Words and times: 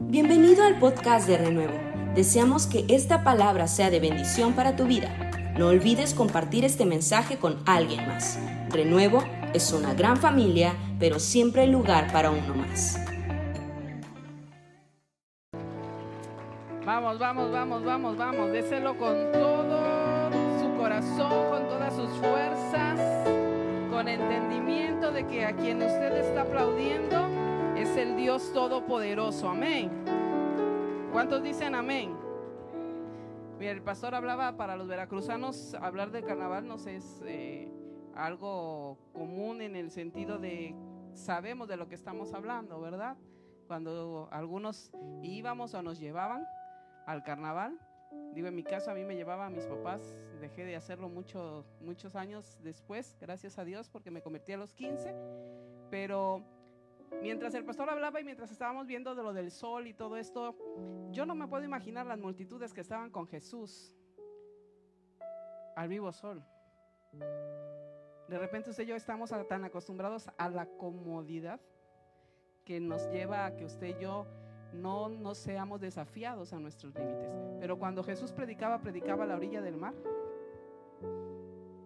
Bienvenido 0.00 0.62
al 0.62 0.78
podcast 0.78 1.26
de 1.26 1.36
Renuevo. 1.38 1.74
Deseamos 2.14 2.68
que 2.68 2.84
esta 2.88 3.24
palabra 3.24 3.66
sea 3.66 3.90
de 3.90 3.98
bendición 3.98 4.52
para 4.52 4.76
tu 4.76 4.84
vida. 4.86 5.08
No 5.58 5.66
olvides 5.66 6.14
compartir 6.14 6.64
este 6.64 6.86
mensaje 6.86 7.36
con 7.38 7.58
alguien 7.66 8.06
más. 8.06 8.38
Renuevo 8.70 9.24
es 9.54 9.72
una 9.72 9.94
gran 9.94 10.16
familia, 10.16 10.76
pero 11.00 11.18
siempre 11.18 11.62
hay 11.62 11.72
lugar 11.72 12.12
para 12.12 12.30
uno 12.30 12.54
más. 12.54 13.00
Vamos, 16.86 17.18
vamos, 17.18 17.50
vamos, 17.50 17.84
vamos, 17.84 18.16
vamos. 18.16 18.52
Déselo 18.52 18.96
con 18.96 19.32
todo 19.32 20.30
su 20.60 20.76
corazón, 20.80 21.50
con 21.50 21.68
todas 21.68 21.96
sus 21.96 22.10
fuerzas, 22.20 23.00
con 23.90 24.06
entendimiento 24.06 25.10
de 25.10 25.26
que 25.26 25.44
a 25.44 25.56
quien 25.56 25.82
usted 25.82 26.16
está 26.18 26.42
aplaudiendo 26.42 27.37
es 27.78 27.96
el 27.96 28.16
Dios 28.16 28.52
Todopoderoso. 28.52 29.48
Amén. 29.48 29.88
¿Cuántos 31.12 31.44
dicen 31.44 31.76
amén? 31.76 32.12
Mira, 33.56 33.70
el 33.70 33.82
pastor 33.82 34.16
hablaba 34.16 34.56
para 34.56 34.76
los 34.76 34.88
veracruzanos, 34.88 35.74
hablar 35.74 36.10
del 36.10 36.24
carnaval 36.24 36.66
nos 36.66 36.86
es 36.86 37.22
eh, 37.24 37.70
algo 38.16 38.98
común 39.12 39.62
en 39.62 39.76
el 39.76 39.92
sentido 39.92 40.38
de 40.38 40.74
sabemos 41.12 41.68
de 41.68 41.76
lo 41.76 41.88
que 41.88 41.94
estamos 41.94 42.34
hablando, 42.34 42.80
¿verdad? 42.80 43.16
Cuando 43.68 44.28
algunos 44.32 44.90
íbamos 45.22 45.72
o 45.74 45.82
nos 45.82 46.00
llevaban 46.00 46.44
al 47.06 47.22
carnaval, 47.22 47.78
digo 48.34 48.48
en 48.48 48.56
mi 48.56 48.64
caso 48.64 48.90
a 48.90 48.94
mí 48.94 49.04
me 49.04 49.14
llevaba 49.14 49.46
a 49.46 49.50
mis 49.50 49.66
papás, 49.66 50.16
dejé 50.40 50.64
de 50.64 50.74
hacerlo 50.74 51.08
mucho, 51.08 51.64
muchos 51.80 52.16
años 52.16 52.58
después, 52.64 53.16
gracias 53.20 53.56
a 53.56 53.64
Dios, 53.64 53.88
porque 53.88 54.10
me 54.10 54.20
convertí 54.20 54.52
a 54.52 54.56
los 54.56 54.74
15, 54.74 55.14
pero 55.90 56.57
mientras 57.22 57.54
el 57.54 57.64
pastor 57.64 57.90
hablaba 57.90 58.20
y 58.20 58.24
mientras 58.24 58.50
estábamos 58.50 58.86
viendo 58.86 59.14
de 59.14 59.22
lo 59.22 59.32
del 59.32 59.50
sol 59.50 59.86
y 59.86 59.94
todo 59.94 60.16
esto, 60.16 60.56
yo 61.10 61.26
no 61.26 61.34
me 61.34 61.46
puedo 61.46 61.64
imaginar 61.64 62.06
las 62.06 62.18
multitudes 62.18 62.72
que 62.72 62.80
estaban 62.80 63.10
con 63.10 63.26
Jesús 63.26 63.96
al 65.76 65.88
vivo 65.88 66.12
sol. 66.12 66.42
De 68.28 68.38
repente 68.38 68.70
usted 68.70 68.84
y 68.84 68.88
yo 68.88 68.96
estamos 68.96 69.32
tan 69.48 69.64
acostumbrados 69.64 70.28
a 70.36 70.48
la 70.48 70.66
comodidad 70.66 71.60
que 72.64 72.80
nos 72.80 73.08
lleva 73.10 73.46
a 73.46 73.56
que 73.56 73.64
usted 73.64 73.96
y 73.96 74.02
yo 74.02 74.26
no 74.72 75.08
nos 75.08 75.38
seamos 75.38 75.80
desafiados 75.80 76.52
a 76.52 76.58
nuestros 76.58 76.94
límites. 76.94 77.30
Pero 77.60 77.78
cuando 77.78 78.04
Jesús 78.04 78.32
predicaba, 78.32 78.80
predicaba 78.80 79.24
a 79.24 79.26
la 79.26 79.36
orilla 79.36 79.62
del 79.62 79.76
mar, 79.76 79.94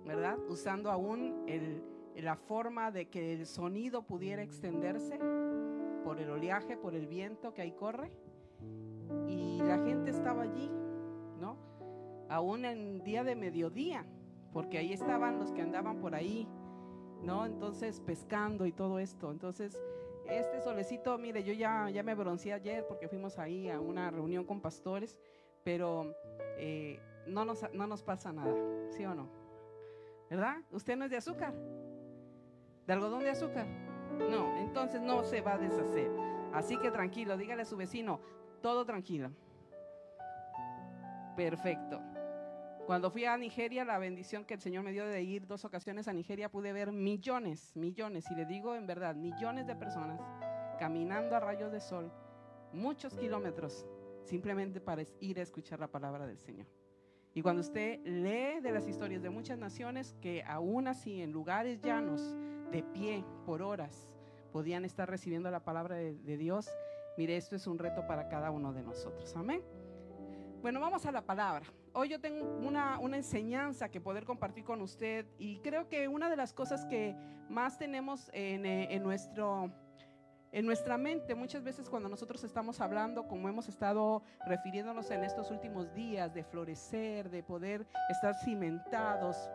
¿verdad? 0.04 0.38
Usando 0.48 0.90
aún 0.90 1.44
el, 1.46 1.82
la 2.16 2.36
forma 2.36 2.90
de 2.90 3.08
que 3.08 3.34
el 3.34 3.46
sonido 3.46 4.02
pudiera 4.02 4.42
extenderse 4.42 5.18
por 6.04 6.20
el 6.20 6.30
oleaje, 6.30 6.76
por 6.76 6.94
el 6.94 7.06
viento 7.06 7.54
que 7.54 7.62
ahí 7.62 7.72
corre. 7.72 8.12
Y 9.26 9.58
la 9.62 9.78
gente 9.78 10.10
estaba 10.10 10.42
allí, 10.42 10.70
¿no? 11.38 11.56
Aún 12.28 12.64
en 12.64 13.02
día 13.04 13.24
de 13.24 13.34
mediodía, 13.34 14.04
porque 14.52 14.78
ahí 14.78 14.92
estaban 14.92 15.38
los 15.38 15.52
que 15.52 15.62
andaban 15.62 16.00
por 16.00 16.14
ahí, 16.14 16.48
¿no? 17.22 17.46
Entonces 17.46 18.00
pescando 18.00 18.66
y 18.66 18.72
todo 18.72 18.98
esto. 18.98 19.30
Entonces, 19.30 19.78
este 20.26 20.60
solecito, 20.60 21.18
mire, 21.18 21.42
yo 21.42 21.52
ya, 21.52 21.90
ya 21.90 22.02
me 22.02 22.14
bronceé 22.14 22.52
ayer 22.52 22.86
porque 22.86 23.08
fuimos 23.08 23.38
ahí 23.38 23.68
a 23.68 23.80
una 23.80 24.10
reunión 24.10 24.44
con 24.44 24.60
pastores, 24.60 25.18
pero 25.64 26.14
eh, 26.58 27.00
no, 27.26 27.44
nos, 27.44 27.64
no 27.72 27.86
nos 27.86 28.02
pasa 28.02 28.32
nada, 28.32 28.54
¿sí 28.90 29.04
o 29.04 29.14
no? 29.14 29.28
¿Verdad? 30.30 30.62
Usted 30.70 30.96
no 30.96 31.04
es 31.04 31.10
de 31.10 31.18
azúcar. 31.18 31.54
¿De 32.86 32.92
algodón 32.92 33.22
de 33.22 33.30
azúcar? 33.30 33.66
No, 34.30 34.56
entonces 34.58 35.00
no 35.00 35.24
se 35.24 35.40
va 35.40 35.54
a 35.54 35.58
deshacer. 35.58 36.10
Así 36.52 36.76
que 36.76 36.90
tranquilo, 36.90 37.36
dígale 37.36 37.62
a 37.62 37.66
su 37.66 37.76
vecino, 37.76 38.20
todo 38.60 38.84
tranquilo. 38.84 39.30
Perfecto. 41.36 42.00
Cuando 42.86 43.10
fui 43.10 43.24
a 43.24 43.36
Nigeria, 43.36 43.84
la 43.84 43.98
bendición 43.98 44.44
que 44.44 44.54
el 44.54 44.60
Señor 44.60 44.82
me 44.82 44.92
dio 44.92 45.06
de 45.06 45.22
ir 45.22 45.46
dos 45.46 45.64
ocasiones 45.64 46.08
a 46.08 46.12
Nigeria, 46.12 46.50
pude 46.50 46.72
ver 46.72 46.90
millones, 46.90 47.74
millones, 47.76 48.28
y 48.30 48.34
le 48.34 48.44
digo 48.44 48.74
en 48.74 48.86
verdad, 48.86 49.14
millones 49.14 49.66
de 49.66 49.76
personas 49.76 50.20
caminando 50.78 51.36
a 51.36 51.40
rayos 51.40 51.70
de 51.70 51.80
sol, 51.80 52.12
muchos 52.72 53.14
kilómetros, 53.14 53.86
simplemente 54.24 54.80
para 54.80 55.04
ir 55.20 55.38
a 55.38 55.42
escuchar 55.42 55.78
la 55.78 55.86
palabra 55.86 56.26
del 56.26 56.38
Señor. 56.38 56.66
Y 57.34 57.40
cuando 57.40 57.60
usted 57.62 58.00
lee 58.04 58.60
de 58.60 58.72
las 58.72 58.86
historias 58.88 59.22
de 59.22 59.30
muchas 59.30 59.58
naciones 59.58 60.14
que 60.20 60.42
aún 60.42 60.88
así 60.88 61.22
en 61.22 61.30
lugares 61.30 61.80
llanos, 61.80 62.34
de 62.72 62.82
pie 62.82 63.24
por 63.44 63.62
horas 63.62 64.08
podían 64.50 64.84
estar 64.84 65.08
recibiendo 65.08 65.50
la 65.50 65.60
palabra 65.60 65.96
de, 65.96 66.36
Dios. 66.36 66.68
Mire, 67.16 67.36
esto 67.36 67.54
es 67.54 67.66
un 67.66 67.78
reto 67.78 68.06
para 68.06 68.28
cada 68.28 68.50
uno 68.50 68.72
de 68.72 68.82
nosotros. 68.82 69.36
Amén. 69.36 69.62
Bueno, 70.62 70.80
vamos 70.80 71.04
a 71.06 71.12
la 71.12 71.22
palabra. 71.22 71.66
Hoy 71.92 72.08
yo 72.08 72.20
tengo 72.20 72.44
una, 72.58 72.98
una, 72.98 73.16
enseñanza 73.16 73.90
que 73.90 74.00
poder 74.00 74.24
compartir 74.24 74.64
con 74.64 74.80
usted 74.80 75.26
y 75.38 75.58
creo 75.58 75.88
que 75.88 76.08
una 76.08 76.30
de 76.30 76.36
las 76.36 76.54
cosas 76.54 76.86
que 76.86 77.14
más 77.50 77.76
tenemos 77.78 78.30
en, 78.32 78.64
eh, 78.64 78.94
en, 78.94 79.02
nuestro, 79.02 79.70
en 80.52 80.64
nuestra 80.64 80.96
mente 80.96 81.34
muchas 81.34 81.62
veces 81.62 81.90
cuando 81.90 82.08
nosotros 82.08 82.44
estamos 82.44 82.80
hablando, 82.80 83.26
como 83.26 83.48
hemos 83.48 83.68
estado 83.68 84.22
refiriéndonos 84.46 85.10
en 85.10 85.24
estos 85.24 85.50
últimos 85.50 85.92
días, 85.92 86.32
de 86.32 86.44
florecer, 86.44 87.28
de 87.28 87.42
poder 87.42 87.86
estar 88.08 88.34
cimentados, 88.42 89.50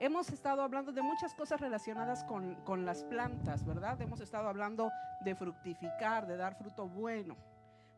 hemos 0.00 0.30
estado 0.30 0.62
hablando 0.62 0.92
de 0.92 1.02
muchas 1.02 1.34
cosas 1.34 1.60
relacionadas 1.60 2.24
con, 2.24 2.84
las 2.84 3.04
plantas, 3.04 3.64
¿verdad? 3.64 4.00
Hemos 4.00 4.20
estado 4.20 4.48
hablando 4.48 4.90
de 5.20 5.34
fructificar, 5.34 6.26
de 6.26 6.36
dar 6.36 6.56
fruto 6.56 6.88
bueno. 6.88 7.36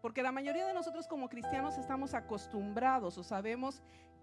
Porque 0.03 0.23
la 0.23 0.33
mayoría 0.33 0.67
de 0.67 0.75
nosotros 0.75 1.07
como 1.07 1.29
cristianos 1.29 1.79
estamos 1.79 2.13
acostumbrados 2.15 3.17
o 3.19 3.23
sabemos 3.23 3.83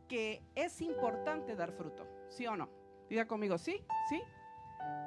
que 0.10 0.44
es 0.56 0.82
importante 0.82 1.56
dar 1.56 1.72
fruto, 1.72 2.06
¿sí 2.28 2.46
o 2.48 2.58
no? 2.58 2.70
Diga 3.10 3.26
conmigo, 3.26 3.58
¿sí? 3.58 3.82
¿Sí? 4.10 4.22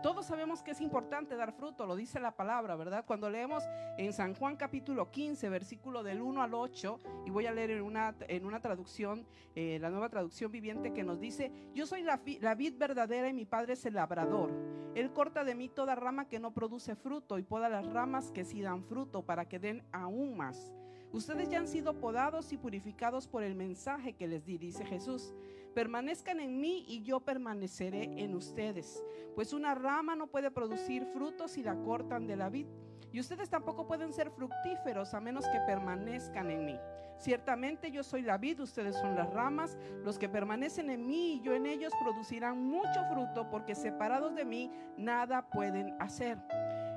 Todos 0.03 0.27
sabemos 0.27 0.65
que 0.65 0.72
es 0.72 0.81
importante 0.81 1.37
dar 1.37 1.53
fruto, 1.53 1.87
lo 1.87 1.94
dice 1.94 2.19
la 2.19 2.34
palabra, 2.34 2.75
¿verdad? 2.75 3.05
Cuando 3.06 3.31
leemos 3.31 3.62
en 3.97 4.12
San 4.12 4.34
Juan 4.34 4.56
capítulo 4.56 5.12
15, 5.12 5.49
versículo 5.49 6.03
del 6.03 6.21
1 6.21 6.43
al 6.43 6.55
8, 6.55 6.99
y 7.25 7.31
voy 7.31 7.47
a 7.47 7.53
leer 7.53 7.71
en 7.71 7.83
una, 7.83 8.16
en 8.27 8.44
una 8.44 8.60
traducción, 8.60 9.25
eh, 9.55 9.78
la 9.81 9.91
nueva 9.91 10.09
traducción 10.09 10.50
viviente, 10.50 10.93
que 10.93 11.05
nos 11.05 11.21
dice, 11.21 11.53
yo 11.72 11.87
soy 11.87 12.03
la, 12.03 12.21
la 12.41 12.56
vid 12.56 12.77
verdadera 12.78 13.28
y 13.28 13.33
mi 13.33 13.44
padre 13.44 13.75
es 13.75 13.87
el 13.87 13.94
labrador. 13.94 14.50
Él 14.97 15.12
corta 15.12 15.44
de 15.44 15.55
mí 15.55 15.69
toda 15.69 15.94
rama 15.94 16.28
que 16.28 16.41
no 16.41 16.53
produce 16.53 16.97
fruto 16.97 17.39
y 17.39 17.44
poda 17.44 17.69
las 17.69 17.87
ramas 17.87 18.33
que 18.33 18.44
sí 18.44 18.60
dan 18.60 18.83
fruto 18.83 19.22
para 19.22 19.49
que 19.49 19.60
den 19.60 19.84
aún 19.93 20.37
más. 20.37 20.72
Ustedes 21.12 21.49
ya 21.50 21.59
han 21.59 21.69
sido 21.69 22.00
podados 22.00 22.53
y 22.53 22.56
purificados 22.56 23.28
por 23.28 23.43
el 23.43 23.54
mensaje 23.54 24.15
que 24.15 24.27
les 24.27 24.44
di, 24.44 24.59
dice 24.59 24.84
Jesús. 24.84 25.33
Permanezcan 25.75 26.41
en 26.41 26.60
mí 26.60 26.84
y 26.87 27.03
yo 27.03 27.21
permaneceré 27.21 28.05
en 28.22 28.34
ustedes. 28.34 29.03
Pues 29.34 29.53
una 29.53 29.75
rama 29.75 30.15
no 30.15 30.27
puede 30.27 30.50
producir 30.50 31.06
frutos 31.06 31.53
si 31.53 31.62
la 31.62 31.77
cortan 31.77 32.27
de 32.27 32.37
la 32.37 32.50
vid. 32.50 32.66
Y 33.10 33.21
ustedes 33.21 33.49
tampoco 33.50 33.87
pueden 33.87 34.12
ser 34.12 34.31
fructíferos 34.31 35.12
a 35.15 35.21
menos 35.21 35.47
que 35.47 35.60
permanezcan 35.66 36.50
en 36.50 36.65
mí. 36.65 36.78
Ciertamente 37.19 37.91
yo 37.91 38.03
soy 38.03 38.22
la 38.22 38.38
vid, 38.38 38.60
ustedes 38.60 38.97
son 38.97 39.15
las 39.15 39.33
ramas. 39.33 39.78
Los 40.03 40.19
que 40.19 40.28
permanecen 40.28 40.91
en 40.91 41.06
mí 41.06 41.34
y 41.34 41.41
yo 41.41 41.55
en 41.55 41.66
ellos 41.66 41.93
producirán 42.03 42.62
mucho 42.62 43.04
fruto 43.10 43.49
porque 43.50 43.75
separados 43.75 44.34
de 44.34 44.44
mí 44.44 44.71
nada 44.97 45.49
pueden 45.50 45.94
hacer. 46.00 46.39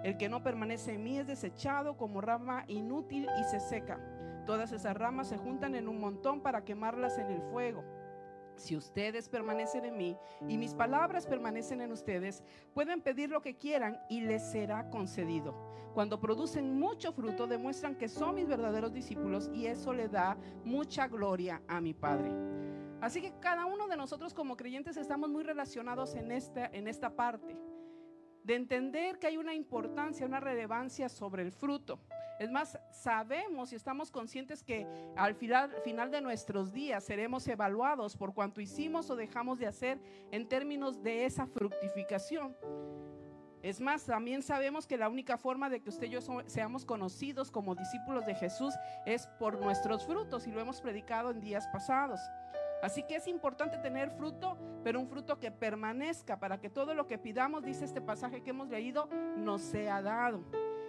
El 0.03 0.17
que 0.17 0.29
no 0.29 0.43
permanece 0.43 0.93
en 0.93 1.03
mí 1.03 1.17
es 1.17 1.27
desechado 1.27 1.97
como 1.97 2.21
rama 2.21 2.63
inútil 2.67 3.27
y 3.39 3.43
se 3.45 3.59
seca. 3.59 3.99
Todas 4.45 4.71
esas 4.71 4.95
ramas 4.95 5.27
se 5.27 5.37
juntan 5.37 5.75
en 5.75 5.87
un 5.87 5.99
montón 5.99 6.41
para 6.41 6.63
quemarlas 6.63 7.17
en 7.17 7.31
el 7.31 7.41
fuego. 7.41 7.83
Si 8.55 8.75
ustedes 8.75 9.29
permanecen 9.29 9.85
en 9.85 9.97
mí 9.97 10.17
y 10.47 10.57
mis 10.57 10.73
palabras 10.73 11.27
permanecen 11.27 11.81
en 11.81 11.91
ustedes, 11.91 12.43
pueden 12.73 13.01
pedir 13.01 13.29
lo 13.29 13.41
que 13.41 13.55
quieran 13.55 13.99
y 14.09 14.21
les 14.21 14.43
será 14.43 14.89
concedido. 14.89 15.53
Cuando 15.93 16.19
producen 16.19 16.77
mucho 16.77 17.13
fruto, 17.13 17.47
demuestran 17.47 17.95
que 17.95 18.09
son 18.09 18.35
mis 18.35 18.47
verdaderos 18.47 18.93
discípulos 18.93 19.49
y 19.53 19.67
eso 19.67 19.93
le 19.93 20.09
da 20.09 20.37
mucha 20.63 21.07
gloria 21.07 21.61
a 21.67 21.79
mi 21.79 21.93
Padre. 21.93 22.31
Así 23.01 23.21
que 23.21 23.33
cada 23.39 23.65
uno 23.65 23.87
de 23.87 23.97
nosotros 23.97 24.33
como 24.33 24.57
creyentes 24.57 24.97
estamos 24.97 25.29
muy 25.29 25.43
relacionados 25.43 26.15
en 26.15 26.31
esta, 26.31 26.65
en 26.67 26.87
esta 26.87 27.15
parte 27.15 27.57
de 28.43 28.55
entender 28.55 29.17
que 29.17 29.27
hay 29.27 29.37
una 29.37 29.55
importancia, 29.55 30.25
una 30.25 30.39
relevancia 30.39 31.09
sobre 31.09 31.41
el 31.41 31.51
fruto. 31.51 31.99
Es 32.39 32.51
más, 32.51 32.77
sabemos 32.91 33.71
y 33.71 33.75
estamos 33.75 34.11
conscientes 34.11 34.61
que 34.61 34.85
al 35.15 35.35
final, 35.35 35.73
final, 35.83 36.11
de 36.11 36.21
nuestros 36.21 36.73
días 36.73 37.03
seremos 37.03 37.47
evaluados 37.47 38.17
por 38.17 38.33
cuanto 38.33 38.59
hicimos 38.59 39.09
o 39.09 39.15
dejamos 39.15 39.57
de 39.57 39.67
hacer 39.67 39.99
en 40.31 40.47
términos 40.47 41.01
de 41.01 41.25
esa 41.25 41.45
fructificación. 41.47 42.55
Es 43.61 43.81
más, 43.81 44.05
también 44.05 44.43
sabemos 44.43 44.85
que 44.85 44.97
la 44.97 45.09
única 45.09 45.37
forma 45.37 45.69
de 45.69 45.79
que 45.81 45.89
usted 45.89 46.07
y 46.07 46.11
yo 46.11 46.19
seamos 46.45 46.85
conocidos 46.85 47.49
como 47.49 47.73
discípulos 47.73 48.25
de 48.25 48.35
Jesús 48.35 48.75
es 49.05 49.27
por 49.39 49.59
nuestros 49.59 50.05
frutos 50.05 50.45
y 50.45 50.51
lo 50.51 50.61
hemos 50.61 50.81
predicado 50.81 51.31
en 51.31 51.41
días 51.41 51.67
pasados. 51.69 52.19
Así 52.83 53.01
que 53.01 53.15
es 53.15 53.27
importante 53.27 53.77
tener 53.79 54.11
fruto, 54.11 54.57
pero 54.83 54.99
un 54.99 55.07
fruto 55.07 55.39
que 55.39 55.49
permanezca 55.49 56.37
para 56.37 56.59
que 56.59 56.69
todo 56.69 56.93
lo 56.93 57.07
que 57.07 57.17
pidamos, 57.17 57.63
dice 57.63 57.85
este 57.85 58.01
pasaje 58.01 58.43
que 58.43 58.51
hemos 58.51 58.69
leído, 58.69 59.09
nos 59.37 59.61
sea 59.61 60.01
dado. 60.01 60.43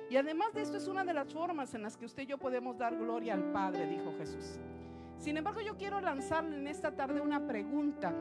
Y 0.09 0.17
además 0.17 0.53
de 0.55 0.63
esto 0.63 0.77
es 0.77 0.87
una 0.87 1.05
de 1.05 1.15
las 1.15 1.33
formas 1.33 1.75
en 1.75 1.83
las 1.83 1.97
que 1.97 2.07
usted 2.07 2.23
y 2.23 2.27
yo 2.27 2.39
podemos 2.39 2.79
dar 2.79 2.97
gloria 2.97 3.35
al 3.35 3.53
Padre, 3.53 3.87
dijo 3.87 4.15
Jesús. 4.17 4.59
Sin 5.19 5.37
embargo, 5.37 5.61
yo 5.61 5.77
quiero 5.77 6.01
lanzarle 6.01 6.57
en 6.57 6.69
esta 6.69 6.95
tarde 6.95 7.21
una 7.21 7.47
pregunta 7.47 8.15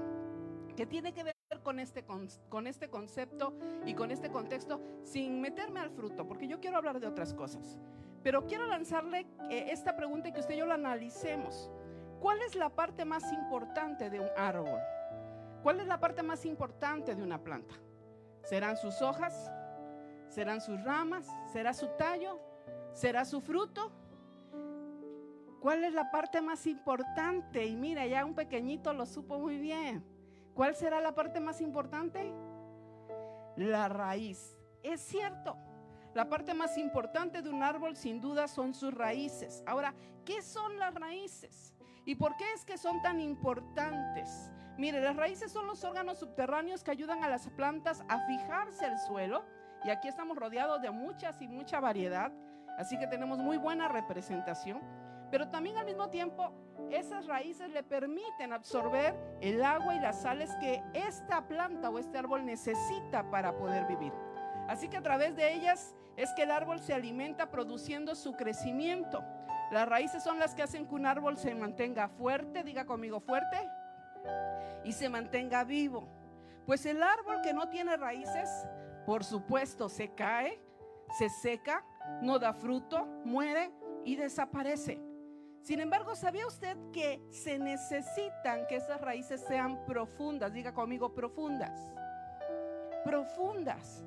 que 0.76 0.86
tiene 0.86 1.14
que 1.14 1.24
ver 1.24 1.36
con 1.64 1.80
este, 1.80 2.04
con 2.50 2.68
este 2.68 2.90
concepto 2.90 3.54
y 3.86 3.94
con 3.94 4.12
este 4.12 4.30
contexto 4.30 4.82
sin 5.04 5.42
meterme 5.42 5.80
al 5.80 5.92
fruto, 5.92 6.28
porque 6.28 6.48
yo 6.48 6.60
quiero 6.60 6.78
hablar 6.78 7.00
de 7.00 7.08
otras 7.08 7.34
cosas. 7.34 7.78
Pero 8.24 8.48
quiero 8.48 8.66
lanzarle 8.66 9.28
eh, 9.50 9.68
esta 9.70 9.96
pregunta 9.96 10.30
y 10.30 10.32
que 10.32 10.40
usted 10.40 10.56
y 10.56 10.58
yo 10.58 10.66
la 10.66 10.76
analicemos. 10.76 11.70
¿Cuál 12.20 12.42
es 12.42 12.56
la 12.56 12.70
parte 12.70 13.06
más 13.06 13.32
importante 13.32 14.10
de 14.10 14.20
un 14.20 14.30
árbol? 14.36 14.80
¿Cuál 15.62 15.80
es 15.80 15.88
la 15.88 16.00
parte 16.00 16.24
más 16.24 16.46
importante 16.46 17.14
de 17.14 17.22
una 17.22 17.44
planta? 17.44 17.76
¿Serán 18.44 18.78
sus 18.78 19.02
hojas? 19.02 19.52
¿Serán 20.36 20.60
sus 20.60 20.84
ramas? 20.84 21.34
¿Será 21.54 21.74
su 21.74 21.88
tallo? 21.98 22.42
¿Será 22.92 23.24
su 23.24 23.40
fruto? 23.40 23.90
¿Cuál 25.62 25.86
es 25.86 25.94
la 25.94 26.12
parte 26.12 26.42
más 26.42 26.68
importante? 26.68 27.66
Y 27.66 27.78
mira, 27.78 28.06
ya 28.06 28.26
un 28.26 28.36
pequeñito 28.36 28.92
lo 28.92 29.06
supo 29.06 29.40
muy 29.40 29.58
bien. 29.58 30.04
¿Cuál 30.54 30.76
será 30.76 31.00
la 31.00 31.16
parte 31.16 31.40
más 31.40 31.62
importante? 31.62 32.34
La 33.56 33.88
raíz. 33.88 34.58
Es 34.84 35.00
cierto. 35.00 35.56
La 36.14 36.28
parte 36.28 36.54
más 36.54 36.78
importante 36.78 37.42
de 37.42 37.50
un 37.50 37.64
árbol 37.64 37.96
sin 37.96 38.20
duda 38.20 38.50
son 38.50 38.74
sus 38.74 38.94
raíces. 38.94 39.64
Ahora, 39.66 39.96
¿qué 40.26 40.42
son 40.42 40.78
las 40.78 40.94
raíces? 40.96 41.74
¿Y 42.04 42.16
por 42.16 42.36
qué 42.36 42.52
es 42.52 42.66
que 42.66 42.78
son 42.78 43.02
tan 43.02 43.22
importantes? 43.22 44.52
Mire, 44.78 45.00
las 45.00 45.16
raíces 45.16 45.50
son 45.50 45.66
los 45.66 45.86
órganos 45.86 46.20
subterráneos 46.20 46.84
que 46.84 46.92
ayudan 46.92 47.24
a 47.24 47.30
las 47.30 47.48
plantas 47.52 48.04
a 48.10 48.28
fijarse 48.28 48.86
el 48.86 49.00
suelo. 49.00 49.46
Y 49.86 49.92
aquí 49.92 50.08
estamos 50.08 50.36
rodeados 50.36 50.82
de 50.82 50.90
muchas 50.90 51.40
y 51.42 51.48
mucha 51.48 51.80
variedad. 51.80 52.32
Así 52.78 52.98
que 52.98 53.08
tenemos 53.08 53.38
muy 53.38 53.58
buena 53.58 53.88
representación. 53.88 54.82
Pero 55.30 55.48
también 55.50 55.78
al 55.78 55.86
mismo 55.86 56.10
tiempo, 56.10 56.52
esas 56.90 57.28
raíces 57.28 57.70
le 57.70 57.84
permiten 57.84 58.52
absorber 58.52 59.16
el 59.42 59.64
agua 59.64 59.96
y 59.96 60.00
las 60.00 60.22
sales 60.22 60.50
que 60.60 60.84
esta 60.94 61.48
planta 61.48 61.90
o 61.90 62.00
este 62.00 62.18
árbol 62.18 62.46
necesita 62.46 63.30
para 63.30 63.56
poder 63.56 63.86
vivir. 63.86 64.14
Así 64.68 64.88
que 64.88 64.98
a 64.98 65.02
través 65.02 65.36
de 65.36 65.54
ellas 65.54 65.96
es 66.18 66.34
que 66.34 66.44
el 66.44 66.52
árbol 66.52 66.80
se 66.80 66.94
alimenta 66.94 67.50
produciendo 67.50 68.16
su 68.16 68.34
crecimiento. 68.34 69.24
Las 69.72 69.88
raíces 69.88 70.24
son 70.24 70.40
las 70.40 70.56
que 70.56 70.64
hacen 70.64 70.88
que 70.88 70.96
un 70.96 71.06
árbol 71.06 71.38
se 71.38 71.54
mantenga 71.54 72.08
fuerte, 72.08 72.64
diga 72.64 72.86
conmigo 72.86 73.20
fuerte, 73.20 73.58
y 74.84 74.92
se 74.94 75.10
mantenga 75.10 75.64
vivo. 75.64 76.08
Pues 76.66 76.86
el 76.86 77.04
árbol 77.04 77.42
que 77.42 77.54
no 77.54 77.70
tiene 77.70 77.98
raíces, 77.98 78.68
por 79.06 79.24
supuesto, 79.24 79.90
se 79.90 80.14
cae, 80.14 80.60
se 81.18 81.30
seca, 81.30 81.86
no 82.22 82.40
da 82.40 82.54
fruto, 82.54 83.06
muere 83.24 83.72
y 84.04 84.16
desaparece. 84.16 85.02
Sin 85.62 85.80
embargo, 85.80 86.16
¿sabía 86.16 86.46
usted 86.46 86.78
que 86.92 87.22
se 87.32 87.58
necesitan 87.58 88.68
que 88.68 88.76
esas 88.76 89.02
raíces 89.02 89.44
sean 89.48 89.84
profundas? 89.86 90.54
Diga 90.54 90.74
conmigo, 90.74 91.14
profundas. 91.14 91.94
Profundas. 93.04 94.04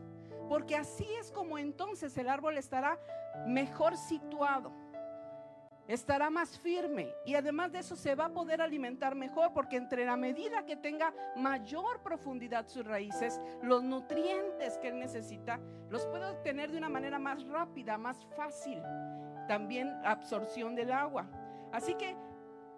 Porque 0.48 0.76
así 0.76 1.06
es 1.20 1.30
como 1.32 1.58
entonces 1.58 2.16
el 2.16 2.28
árbol 2.28 2.58
estará 2.58 2.98
mejor 3.46 3.96
situado 3.96 4.72
estará 5.88 6.28
más 6.28 6.58
firme 6.60 7.14
y 7.24 7.34
además 7.34 7.72
de 7.72 7.80
eso 7.80 7.96
se 7.96 8.14
va 8.14 8.26
a 8.26 8.32
poder 8.32 8.60
alimentar 8.60 9.14
mejor 9.14 9.52
porque 9.54 9.76
entre 9.76 10.04
la 10.04 10.16
medida 10.16 10.66
que 10.66 10.76
tenga 10.76 11.12
mayor 11.34 12.02
profundidad 12.02 12.68
sus 12.68 12.86
raíces, 12.86 13.40
los 13.62 13.82
nutrientes 13.82 14.78
que 14.78 14.88
él 14.88 14.98
necesita 14.98 15.58
los 15.88 16.06
puede 16.06 16.26
obtener 16.26 16.70
de 16.70 16.78
una 16.78 16.90
manera 16.90 17.18
más 17.18 17.42
rápida, 17.48 17.96
más 17.96 18.24
fácil. 18.36 18.80
También 19.48 19.90
absorción 20.04 20.74
del 20.74 20.92
agua. 20.92 21.26
Así 21.72 21.94
que 21.94 22.14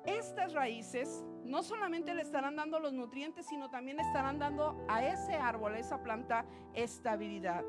estas 0.04 0.52
raíces 0.52 1.24
no 1.44 1.64
solamente 1.64 2.14
le 2.14 2.22
estarán 2.22 2.54
dando 2.54 2.78
los 2.78 2.92
nutrientes, 2.92 3.46
sino 3.46 3.70
también 3.70 3.98
estarán 3.98 4.38
dando 4.38 4.84
a 4.88 5.04
ese 5.04 5.34
árbol, 5.34 5.74
a 5.74 5.78
esa 5.78 6.02
planta, 6.02 6.44
estabilidad. 6.74 7.64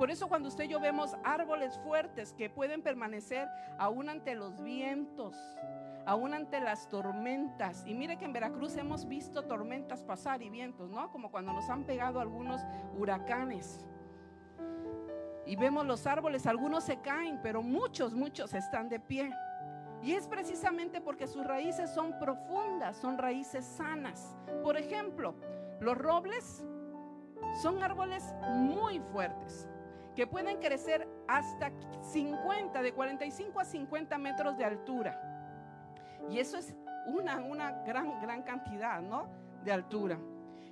Por 0.00 0.10
eso 0.10 0.28
cuando 0.28 0.48
usted 0.48 0.64
y 0.64 0.68
yo 0.68 0.80
vemos 0.80 1.14
árboles 1.24 1.78
fuertes 1.80 2.32
que 2.32 2.48
pueden 2.48 2.80
permanecer 2.80 3.46
aún 3.76 4.08
ante 4.08 4.34
los 4.34 4.62
vientos, 4.62 5.36
aún 6.06 6.32
ante 6.32 6.58
las 6.58 6.88
tormentas. 6.88 7.84
Y 7.86 7.92
mire 7.92 8.16
que 8.16 8.24
en 8.24 8.32
Veracruz 8.32 8.78
hemos 8.78 9.06
visto 9.06 9.42
tormentas 9.42 10.02
pasar 10.02 10.40
y 10.40 10.48
vientos, 10.48 10.88
¿no? 10.88 11.10
Como 11.10 11.30
cuando 11.30 11.52
nos 11.52 11.68
han 11.68 11.84
pegado 11.84 12.18
algunos 12.18 12.62
huracanes. 12.96 13.86
Y 15.44 15.56
vemos 15.56 15.84
los 15.84 16.06
árboles, 16.06 16.46
algunos 16.46 16.84
se 16.84 17.02
caen, 17.02 17.38
pero 17.42 17.62
muchos, 17.62 18.14
muchos 18.14 18.54
están 18.54 18.88
de 18.88 19.00
pie. 19.00 19.30
Y 20.02 20.12
es 20.12 20.26
precisamente 20.26 21.02
porque 21.02 21.26
sus 21.26 21.46
raíces 21.46 21.90
son 21.90 22.18
profundas, 22.18 22.96
son 22.96 23.18
raíces 23.18 23.66
sanas. 23.66 24.34
Por 24.62 24.78
ejemplo, 24.78 25.34
los 25.78 25.98
robles 25.98 26.64
son 27.60 27.82
árboles 27.82 28.24
muy 28.48 28.98
fuertes 29.12 29.69
que 30.14 30.26
pueden 30.26 30.58
crecer 30.58 31.08
hasta 31.28 31.70
50, 32.02 32.82
de 32.82 32.92
45 32.92 33.60
a 33.60 33.64
50 33.64 34.18
metros 34.18 34.56
de 34.58 34.64
altura. 34.64 35.20
Y 36.28 36.38
eso 36.38 36.58
es 36.58 36.74
una, 37.06 37.36
una 37.40 37.82
gran, 37.84 38.20
gran 38.20 38.42
cantidad, 38.42 39.00
¿no? 39.00 39.28
De 39.64 39.72
altura. 39.72 40.18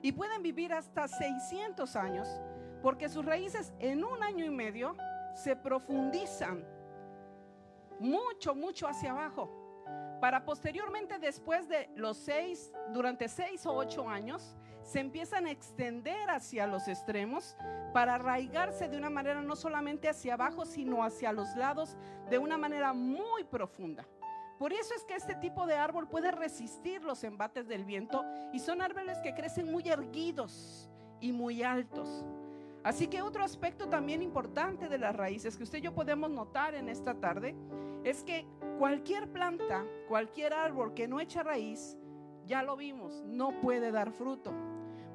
Y 0.02 0.12
pueden 0.12 0.42
vivir 0.42 0.72
hasta 0.72 1.08
600 1.08 1.96
años 1.96 2.40
porque 2.82 3.08
sus 3.08 3.24
raíces 3.24 3.72
en 3.78 4.04
un 4.04 4.22
año 4.22 4.44
y 4.44 4.50
medio 4.50 4.96
se 5.34 5.56
profundizan 5.56 6.64
mucho, 7.98 8.54
mucho 8.54 8.86
hacia 8.86 9.10
abajo. 9.12 9.50
Para 10.20 10.44
posteriormente, 10.44 11.18
después 11.18 11.68
de 11.68 11.90
los 11.94 12.16
seis, 12.16 12.72
durante 12.92 13.28
seis 13.28 13.64
o 13.66 13.74
ocho 13.74 14.08
años, 14.08 14.56
se 14.88 15.00
empiezan 15.00 15.44
a 15.44 15.50
extender 15.50 16.30
hacia 16.30 16.66
los 16.66 16.88
extremos 16.88 17.54
para 17.92 18.14
arraigarse 18.14 18.88
de 18.88 18.96
una 18.96 19.10
manera 19.10 19.42
no 19.42 19.54
solamente 19.54 20.08
hacia 20.08 20.32
abajo, 20.32 20.64
sino 20.64 21.04
hacia 21.04 21.30
los 21.30 21.54
lados 21.56 21.98
de 22.30 22.38
una 22.38 22.56
manera 22.56 22.94
muy 22.94 23.44
profunda. 23.44 24.08
Por 24.58 24.72
eso 24.72 24.94
es 24.94 25.04
que 25.04 25.14
este 25.14 25.34
tipo 25.34 25.66
de 25.66 25.74
árbol 25.74 26.08
puede 26.08 26.30
resistir 26.30 27.04
los 27.04 27.22
embates 27.22 27.68
del 27.68 27.84
viento 27.84 28.24
y 28.54 28.60
son 28.60 28.80
árboles 28.80 29.18
que 29.18 29.34
crecen 29.34 29.70
muy 29.70 29.86
erguidos 29.86 30.88
y 31.20 31.32
muy 31.32 31.62
altos. 31.62 32.24
Así 32.82 33.08
que 33.08 33.20
otro 33.20 33.44
aspecto 33.44 33.90
también 33.90 34.22
importante 34.22 34.88
de 34.88 34.96
las 34.96 35.14
raíces 35.14 35.58
que 35.58 35.64
usted 35.64 35.78
y 35.78 35.82
yo 35.82 35.94
podemos 35.94 36.30
notar 36.30 36.74
en 36.74 36.88
esta 36.88 37.12
tarde 37.12 37.54
es 38.04 38.24
que 38.24 38.46
cualquier 38.78 39.30
planta, 39.30 39.84
cualquier 40.08 40.54
árbol 40.54 40.94
que 40.94 41.06
no 41.06 41.20
echa 41.20 41.42
raíz, 41.42 41.98
ya 42.46 42.62
lo 42.62 42.74
vimos, 42.74 43.22
no 43.26 43.60
puede 43.60 43.92
dar 43.92 44.12
fruto. 44.12 44.67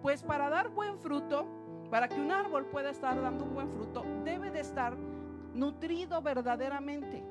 Pues 0.04 0.22
para 0.22 0.50
dar 0.50 0.68
buen 0.68 1.00
fruto, 1.00 1.48
para 1.90 2.10
que 2.10 2.20
un 2.20 2.30
árbol 2.30 2.66
pueda 2.66 2.90
estar 2.90 3.20
dando 3.22 3.46
un 3.46 3.54
buen 3.54 3.72
fruto, 3.72 4.04
debe 4.26 4.52
de 4.52 4.60
estar 4.60 4.98
nutrido 5.54 6.22
verdaderamente, 6.22 7.24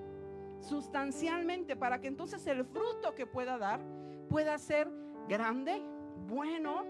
sustancialmente, 0.59 1.77
para 1.77 2.01
que 2.01 2.09
entonces 2.09 2.47
el 2.47 2.65
fruto 2.65 3.15
que 3.15 3.27
pueda 3.27 3.59
dar 3.59 3.79
pueda 4.31 4.57
ser 4.57 4.89
grande, 5.29 5.83
bueno. 6.27 6.87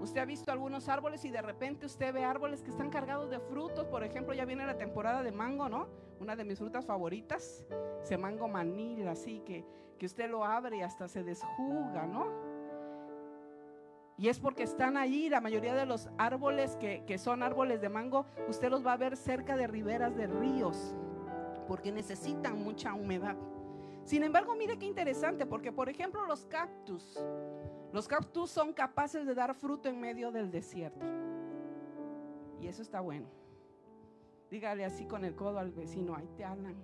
Usted 0.00 0.20
ha 0.20 0.24
visto 0.24 0.50
algunos 0.50 0.88
árboles 0.88 1.24
y 1.24 1.30
de 1.30 1.42
repente 1.42 1.86
usted 1.86 2.12
ve 2.12 2.24
árboles 2.24 2.64
que 2.64 2.70
están 2.70 2.90
cargados 2.90 3.30
de 3.30 3.38
frutos. 3.38 3.86
Por 3.86 4.02
ejemplo, 4.02 4.34
ya 4.34 4.44
viene 4.44 4.66
la 4.66 4.76
temporada 4.76 5.22
de 5.22 5.30
mango, 5.30 5.68
¿no? 5.68 5.86
Una 6.18 6.34
de 6.34 6.44
mis 6.44 6.58
frutas 6.58 6.84
favoritas, 6.84 7.64
ese 8.02 8.18
mango 8.18 8.48
manil, 8.48 9.06
así 9.06 9.38
que, 9.46 9.64
que 9.96 10.06
usted 10.06 10.28
lo 10.28 10.44
abre 10.44 10.78
y 10.78 10.82
hasta 10.82 11.06
se 11.06 11.22
desjuga, 11.22 12.04
¿no? 12.04 12.47
Y 14.18 14.28
es 14.28 14.40
porque 14.40 14.64
están 14.64 14.96
ahí, 14.96 15.28
la 15.28 15.40
mayoría 15.40 15.74
de 15.74 15.86
los 15.86 16.08
árboles 16.18 16.74
que, 16.76 17.04
que, 17.06 17.18
son 17.18 17.42
árboles 17.44 17.80
de 17.80 17.88
mango, 17.88 18.26
usted 18.48 18.68
los 18.68 18.84
va 18.84 18.94
a 18.94 18.96
ver 18.96 19.16
cerca 19.16 19.56
de 19.56 19.68
riberas 19.68 20.16
de 20.16 20.26
ríos, 20.26 20.96
porque 21.68 21.92
necesitan 21.92 22.60
mucha 22.62 22.94
humedad. 22.94 23.36
Sin 24.04 24.24
embargo, 24.24 24.56
mire 24.56 24.76
qué 24.76 24.86
interesante, 24.86 25.46
porque 25.46 25.70
por 25.70 25.88
ejemplo 25.88 26.26
los 26.26 26.46
cactus, 26.46 27.24
los 27.92 28.08
cactus 28.08 28.50
son 28.50 28.72
capaces 28.72 29.24
de 29.24 29.34
dar 29.34 29.54
fruto 29.54 29.88
en 29.88 30.00
medio 30.00 30.32
del 30.32 30.50
desierto. 30.50 31.06
Y 32.60 32.66
eso 32.66 32.82
está 32.82 33.00
bueno. 33.00 33.26
Dígale 34.50 34.84
así 34.84 35.04
con 35.04 35.24
el 35.24 35.36
codo 35.36 35.60
al 35.60 35.70
vecino, 35.70 36.16
ahí 36.16 36.28
te 36.36 36.44
hablan. 36.44 36.74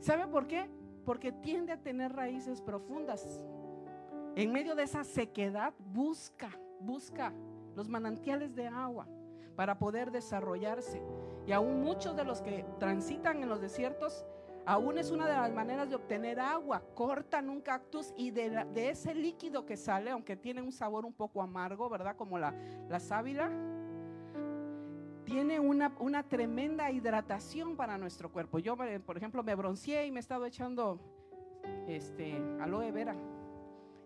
¿Sabe 0.00 0.26
por 0.28 0.46
qué? 0.46 0.70
Porque 1.04 1.32
tiende 1.32 1.72
a 1.72 1.82
tener 1.82 2.12
raíces 2.14 2.62
profundas 2.62 3.42
en 4.36 4.52
medio 4.52 4.74
de 4.74 4.82
esa 4.82 5.02
sequedad, 5.02 5.72
busca, 5.78 6.50
busca 6.78 7.32
los 7.74 7.88
manantiales 7.88 8.54
de 8.54 8.66
agua 8.66 9.08
para 9.56 9.78
poder 9.78 10.10
desarrollarse. 10.10 11.02
Y 11.46 11.52
aún 11.52 11.82
muchos 11.82 12.14
de 12.14 12.24
los 12.24 12.42
que 12.42 12.66
transitan 12.78 13.42
en 13.42 13.48
los 13.48 13.62
desiertos, 13.62 14.26
aún 14.66 14.98
es 14.98 15.10
una 15.10 15.26
de 15.26 15.32
las 15.32 15.50
maneras 15.54 15.88
de 15.88 15.96
obtener 15.96 16.38
agua. 16.38 16.82
Cortan 16.94 17.48
un 17.48 17.62
cactus 17.62 18.12
y 18.14 18.30
de, 18.30 18.66
ese 18.74 19.14
líquido 19.14 19.64
que 19.64 19.78
sale, 19.78 20.10
aunque 20.10 20.36
tiene 20.36 20.60
un 20.60 20.70
sabor 20.70 21.06
un 21.06 21.14
poco 21.14 21.40
amargo, 21.40 21.88
¿verdad? 21.88 22.14
Como 22.14 22.38
la, 22.38 22.54
la 22.90 23.00
sábila, 23.00 23.50
tiene 25.24 25.58
una, 25.58 25.96
una 25.98 26.24
tremenda 26.24 26.90
hidratación 26.90 27.74
para 27.74 27.96
nuestro 27.96 28.30
cuerpo. 28.30 28.58
Yo, 28.58 28.76
por 28.76 29.16
ejemplo, 29.16 29.42
me 29.42 29.54
bronceé 29.54 30.06
y 30.06 30.10
me 30.10 30.18
he 30.18 30.20
estado 30.20 30.44
echando 30.44 31.00
este, 31.88 32.36
aloe 32.60 32.92
vera. 32.92 33.16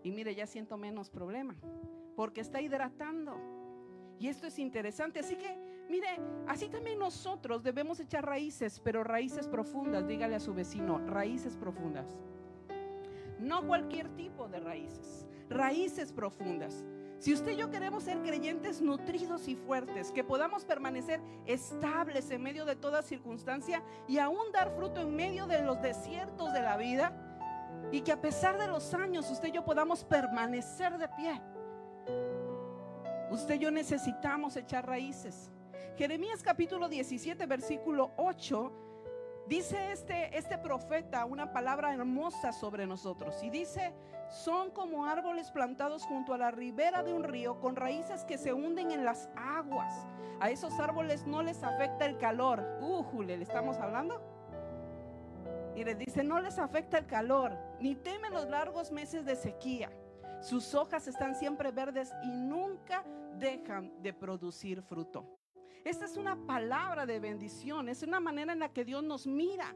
Y 0.02 0.11
mire, 0.11 0.35
ya 0.35 0.47
siento 0.47 0.76
menos 0.76 1.11
problema, 1.11 1.57
porque 2.16 2.40
está 2.40 2.61
hidratando. 2.61 3.37
Y 4.19 4.28
esto 4.28 4.47
es 4.47 4.59
interesante. 4.59 5.21
Así 5.21 5.37
que, 5.37 5.59
mire, 5.88 6.09
así 6.47 6.69
también 6.69 6.99
nosotros 6.99 7.62
debemos 7.62 8.00
echar 8.00 8.25
raíces, 8.25 8.80
pero 8.80 9.04
raíces 9.04 9.49
profundas. 9.49 10.07
Dígale 10.07 10.37
a 10.37 10.40
su 10.40 10.54
vecino, 10.54 10.99
raíces 11.07 11.57
profundas. 11.57 12.19
No 13.38 13.66
cualquier 13.66 14.09
tipo 14.16 14.49
de 14.49 14.61
raíces, 14.61 15.26
raíces 15.49 16.12
profundas. 16.12 16.85
Si 17.19 17.35
usted 17.35 17.52
y 17.52 17.57
yo 17.57 17.71
queremos 17.71 18.04
ser 18.04 18.23
creyentes 18.23 18.80
nutridos 18.80 19.47
y 19.47 19.54
fuertes, 19.54 20.11
que 20.11 20.25
podamos 20.25 20.64
permanecer 20.64 21.21
estables 21.45 22.30
en 22.30 22.42
medio 22.42 22.64
de 22.64 22.76
toda 22.76 23.02
circunstancia 23.02 23.83
y 24.09 24.16
aún 24.16 24.52
dar 24.52 24.75
fruto 24.75 25.02
en 25.02 25.14
medio 25.14 25.47
de 25.47 25.61
los 25.62 25.83
desiertos 25.83 26.52
de 26.54 26.62
la 26.62 26.78
vida, 26.78 27.29
y 27.92 28.02
que 28.02 28.12
a 28.12 28.20
pesar 28.20 28.59
de 28.59 28.68
los 28.68 28.94
años 28.94 29.30
usted 29.30 29.49
y 29.49 29.52
yo 29.52 29.64
podamos 29.64 30.04
permanecer 30.04 30.97
de 30.99 31.09
pie, 31.09 31.40
usted 33.30 33.54
y 33.54 33.59
yo 33.59 33.70
necesitamos 33.70 34.56
echar 34.56 34.87
raíces. 34.87 35.50
Jeremías 35.97 36.42
capítulo 36.42 36.88
17, 36.88 37.47
versículo 37.47 38.12
8 38.16 38.73
Dice 39.50 39.90
este, 39.90 40.38
este 40.38 40.59
profeta 40.59 41.25
una 41.25 41.52
palabra 41.52 41.92
hermosa 41.92 42.52
sobre 42.52 42.87
nosotros 42.87 43.42
y 43.42 43.50
dice, 43.50 43.92
son 44.28 44.70
como 44.70 45.06
árboles 45.06 45.50
plantados 45.50 46.04
junto 46.04 46.32
a 46.32 46.38
la 46.38 46.52
ribera 46.52 47.02
de 47.02 47.12
un 47.12 47.25
río 47.25 47.59
con 47.59 47.75
raíces 47.75 48.25
que 48.25 48.38
se 48.38 48.52
hunden 48.52 48.92
en 48.92 49.04
las 49.04 49.28
aguas. 49.35 49.92
A 50.38 50.50
esos 50.50 50.78
árboles 50.78 51.26
no 51.26 51.42
les 51.42 51.64
afecta 51.64 52.06
el 52.06 52.16
calor. 52.18 52.64
Uh, 52.80 53.23
¿le 53.23 53.42
estamos 53.42 53.78
hablando? 53.78 54.23
Y 55.76 55.84
le 55.84 55.94
dice, 55.94 56.22
no 56.22 56.40
les 56.40 56.58
afecta 56.58 56.98
el 56.98 57.06
calor, 57.06 57.56
ni 57.80 57.94
temen 57.94 58.32
los 58.32 58.48
largos 58.48 58.90
meses 58.90 59.24
de 59.24 59.36
sequía. 59.36 59.90
Sus 60.40 60.74
hojas 60.74 61.06
están 61.06 61.34
siempre 61.34 61.70
verdes 61.70 62.12
y 62.22 62.28
nunca 62.28 63.04
dejan 63.38 64.02
de 64.02 64.12
producir 64.12 64.82
fruto. 64.82 65.38
Esta 65.84 66.04
es 66.04 66.16
una 66.16 66.36
palabra 66.46 67.06
de 67.06 67.20
bendición, 67.20 67.88
es 67.88 68.02
una 68.02 68.20
manera 68.20 68.52
en 68.52 68.58
la 68.58 68.72
que 68.72 68.84
Dios 68.84 69.02
nos 69.02 69.26
mira. 69.26 69.74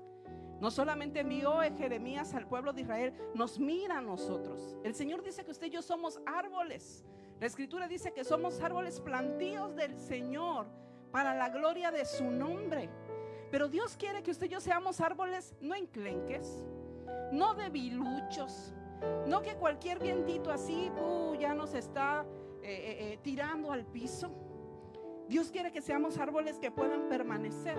No 0.61 0.71
solamente 0.71 1.21
envió 1.21 1.61
a 1.61 1.71
Jeremías 1.71 2.35
al 2.35 2.47
pueblo 2.47 2.73
de 2.73 2.83
Israel, 2.83 3.15
nos 3.35 3.59
mira 3.59 3.99
a 3.99 4.03
nosotros. 4.03 4.77
El 4.85 4.95
Señor 4.95 5.23
dice 5.23 5.45
que 5.45 5.51
usted 5.51 5.67
y 5.67 5.71
yo 5.71 5.83
somos 5.83 6.21
árboles. 6.27 7.05
La 7.41 7.47
escritura 7.47 7.89
dice 7.89 8.13
que 8.13 8.25
somos 8.25 8.61
árboles 8.61 9.01
plantíos 9.01 9.75
del 9.75 9.99
Señor 9.99 10.67
para 11.11 11.35
la 11.35 11.49
gloria 11.49 11.91
de 11.91 12.05
su 12.05 12.31
nombre. 12.31 12.89
Pero 13.55 13.69
Dios 13.69 13.97
quiere 13.97 14.21
que 14.25 14.33
usted 14.33 14.47
y 14.47 14.49
yo 14.49 14.61
seamos 14.61 15.01
árboles 15.01 15.55
no 15.61 15.77
enclenques, 15.77 16.65
no 17.31 17.55
debiluchos, 17.55 18.75
no 19.29 19.43
que 19.43 19.55
cualquier 19.55 20.01
vientito 20.01 20.51
así 20.51 20.91
uh, 20.91 21.37
ya 21.37 21.55
nos 21.55 21.73
está 21.73 22.27
eh, 22.65 22.65
eh, 22.65 23.13
eh, 23.13 23.19
tirando 23.23 23.71
al 23.71 23.87
piso. 23.87 24.35
Dios 25.29 25.53
quiere 25.53 25.71
que 25.71 25.81
seamos 25.81 26.19
árboles 26.19 26.59
que 26.59 26.73
puedan 26.73 27.09
permanecer. 27.09 27.79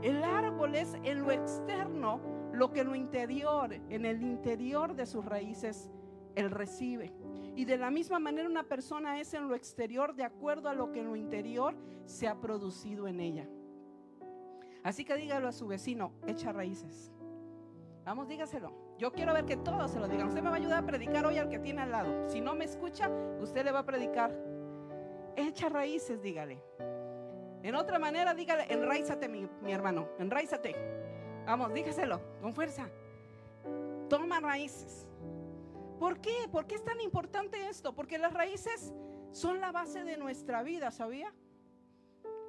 El 0.00 0.24
árbol 0.24 0.76
es 0.76 0.94
en 1.04 1.20
lo 1.20 1.30
externo 1.30 2.18
lo 2.54 2.72
que 2.72 2.80
en 2.80 2.86
lo 2.86 2.94
interior, 2.94 3.70
en 3.74 4.06
el 4.06 4.22
interior 4.22 4.94
de 4.94 5.04
sus 5.04 5.26
raíces, 5.26 5.90
él 6.36 6.50
recibe. 6.50 7.12
Y 7.54 7.66
de 7.66 7.76
la 7.76 7.90
misma 7.90 8.18
manera 8.18 8.48
una 8.48 8.64
persona 8.64 9.20
es 9.20 9.34
en 9.34 9.46
lo 9.46 9.56
exterior 9.56 10.14
de 10.14 10.24
acuerdo 10.24 10.70
a 10.70 10.72
lo 10.72 10.90
que 10.90 11.00
en 11.00 11.08
lo 11.08 11.16
interior 11.16 11.76
se 12.06 12.28
ha 12.28 12.40
producido 12.40 13.06
en 13.08 13.20
ella. 13.20 13.46
Así 14.82 15.04
que 15.04 15.16
dígalo 15.16 15.48
a 15.48 15.52
su 15.52 15.66
vecino, 15.66 16.12
echa 16.26 16.52
raíces. 16.52 17.12
Vamos, 18.04 18.28
dígaselo. 18.28 18.72
Yo 18.98 19.12
quiero 19.12 19.32
ver 19.32 19.44
que 19.44 19.56
todos 19.56 19.90
se 19.90 20.00
lo 20.00 20.08
digan. 20.08 20.28
Usted 20.28 20.42
me 20.42 20.48
va 20.48 20.56
a 20.56 20.58
ayudar 20.58 20.82
a 20.82 20.86
predicar 20.86 21.24
hoy 21.26 21.38
al 21.38 21.48
que 21.48 21.58
tiene 21.58 21.82
al 21.82 21.90
lado. 21.90 22.28
Si 22.28 22.40
no 22.40 22.54
me 22.54 22.64
escucha, 22.64 23.08
usted 23.40 23.64
le 23.64 23.72
va 23.72 23.80
a 23.80 23.86
predicar 23.86 24.32
echa 25.36 25.68
raíces, 25.68 26.20
dígale. 26.22 26.62
En 27.62 27.74
otra 27.76 27.98
manera, 27.98 28.34
dígale, 28.34 28.66
enraízate, 28.68 29.28
mi, 29.28 29.48
mi 29.62 29.72
hermano, 29.72 30.08
enraízate. 30.18 30.74
Vamos, 31.46 31.72
dígaselo 31.72 32.20
con 32.40 32.52
fuerza. 32.52 32.88
Toma 34.08 34.40
raíces. 34.40 35.06
¿Por 35.98 36.20
qué? 36.20 36.48
¿Por 36.50 36.66
qué 36.66 36.74
es 36.74 36.84
tan 36.84 37.00
importante 37.00 37.68
esto? 37.68 37.94
Porque 37.94 38.18
las 38.18 38.32
raíces 38.32 38.92
son 39.30 39.60
la 39.60 39.70
base 39.70 40.02
de 40.04 40.16
nuestra 40.16 40.62
vida, 40.62 40.90
¿sabía? 40.90 41.32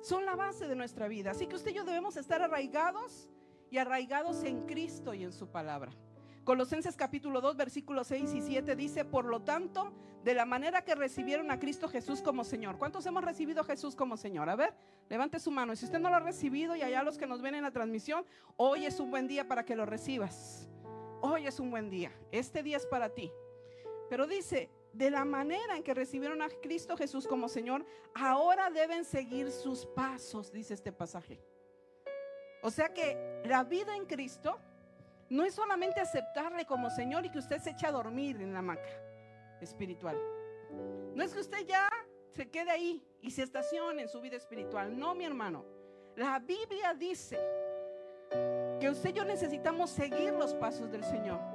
Son 0.04 0.26
la 0.26 0.36
base 0.36 0.68
de 0.68 0.76
nuestra 0.76 1.08
vida. 1.08 1.32
Así 1.32 1.48
que 1.48 1.56
usted 1.56 1.72
y 1.72 1.76
yo 1.76 1.86
debemos 1.86 2.18
estar 2.18 2.42
arraigados 2.42 3.30
y 3.72 3.78
arraigados 3.78 4.44
en 4.44 4.66
Cristo 4.66 5.14
y 5.14 5.24
en 5.24 5.32
su 5.32 5.48
palabra. 5.48 5.94
Colosenses 6.44 6.98
capítulo 6.98 7.40
2, 7.40 7.56
versículos 7.56 8.08
6 8.08 8.34
y 8.34 8.42
7 8.42 8.76
dice, 8.76 9.06
por 9.06 9.24
lo 9.24 9.44
tanto, 9.44 9.94
de 10.26 10.34
la 10.34 10.44
manera 10.44 10.84
que 10.84 10.94
recibieron 10.94 11.52
a 11.52 11.58
Cristo 11.58 11.88
Jesús 11.88 12.22
como 12.22 12.44
Señor. 12.44 12.78
¿Cuántos 12.78 13.06
hemos 13.06 13.24
recibido 13.24 13.62
a 13.62 13.64
Jesús 13.64 13.96
como 13.96 14.18
Señor? 14.18 14.50
A 14.50 14.58
ver, 14.58 14.74
levante 15.08 15.40
su 15.40 15.52
mano. 15.52 15.72
Y 15.72 15.78
si 15.78 15.86
usted 15.86 16.00
no 16.00 16.10
lo 16.10 16.18
ha 16.18 16.20
recibido 16.20 16.76
y 16.76 16.82
allá 16.82 17.02
los 17.02 17.18
que 17.18 17.26
nos 17.26 17.42
ven 17.42 17.56
en 17.56 17.64
la 17.64 17.72
transmisión, 17.72 18.26
hoy 18.58 18.86
es 18.86 19.00
un 19.00 19.10
buen 19.10 19.26
día 19.30 19.48
para 19.48 19.64
que 19.64 19.74
lo 19.74 19.86
recibas. 19.86 20.68
Hoy 21.22 21.48
es 21.48 21.62
un 21.62 21.72
buen 21.72 21.90
día. 21.90 22.12
Este 22.34 22.62
día 22.62 22.76
es 22.76 22.86
para 22.86 23.08
ti. 23.08 23.32
Pero 24.10 24.28
dice, 24.28 24.70
de 24.94 25.10
la 25.10 25.26
manera 25.26 25.76
en 25.76 25.84
que 25.84 25.94
recibieron 25.94 26.42
a 26.42 26.50
Cristo 26.50 26.96
Jesús 26.96 27.28
como 27.28 27.50
Señor, 27.50 27.86
ahora 28.14 28.70
deben 28.70 29.04
seguir 29.04 29.52
sus 29.52 29.86
pasos, 29.88 30.52
dice 30.52 30.76
este 30.76 30.92
pasaje. 30.92 31.42
O 32.62 32.70
sea 32.70 32.94
que 32.94 33.42
la 33.46 33.64
vida 33.64 33.96
en 33.96 34.06
Cristo 34.06 34.60
no 35.30 35.44
es 35.44 35.56
solamente 35.56 36.00
aceptarle 36.00 36.66
como 36.66 36.90
Señor 36.92 37.26
y 37.26 37.30
que 37.30 37.40
usted 37.40 37.60
se 37.60 37.72
eche 37.72 37.88
a 37.88 37.92
dormir 37.92 38.40
en 38.40 38.54
la 38.54 38.60
hamaca 38.60 38.88
espiritual. 39.60 40.18
No 41.16 41.24
es 41.24 41.34
que 41.34 41.40
usted 41.40 41.66
ya 41.66 41.90
se 42.30 42.50
quede 42.50 42.72
ahí 42.72 43.04
y 43.22 43.32
se 43.32 43.44
estacione 43.44 44.04
en 44.04 44.10
su 44.10 44.22
vida 44.22 44.38
espiritual. 44.38 44.98
No, 44.98 45.16
mi 45.16 45.26
hermano. 45.26 45.66
La 46.16 46.38
Biblia 46.38 46.94
dice 46.94 47.40
que 48.80 48.90
usted 48.90 49.10
y 49.10 49.14
yo 49.14 49.26
necesitamos 49.26 49.90
seguir 49.90 50.34
los 50.34 50.54
pasos 50.54 50.92
del 50.92 51.04
Señor. 51.04 51.53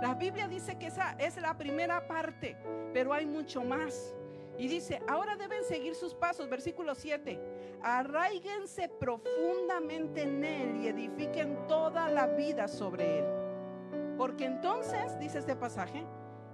La 0.00 0.14
Biblia 0.14 0.46
dice 0.46 0.76
que 0.78 0.86
esa 0.86 1.12
es 1.18 1.40
la 1.40 1.56
primera 1.56 2.06
parte, 2.06 2.56
pero 2.92 3.12
hay 3.12 3.26
mucho 3.26 3.64
más. 3.64 4.14
Y 4.58 4.68
dice, 4.68 5.02
ahora 5.08 5.36
deben 5.36 5.64
seguir 5.64 5.94
sus 5.94 6.14
pasos, 6.14 6.48
versículo 6.48 6.94
7. 6.94 7.38
Arraíguense 7.82 8.88
profundamente 8.88 10.22
en 10.22 10.44
Él 10.44 10.76
y 10.82 10.88
edifiquen 10.88 11.66
toda 11.66 12.08
la 12.08 12.26
vida 12.26 12.68
sobre 12.68 13.18
Él. 13.18 13.26
Porque 14.16 14.46
entonces, 14.46 15.18
dice 15.18 15.38
este 15.38 15.56
pasaje, 15.56 16.06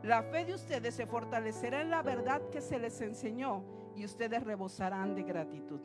la 0.02 0.22
fe 0.24 0.44
de 0.44 0.54
ustedes 0.54 0.94
se 0.94 1.06
fortalecerá 1.06 1.80
en 1.80 1.90
la 1.90 2.02
verdad 2.02 2.42
que 2.50 2.60
se 2.60 2.78
les 2.78 3.00
enseñó 3.00 3.64
y 3.94 4.04
ustedes 4.04 4.42
rebosarán 4.42 5.14
de 5.14 5.22
gratitud. 5.22 5.80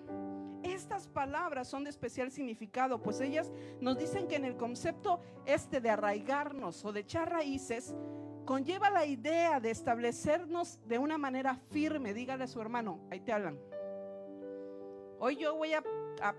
Estas 0.73 1.07
palabras 1.07 1.67
son 1.67 1.85
de 1.85 1.89
especial 1.89 2.31
significado, 2.31 3.01
pues 3.01 3.21
ellas 3.21 3.51
nos 3.79 3.97
dicen 3.97 4.27
que 4.27 4.35
en 4.35 4.45
el 4.45 4.57
concepto 4.57 5.21
este 5.45 5.79
de 5.79 5.89
arraigarnos 5.89 6.83
o 6.83 6.91
de 6.91 6.99
echar 7.01 7.31
raíces, 7.31 7.95
conlleva 8.45 8.89
la 8.89 9.05
idea 9.05 9.59
de 9.59 9.71
establecernos 9.71 10.79
de 10.87 10.99
una 10.99 11.17
manera 11.17 11.55
firme. 11.71 12.13
Dígale 12.13 12.43
a 12.43 12.47
su 12.47 12.59
hermano, 12.61 12.99
ahí 13.09 13.19
te 13.19 13.31
hablan. 13.31 13.59
Hoy 15.19 15.37
yo 15.37 15.55
voy 15.55 15.73
a, 15.73 15.83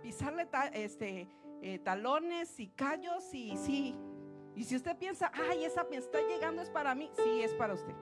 pisarle 0.02 0.46
este, 0.72 1.28
eh, 1.62 1.78
talones 1.78 2.60
y 2.60 2.68
callos 2.68 3.32
y 3.32 3.56
sí. 3.56 3.96
Y 4.54 4.64
si 4.64 4.76
usted 4.76 4.96
piensa, 4.96 5.30
ay, 5.50 5.64
esa 5.64 5.84
me 5.84 5.96
está 5.96 6.18
llegando 6.20 6.62
es 6.62 6.70
para 6.70 6.94
mí, 6.94 7.10
sí, 7.16 7.42
es 7.42 7.54
para 7.54 7.74
usted. 7.74 7.94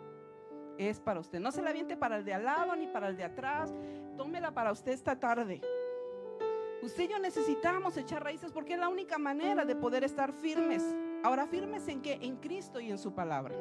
Es 0.78 1.00
para 1.00 1.20
usted. 1.20 1.40
No 1.40 1.52
se 1.52 1.62
la 1.62 1.70
aviente 1.70 1.96
para 1.96 2.16
el 2.16 2.24
de 2.24 2.34
al 2.34 2.44
lado 2.44 2.76
ni 2.76 2.86
para 2.86 3.08
el 3.08 3.16
de 3.16 3.24
atrás. 3.24 3.72
Tómela 4.16 4.52
para 4.52 4.72
usted 4.72 4.92
esta 4.92 5.18
tarde. 5.18 5.60
Usted 6.86 7.02
y 7.02 7.08
yo 7.08 7.18
necesitamos 7.18 7.96
echar 7.96 8.22
raíces 8.22 8.52
porque 8.52 8.74
es 8.74 8.78
la 8.78 8.88
única 8.88 9.18
manera 9.18 9.64
de 9.64 9.74
poder 9.74 10.04
estar 10.04 10.32
firmes. 10.32 10.84
Ahora, 11.24 11.44
firmes 11.48 11.88
en 11.88 12.00
qué? 12.00 12.16
En 12.22 12.36
Cristo 12.36 12.78
y 12.78 12.92
en 12.92 12.98
su 12.98 13.12
palabra. 13.12 13.56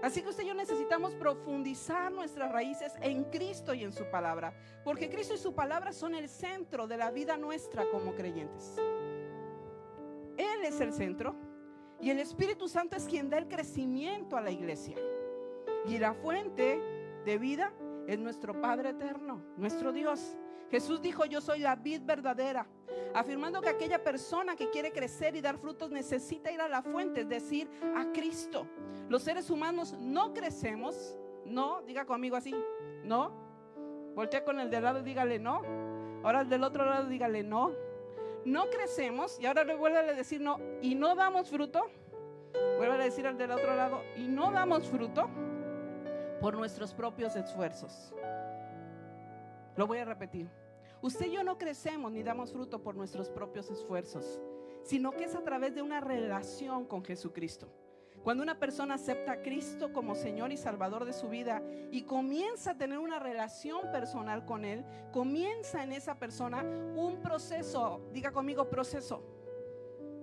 Así 0.00 0.22
que 0.22 0.28
usted 0.28 0.44
y 0.44 0.46
yo 0.46 0.54
necesitamos 0.54 1.12
profundizar 1.16 2.12
nuestras 2.12 2.52
raíces 2.52 2.92
en 3.02 3.24
Cristo 3.24 3.74
y 3.74 3.82
en 3.82 3.92
su 3.92 4.04
palabra, 4.12 4.54
porque 4.84 5.10
Cristo 5.10 5.34
y 5.34 5.38
su 5.38 5.56
palabra 5.56 5.92
son 5.92 6.14
el 6.14 6.28
centro 6.28 6.86
de 6.86 6.98
la 6.98 7.10
vida 7.10 7.36
nuestra 7.36 7.84
como 7.90 8.14
creyentes. 8.14 8.76
Él 10.36 10.64
es 10.64 10.80
el 10.80 10.92
centro 10.92 11.34
y 12.00 12.10
el 12.10 12.20
Espíritu 12.20 12.68
Santo 12.68 12.94
es 12.94 13.06
quien 13.06 13.28
da 13.28 13.38
el 13.38 13.48
crecimiento 13.48 14.36
a 14.36 14.40
la 14.40 14.52
iglesia. 14.52 14.94
Y 15.84 15.98
la 15.98 16.14
fuente 16.14 16.80
de 17.24 17.38
vida 17.38 17.72
es 18.06 18.20
nuestro 18.20 18.60
Padre 18.60 18.90
eterno, 18.90 19.42
nuestro 19.56 19.90
Dios. 19.90 20.36
Jesús 20.70 21.00
dijo, 21.02 21.24
yo 21.24 21.40
soy 21.40 21.60
la 21.60 21.76
vid 21.76 22.02
verdadera, 22.04 22.66
afirmando 23.14 23.60
que 23.60 23.68
aquella 23.68 24.02
persona 24.02 24.54
que 24.54 24.70
quiere 24.70 24.92
crecer 24.92 25.34
y 25.34 25.40
dar 25.40 25.58
frutos 25.58 25.90
necesita 25.90 26.50
ir 26.52 26.60
a 26.60 26.68
la 26.68 26.82
fuente, 26.82 27.22
es 27.22 27.28
decir, 27.28 27.68
a 27.96 28.12
Cristo. 28.12 28.66
Los 29.08 29.22
seres 29.22 29.50
humanos 29.50 29.94
no 29.98 30.32
crecemos, 30.32 31.18
no, 31.44 31.82
diga 31.82 32.04
conmigo 32.04 32.36
así, 32.36 32.54
no. 33.04 33.32
Voltea 34.14 34.44
con 34.44 34.60
el 34.60 34.70
de 34.70 34.80
lado 34.80 35.00
y 35.00 35.02
dígale, 35.02 35.38
no. 35.38 35.62
Ahora 36.22 36.44
del 36.44 36.64
otro 36.64 36.84
lado 36.84 37.08
dígale 37.08 37.42
no. 37.42 37.72
No 38.44 38.70
crecemos 38.70 39.38
y 39.40 39.46
ahora 39.46 39.64
vuelve 39.76 39.98
a 39.98 40.02
decir 40.02 40.40
no 40.40 40.58
y 40.80 40.94
no 40.94 41.14
damos 41.14 41.50
fruto. 41.50 41.90
Vuelve 42.76 42.94
a 42.94 42.98
decir 42.98 43.26
al 43.26 43.36
del 43.36 43.50
otro 43.50 43.74
lado 43.74 44.02
y 44.16 44.26
no 44.26 44.50
damos 44.50 44.88
fruto 44.88 45.28
por 46.40 46.56
nuestros 46.56 46.94
propios 46.94 47.36
esfuerzos. 47.36 48.14
Lo 49.76 49.86
voy 49.86 49.98
a 49.98 50.04
repetir. 50.04 50.48
Usted 51.02 51.26
y 51.26 51.32
yo 51.32 51.42
no 51.42 51.56
crecemos 51.56 52.12
ni 52.12 52.22
damos 52.22 52.52
fruto 52.52 52.82
por 52.82 52.94
nuestros 52.94 53.30
propios 53.30 53.70
esfuerzos, 53.70 54.38
sino 54.82 55.12
que 55.12 55.24
es 55.24 55.34
a 55.34 55.42
través 55.42 55.74
de 55.74 55.80
una 55.80 56.00
relación 56.00 56.84
con 56.84 57.02
Jesucristo. 57.02 57.72
Cuando 58.22 58.42
una 58.42 58.58
persona 58.58 58.96
acepta 58.96 59.32
a 59.32 59.42
Cristo 59.42 59.94
como 59.94 60.14
Señor 60.14 60.52
y 60.52 60.58
Salvador 60.58 61.06
de 61.06 61.14
su 61.14 61.30
vida 61.30 61.62
y 61.90 62.02
comienza 62.02 62.72
a 62.72 62.76
tener 62.76 62.98
una 62.98 63.18
relación 63.18 63.90
personal 63.90 64.44
con 64.44 64.66
Él, 64.66 64.84
comienza 65.10 65.82
en 65.82 65.92
esa 65.92 66.18
persona 66.18 66.62
un 66.94 67.22
proceso, 67.22 68.02
diga 68.12 68.30
conmigo 68.30 68.68
proceso. 68.68 69.22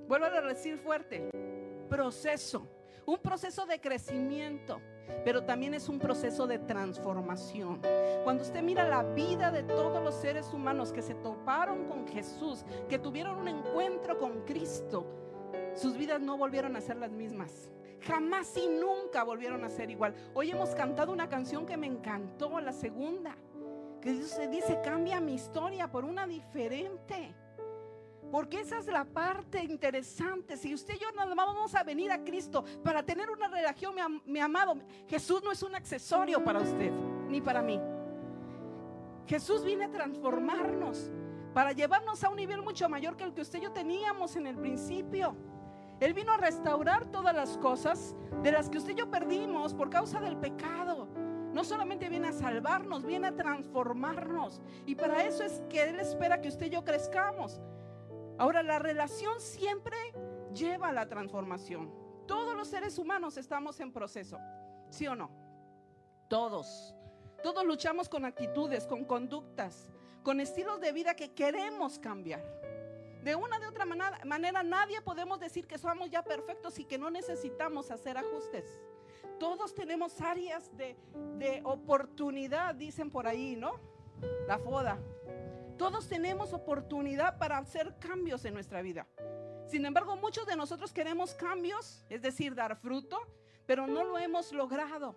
Vuelvo 0.07 0.27
a 0.27 0.41
decir 0.41 0.77
fuerte, 0.77 1.31
proceso, 1.89 2.67
un 3.07 3.17
proceso 3.17 3.65
de 3.65 3.81
crecimiento 3.81 4.79
pero 5.23 5.43
también 5.43 5.73
es 5.73 5.89
un 5.89 5.99
proceso 5.99 6.47
de 6.47 6.59
transformación. 6.59 7.81
Cuando 8.23 8.43
usted 8.43 8.61
mira 8.61 8.87
la 8.87 9.03
vida 9.03 9.51
de 9.51 9.63
todos 9.63 10.03
los 10.03 10.15
seres 10.15 10.53
humanos 10.53 10.91
que 10.91 11.01
se 11.01 11.15
toparon 11.15 11.85
con 11.85 12.07
Jesús, 12.07 12.65
que 12.89 12.99
tuvieron 12.99 13.37
un 13.37 13.47
encuentro 13.47 14.17
con 14.17 14.45
Cristo, 14.45 15.05
sus 15.75 15.97
vidas 15.97 16.21
no 16.21 16.37
volvieron 16.37 16.75
a 16.75 16.81
ser 16.81 16.97
las 16.97 17.11
mismas. 17.11 17.71
Jamás 18.01 18.55
y 18.57 18.67
nunca 18.67 19.23
volvieron 19.23 19.63
a 19.63 19.69
ser 19.69 19.89
igual. 19.89 20.13
Hoy 20.33 20.51
hemos 20.51 20.75
cantado 20.75 21.11
una 21.11 21.29
canción 21.29 21.65
que 21.65 21.77
me 21.77 21.87
encantó, 21.87 22.59
la 22.59 22.71
segunda, 22.71 23.35
que 24.01 24.13
dice, 24.13 24.79
cambia 24.83 25.19
mi 25.19 25.33
historia 25.33 25.89
por 25.89 26.05
una 26.05 26.27
diferente. 26.27 27.33
Porque 28.31 28.59
esa 28.59 28.77
es 28.77 28.87
la 28.87 29.05
parte 29.05 29.63
interesante. 29.63 30.57
Si 30.57 30.73
usted 30.73 30.95
y 30.95 30.99
yo 30.99 31.11
nada 31.13 31.33
más 31.33 31.47
vamos 31.47 31.75
a 31.75 31.83
venir 31.83 32.11
a 32.11 32.23
Cristo 32.23 32.63
para 32.83 33.03
tener 33.03 33.29
una 33.29 33.47
relación, 33.47 33.95
mi, 34.25 34.39
amado, 34.39 34.75
Jesús 35.07 35.41
no 35.43 35.51
es 35.51 35.63
un 35.63 35.75
accesorio 35.75 36.43
para 36.43 36.59
usted, 36.59 36.91
ni 37.29 37.41
para 37.41 37.61
mí. 37.61 37.79
Jesús 39.25 39.63
viene 39.63 39.85
a 39.85 39.91
transformarnos, 39.91 41.09
para 41.53 41.71
llevarnos 41.71 42.23
a 42.23 42.29
un 42.29 42.37
nivel 42.37 42.61
mucho 42.61 42.87
mayor 42.89 43.15
que 43.17 43.23
el 43.23 43.33
que 43.33 43.41
usted 43.41 43.59
y 43.59 43.63
yo 43.63 43.71
teníamos 43.71 44.35
en 44.35 44.47
el 44.47 44.57
principio. 44.57 45.35
Él 45.99 46.13
vino 46.13 46.31
a 46.33 46.37
restaurar 46.37 47.05
todas 47.05 47.33
las 47.33 47.57
cosas 47.57 48.15
de 48.43 48.51
las 48.51 48.69
que 48.69 48.77
usted 48.77 48.91
y 48.91 48.95
yo 48.95 49.09
perdimos 49.09 49.73
por 49.73 49.89
causa 49.89 50.19
del 50.19 50.37
pecado. 50.37 51.07
No 51.53 51.63
solamente 51.63 52.07
viene 52.09 52.27
a 52.27 52.33
salvarnos, 52.33 53.03
viene 53.03 53.27
a 53.27 53.35
transformarnos. 53.35 54.61
Y 54.85 54.95
para 54.95 55.23
eso 55.23 55.43
es 55.43 55.63
que 55.69 55.81
Él 55.81 55.99
espera 55.99 56.39
que 56.39 56.49
usted 56.49 56.67
y 56.67 56.71
yo 56.71 56.83
crezcamos. 56.83 57.59
Ahora, 58.37 58.61
la 58.61 58.79
relación 58.79 59.39
siempre 59.39 59.97
lleva 60.53 60.89
a 60.89 60.93
la 60.93 61.07
transformación. 61.07 61.91
Todos 62.27 62.55
los 62.55 62.67
seres 62.67 62.97
humanos 62.97 63.37
estamos 63.37 63.79
en 63.79 63.91
proceso, 63.91 64.37
¿sí 64.89 65.07
o 65.07 65.15
no? 65.15 65.31
Todos. 66.27 66.93
Todos 67.41 67.65
luchamos 67.65 68.09
con 68.09 68.25
actitudes, 68.25 68.85
con 68.85 69.05
conductas, 69.05 69.89
con 70.23 70.39
estilos 70.39 70.81
de 70.81 70.91
vida 70.91 71.15
que 71.15 71.33
queremos 71.33 71.99
cambiar. 71.99 72.43
De 73.23 73.35
una 73.35 73.59
de 73.59 73.67
otra 73.67 73.85
manera, 73.85 74.19
manera, 74.25 74.63
nadie 74.63 75.01
podemos 75.01 75.39
decir 75.39 75.67
que 75.67 75.77
somos 75.77 76.09
ya 76.09 76.23
perfectos 76.23 76.77
y 76.79 76.85
que 76.85 76.97
no 76.97 77.09
necesitamos 77.09 77.91
hacer 77.91 78.17
ajustes. 78.17 78.79
Todos 79.39 79.73
tenemos 79.73 80.19
áreas 80.21 80.75
de, 80.77 80.97
de 81.37 81.61
oportunidad, 81.63 82.75
dicen 82.75 83.09
por 83.09 83.27
ahí, 83.27 83.55
¿no? 83.55 83.79
La 84.47 84.57
foda. 84.57 84.99
Todos 85.77 86.07
tenemos 86.07 86.53
oportunidad 86.53 87.37
para 87.37 87.57
hacer 87.57 87.97
cambios 87.99 88.45
en 88.45 88.53
nuestra 88.53 88.81
vida. 88.81 89.07
Sin 89.67 89.85
embargo, 89.85 90.15
muchos 90.15 90.47
de 90.47 90.55
nosotros 90.55 90.91
queremos 90.91 91.33
cambios, 91.33 92.03
es 92.09 92.21
decir, 92.21 92.55
dar 92.55 92.75
fruto, 92.77 93.19
pero 93.65 93.85
no 93.85 94.03
lo 94.03 94.17
hemos 94.17 94.51
logrado. 94.53 95.15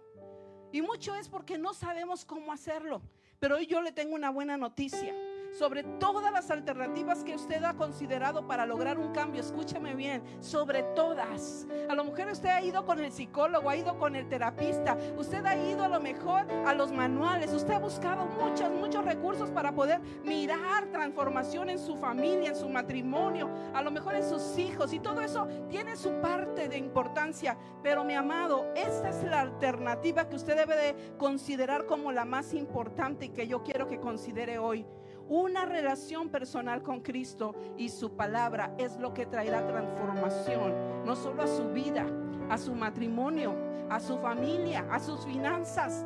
Y 0.73 0.83
mucho 0.83 1.15
es 1.15 1.29
porque 1.29 1.57
no 1.57 1.73
sabemos 1.73 2.25
cómo 2.25 2.53
hacerlo. 2.53 3.01
Pero 3.39 3.57
hoy 3.57 3.67
yo 3.67 3.81
le 3.81 3.93
tengo 3.93 4.15
una 4.15 4.31
buena 4.31 4.57
noticia 4.57 5.15
sobre 5.53 5.83
todas 5.83 6.33
las 6.33 6.51
alternativas 6.51 7.25
que 7.25 7.35
usted 7.35 7.63
ha 7.65 7.75
considerado 7.75 8.47
para 8.47 8.67
lograr 8.67 8.99
un 8.99 9.13
cambio. 9.13 9.41
Escúcheme 9.41 9.95
bien, 9.95 10.23
sobre 10.41 10.83
todas. 10.95 11.67
A 11.89 11.95
lo 11.95 12.05
mejor 12.05 12.31
usted 12.31 12.49
ha 12.49 12.63
ido 12.63 12.85
con 12.85 13.01
el 13.01 13.13
psicólogo, 13.13 13.69
ha 13.69 13.77
ido 13.77 13.99
con 13.99 14.17
el 14.17 14.29
terapista, 14.29 14.97
usted 15.17 15.45
ha 15.45 15.57
ido 15.57 15.85
a 15.85 15.89
lo 15.89 16.01
mejor 16.01 16.47
a 16.67 16.75
los 16.75 16.93
manuales, 16.93 17.53
usted 17.53 17.75
ha 17.75 17.79
buscado 17.79 18.27
muchos, 18.27 18.71
muchos 18.71 19.05
recursos 19.05 19.51
para 19.51 19.73
poder 19.73 20.01
mirar 20.25 20.87
transformación 20.87 21.71
en 21.71 21.79
su 21.79 21.97
familia, 21.97 22.51
en 22.51 22.57
su 22.57 22.69
matrimonio, 22.69 23.49
a 23.75 23.83
lo 23.83 23.91
mejor 23.91 24.15
en 24.15 24.29
sus 24.29 24.57
hijos 24.59 24.93
y 24.93 25.01
todo 25.01 25.21
eso 25.21 25.47
tiene 25.69 25.97
su 25.97 26.21
parte 26.21 26.69
de 26.69 26.79
importancia. 26.79 27.57
Pero 27.83 28.05
mi 28.05 28.15
amado, 28.15 28.67
esta 28.75 29.09
es 29.09 29.23
la 29.25 29.41
alternativa 29.41 30.29
que 30.29 30.37
usted 30.37 30.57
debe 30.57 30.77
de 30.77 31.17
considerar 31.19 31.87
como 31.87 32.13
la 32.13 32.25
más 32.25 32.55
importante 32.55 33.27
y 33.27 33.29
que 33.31 33.47
yo 33.47 33.63
quiero 33.63 33.89
que 33.89 34.01
considere 34.01 34.59
hoy. 34.59 34.87
Una 35.31 35.65
relación 35.65 36.29
personal 36.29 36.83
con 36.83 37.03
Cristo 37.03 37.55
y 37.77 37.89
su 37.91 38.17
palabra 38.17 38.75
es 38.79 38.99
lo 38.99 39.15
que 39.15 39.27
traerá 39.27 39.65
transformación, 39.65 41.05
no 41.05 41.15
solo 41.15 41.45
a 41.45 41.47
su 41.47 41.69
vida, 41.69 42.05
a 42.49 42.59
su 42.59 42.75
matrimonio, 42.75 43.55
a 43.89 44.01
su 44.01 44.19
familia, 44.19 44.89
a 44.91 44.99
sus 44.99 45.25
finanzas, 45.25 46.05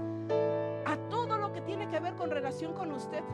a 0.85 0.97
todo 1.09 1.39
lo 1.39 1.55
que 1.55 1.63
tiene 1.63 1.89
que 1.89 2.01
ver 2.01 2.17
con 2.17 2.31
relación 2.31 2.75
con 2.75 2.93
usted. 2.93 3.25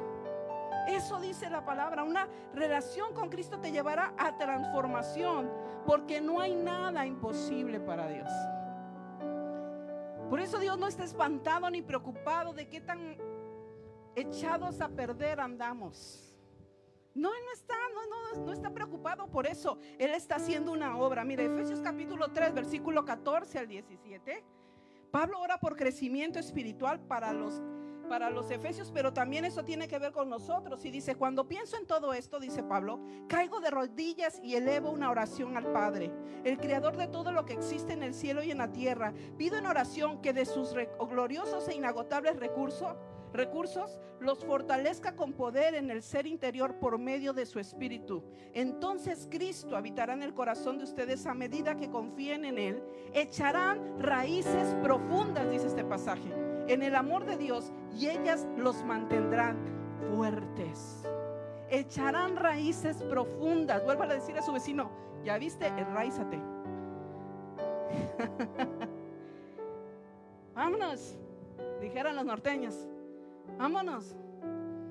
Eso 0.87 1.19
dice 1.19 1.51
la 1.51 1.65
palabra. 1.65 2.05
Una 2.05 2.29
relación 2.55 3.13
con 3.13 3.29
Cristo 3.29 3.59
te 3.59 3.73
llevará 3.73 4.15
a 4.17 4.39
transformación 4.39 5.51
porque 5.85 6.21
no 6.21 6.41
hay 6.41 6.55
nada 6.55 7.05
imposible 7.05 7.81
para 7.81 8.07
Dios. 8.07 8.31
Por 10.29 10.39
eso 10.39 10.61
Dios 10.61 10.79
no 10.79 10.87
está 10.87 11.03
espantado 11.03 11.69
ni 11.69 11.83
preocupado 11.83 12.53
de 12.53 12.69
qué 12.69 12.81
tan 12.81 13.17
echados 14.17 14.81
a 14.81 14.89
perder 14.89 15.41
andamos. 15.41 16.27
No, 17.15 17.35
Él 17.35 17.41
no 17.45 17.53
está, 17.53 17.75
no, 17.95 18.07
no, 18.07 18.47
no 18.47 18.53
está 18.53 18.71
preocupado 18.71 19.29
por 19.29 19.47
eso. 19.47 19.79
Él 19.99 20.13
está 20.13 20.37
haciendo 20.37 20.73
una 20.73 20.97
obra. 20.97 21.25
Mire, 21.25 21.47
Efesios 21.47 21.81
capítulo 21.81 22.33
3, 22.33 22.55
versículo 22.55 23.05
14 23.05 23.59
al 23.59 23.67
17. 23.67 24.45
Pablo 25.11 25.41
ora 25.41 25.59
por 25.59 25.77
crecimiento 25.77 26.39
espiritual 26.39 27.01
para 27.01 27.33
los 27.33 27.61
para 28.11 28.29
los 28.29 28.51
efesios, 28.51 28.91
pero 28.93 29.13
también 29.13 29.45
eso 29.45 29.65
tiene 29.65 29.87
que 29.87 30.01
ver 30.01 30.11
con 30.11 30.29
nosotros. 30.29 30.85
Y 30.85 30.91
dice, 30.91 31.15
cuando 31.15 31.47
pienso 31.47 31.77
en 31.77 31.87
todo 31.87 32.13
esto, 32.13 32.41
dice 32.41 32.65
Pablo, 32.65 32.99
caigo 33.29 33.61
de 33.61 33.71
rodillas 33.71 34.41
y 34.43 34.57
elevo 34.57 34.91
una 34.91 35.11
oración 35.11 35.57
al 35.57 35.71
Padre, 35.71 36.11
el 36.43 36.59
creador 36.59 36.97
de 36.97 37.07
todo 37.07 37.31
lo 37.31 37.47
que 37.47 37.53
existe 37.53 37.93
en 37.93 38.03
el 38.03 38.13
cielo 38.13 38.43
y 38.43 38.51
en 38.51 38.59
la 38.59 38.73
tierra. 38.73 39.15
Pido 39.39 39.59
en 39.59 39.67
oración 39.67 40.21
que 40.21 40.33
de 40.33 40.45
sus 40.45 40.75
gloriosos 40.99 41.69
e 41.69 41.77
inagotables 41.77 42.37
recursos, 42.41 42.97
recursos 43.33 43.99
los 44.21 44.45
fortalezca 44.45 45.17
con 45.17 45.33
poder 45.33 45.75
en 45.75 45.91
el 45.91 46.03
ser 46.03 46.27
interior 46.27 46.75
por 46.75 46.99
medio 46.99 47.33
de 47.33 47.47
su 47.47 47.59
espíritu. 47.59 48.23
Entonces 48.53 49.27
Cristo 49.31 49.77
habitará 49.77 50.13
en 50.13 50.23
el 50.23 50.35
corazón 50.35 50.79
de 50.79 50.85
ustedes 50.85 51.27
a 51.27 51.35
medida 51.35 51.77
que 51.77 51.91
confíen 51.91 52.45
en 52.45 52.59
Él. 52.59 52.83
Echarán 53.15 53.99
raíces 53.99 54.75
profundas, 54.83 55.51
dice 55.51 55.69
este 55.69 55.85
pasaje, 55.85 56.35
en 56.69 56.83
el 56.83 56.95
amor 56.95 57.25
de 57.25 57.37
Dios 57.37 57.73
y 57.99 58.09
ellas 58.09 58.47
los 58.57 58.85
mantendrán 58.85 59.57
fuertes. 60.15 61.03
Echarán 61.71 62.37
raíces 62.37 63.03
profundas. 63.05 63.83
Vuelva 63.85 64.05
a 64.05 64.15
decir 64.15 64.37
a 64.37 64.43
su 64.43 64.53
vecino, 64.53 64.91
ya 65.25 65.39
viste, 65.39 65.67
enraízate. 65.67 66.39
Vámonos, 70.55 71.17
dijeron 71.81 72.17
los 72.17 72.25
norteños. 72.25 72.90
Vámonos. 73.59 74.17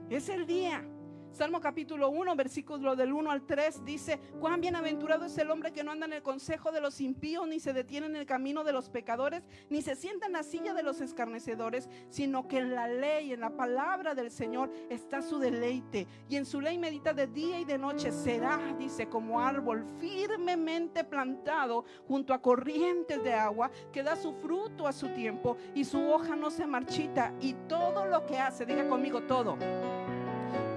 Es 0.10 0.30
el 0.30 0.46
día. 0.46 0.84
Salmo 1.32 1.62
capítulo 1.62 2.10
1, 2.10 2.36
versículo 2.36 2.96
del 2.96 3.14
1 3.14 3.32
al 3.32 3.44
3 3.44 3.86
dice, 3.86 4.20
cuán 4.40 4.62
bienaventurado 4.62 5.26
es 5.26 5.38
el 5.38 5.52
hombre 5.52 5.72
que 5.72 5.84
no 5.84 5.92
anda 5.92 6.06
en 6.06 6.14
el 6.14 6.22
consejo 6.22 6.72
de 6.72 6.82
los 6.82 7.00
impíos, 7.00 7.48
ni 7.48 7.60
se 7.60 7.72
detiene 7.72 8.08
en 8.08 8.16
el 8.16 8.26
camino 8.26 8.64
de 8.64 8.74
los 8.74 8.90
pecadores, 8.90 9.44
ni 9.70 9.82
se 9.82 9.96
sienta 9.96 10.26
en 10.26 10.34
la 10.34 10.44
silla 10.44 10.74
de 10.74 10.84
los 10.84 11.02
escarnecedores, 11.02 11.88
sino 12.10 12.48
que 12.48 12.58
en 12.58 12.76
la 12.76 12.88
ley, 12.88 13.32
en 13.32 13.40
la 13.40 13.52
palabra 13.52 14.16
del 14.16 14.32
Señor 14.32 14.72
está 14.90 15.22
su 15.22 15.40
deleite, 15.40 16.08
y 16.28 16.36
en 16.36 16.46
su 16.46 16.62
ley 16.62 16.78
medita 16.78 17.14
de 17.14 17.28
día 17.28 17.60
y 17.60 17.66
de 17.66 17.78
noche. 17.78 18.12
Será, 18.12 18.60
dice, 18.78 19.08
como 19.08 19.40
árbol 19.40 19.86
firmemente 20.00 21.04
plantado 21.04 21.86
junto 22.08 22.34
a 22.34 22.42
corrientes 22.42 23.24
de 23.24 23.34
agua, 23.34 23.72
que 23.94 24.04
da 24.04 24.16
su 24.16 24.34
fruto 24.34 24.88
a 24.88 24.92
su 24.92 25.10
tiempo, 25.10 25.58
y 25.76 25.86
su 25.86 26.02
hoja 26.02 26.36
no 26.36 26.50
se 26.50 26.66
marchita, 26.66 27.34
y 27.40 27.54
todo 27.68 28.06
lo 28.06 28.26
que 28.26 28.38
hace, 28.40 28.66
diga 28.66 28.90
conmigo 28.90 29.22
todo 29.24 29.58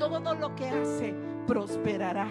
todo 0.09 0.35
lo 0.35 0.53
que 0.57 0.69
hace 0.69 1.15
prosperará. 1.47 2.27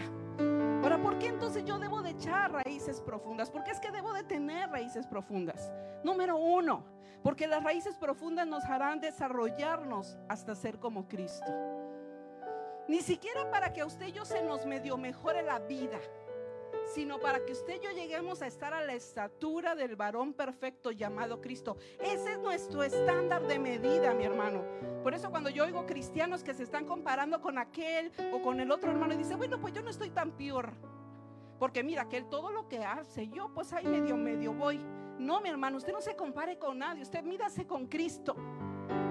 Ahora, 0.84 1.02
¿por 1.02 1.18
qué 1.20 1.28
entonces 1.28 1.64
yo 1.64 1.80
debo 1.80 2.02
de 2.02 2.10
echar 2.10 2.52
raíces 2.52 3.00
profundas? 3.00 3.50
Porque 3.50 3.72
es 3.72 3.80
que 3.80 3.92
debo 3.92 4.12
de 4.12 4.24
tener 4.24 4.70
raíces 4.70 5.08
profundas. 5.08 5.72
Número 6.04 6.36
uno, 6.36 6.84
porque 7.24 7.48
las 7.48 7.64
raíces 7.64 7.96
profundas 7.96 8.46
nos 8.46 8.66
harán 8.66 9.00
desarrollarnos 9.00 10.18
hasta 10.28 10.54
ser 10.54 10.80
como 10.80 11.08
Cristo. 11.08 11.46
Ni 12.90 13.00
siquiera 13.00 13.50
para 13.50 13.72
que 13.72 13.80
a 13.80 13.86
usted 13.86 14.08
yo 14.08 14.26
se 14.26 14.44
nos 14.44 14.66
medio 14.66 14.98
mejore 14.98 15.42
la 15.42 15.60
vida 15.60 16.00
sino 16.94 17.20
para 17.20 17.46
que 17.46 17.54
usted 17.54 17.76
y 17.76 17.84
yo 17.84 17.92
lleguemos 17.92 18.42
a 18.42 18.48
estar 18.48 18.74
a 18.74 18.84
la 18.84 18.94
estatura 18.94 19.76
del 19.76 19.96
varón 19.96 20.34
perfecto 20.34 20.92
llamado 20.92 21.42
Cristo. 21.42 21.78
Ese 22.00 22.34
es 22.34 22.40
nuestro 22.40 22.84
estándar 22.84 23.48
de 23.48 23.60
medida, 23.60 24.14
mi 24.14 24.26
hermano. 24.26 24.64
Por 25.04 25.14
eso 25.14 25.30
cuando 25.30 25.50
yo 25.50 25.64
oigo 25.64 25.86
cristianos 25.86 26.44
que 26.44 26.54
se 26.54 26.64
están 26.64 26.86
comparando 26.86 27.42
con 27.42 27.58
aquel 27.58 28.12
o 28.34 28.42
con 28.42 28.60
el 28.60 28.72
otro 28.72 28.92
hermano 28.92 29.14
y 29.14 29.18
dice, 29.18 29.36
bueno, 29.36 29.60
pues 29.60 29.74
yo 29.74 29.82
no 29.82 29.90
estoy 29.90 30.10
tan 30.10 30.32
peor. 30.32 30.74
Porque 31.60 31.84
mira, 31.84 32.10
que 32.10 32.18
él 32.18 32.26
todo 32.26 32.52
lo 32.52 32.68
que 32.68 32.80
hace, 32.80 33.30
yo 33.30 33.54
pues 33.54 33.72
ahí 33.74 33.86
medio, 33.86 34.18
medio 34.18 34.54
voy. 34.54 34.80
No, 35.20 35.42
mi 35.42 35.50
hermano, 35.50 35.78
usted 35.78 35.94
no 35.94 36.02
se 36.02 36.16
compare 36.16 36.58
con 36.58 36.80
nadie, 36.80 37.04
usted 37.04 37.24
mírase 37.24 37.68
con 37.68 37.86
Cristo. 37.86 38.36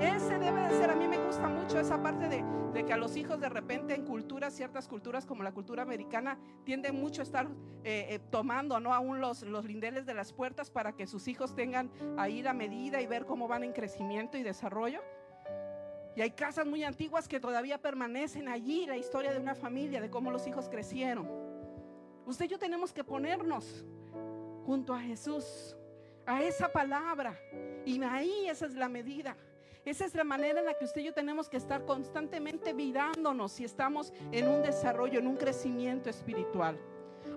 Ese 0.01 0.39
debe 0.39 0.63
de 0.63 0.71
ser, 0.71 0.91
a 0.91 0.95
mí 0.95 1.07
me 1.07 1.19
gusta 1.19 1.49
mucho 1.49 1.79
esa 1.79 2.03
parte 2.03 2.29
de, 2.29 2.85
que 2.85 2.93
a 2.93 2.97
los 2.97 3.17
hijos 3.17 3.39
de 3.41 3.49
repente 3.49 3.95
en 3.95 4.07
culturas, 4.07 4.55
ciertas 4.55 4.89
culturas 4.89 5.27
como 5.27 5.43
la 5.43 5.53
cultura 5.53 5.83
americana, 5.83 6.39
tienden 6.65 6.99
mucho 6.99 7.21
a 7.21 7.25
estar 7.25 7.47
eh, 7.85 8.07
eh, 8.09 8.19
tomando, 8.31 8.81
¿no? 8.81 8.95
Aún 8.95 9.21
los, 9.21 9.43
los 9.43 9.65
lindeles 9.65 10.07
de 10.07 10.15
las 10.15 10.33
puertas 10.33 10.71
para 10.71 10.93
que 10.93 11.07
sus 11.07 11.29
hijos 11.29 11.55
tengan 11.55 11.91
ahí 12.17 12.43
la 12.43 12.55
medida 12.55 13.01
y 13.03 13.07
ver 13.07 13.27
cómo 13.27 13.49
van 13.49 13.65
en 13.65 13.73
crecimiento 13.73 14.39
y 14.39 14.43
desarrollo. 14.43 15.01
Y 16.17 16.23
hay 16.23 16.31
casas 16.33 16.67
muy 16.67 16.83
antiguas 16.85 17.29
que 17.29 17.39
todavía 17.39 17.79
permanecen 17.79 18.49
allí, 18.49 18.87
la 18.87 18.97
historia 18.97 19.33
de 19.33 19.39
una 19.39 19.55
familia, 19.55 20.01
de 20.01 20.11
cómo 20.11 20.31
los 20.31 20.47
hijos 20.47 20.69
crecieron. 20.69 21.29
Usted 22.27 22.47
y 22.47 22.49
yo 22.49 22.59
tenemos 22.59 22.93
que 22.93 23.05
ponernos 23.05 23.85
junto 24.65 24.95
a 24.95 25.01
Jesús, 25.01 25.77
a 26.27 26.43
esa 26.43 26.71
palabra. 26.71 27.39
Y 27.85 28.03
ahí 28.03 28.47
esa 28.49 28.67
es 28.67 28.75
la 28.75 28.89
medida. 28.89 29.37
Esa 29.91 30.05
es 30.05 30.15
la 30.15 30.23
manera 30.23 30.61
en 30.61 30.67
la 30.67 30.75
que 30.75 30.85
usted 30.85 31.01
y 31.01 31.07
yo 31.07 31.13
tenemos 31.13 31.49
que 31.49 31.57
estar 31.57 31.85
constantemente 31.85 32.73
mirándonos 32.73 33.51
si 33.51 33.65
estamos 33.65 34.13
en 34.31 34.47
un 34.47 34.63
desarrollo, 34.63 35.19
en 35.19 35.27
un 35.27 35.37
crecimiento 35.37 36.09
espiritual. 36.09 36.79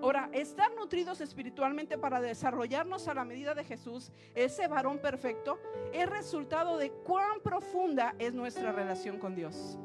Ahora, 0.00 0.30
estar 0.32 0.72
nutridos 0.76 1.20
espiritualmente 1.20 1.98
para 1.98 2.20
desarrollarnos 2.20 3.08
a 3.08 3.14
la 3.14 3.24
medida 3.24 3.54
de 3.54 3.64
Jesús, 3.64 4.12
ese 4.36 4.68
varón 4.68 5.00
perfecto, 5.00 5.58
es 5.92 6.08
resultado 6.08 6.78
de 6.78 6.92
cuán 6.92 7.40
profunda 7.42 8.14
es 8.20 8.32
nuestra 8.32 8.70
relación 8.70 9.18
con 9.18 9.34
Dios. 9.34 9.76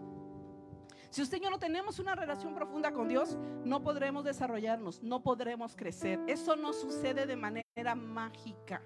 Si 1.10 1.24
usted 1.24 1.40
y 1.40 1.42
yo 1.42 1.50
no 1.50 1.58
tenemos 1.58 1.98
una 1.98 2.14
relación 2.14 2.54
profunda 2.54 2.92
con 2.92 3.08
Dios, 3.08 3.36
no 3.66 3.82
podremos 3.82 4.24
desarrollarnos, 4.24 5.02
no 5.02 5.24
podremos 5.24 5.76
crecer. 5.76 6.20
Eso 6.28 6.56
no 6.56 6.72
sucede 6.74 7.26
de 7.26 7.36
manera 7.36 7.96
mágica. 7.96 8.84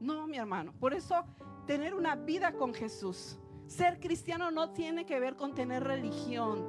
No, 0.00 0.26
mi 0.26 0.36
hermano. 0.36 0.72
Por 0.78 0.94
eso 0.94 1.24
tener 1.66 1.94
una 1.94 2.14
vida 2.16 2.52
con 2.52 2.74
Jesús. 2.74 3.38
Ser 3.66 3.98
cristiano 3.98 4.50
no 4.50 4.70
tiene 4.70 5.06
que 5.06 5.18
ver 5.18 5.36
con 5.36 5.54
tener 5.54 5.82
religión. 5.82 6.64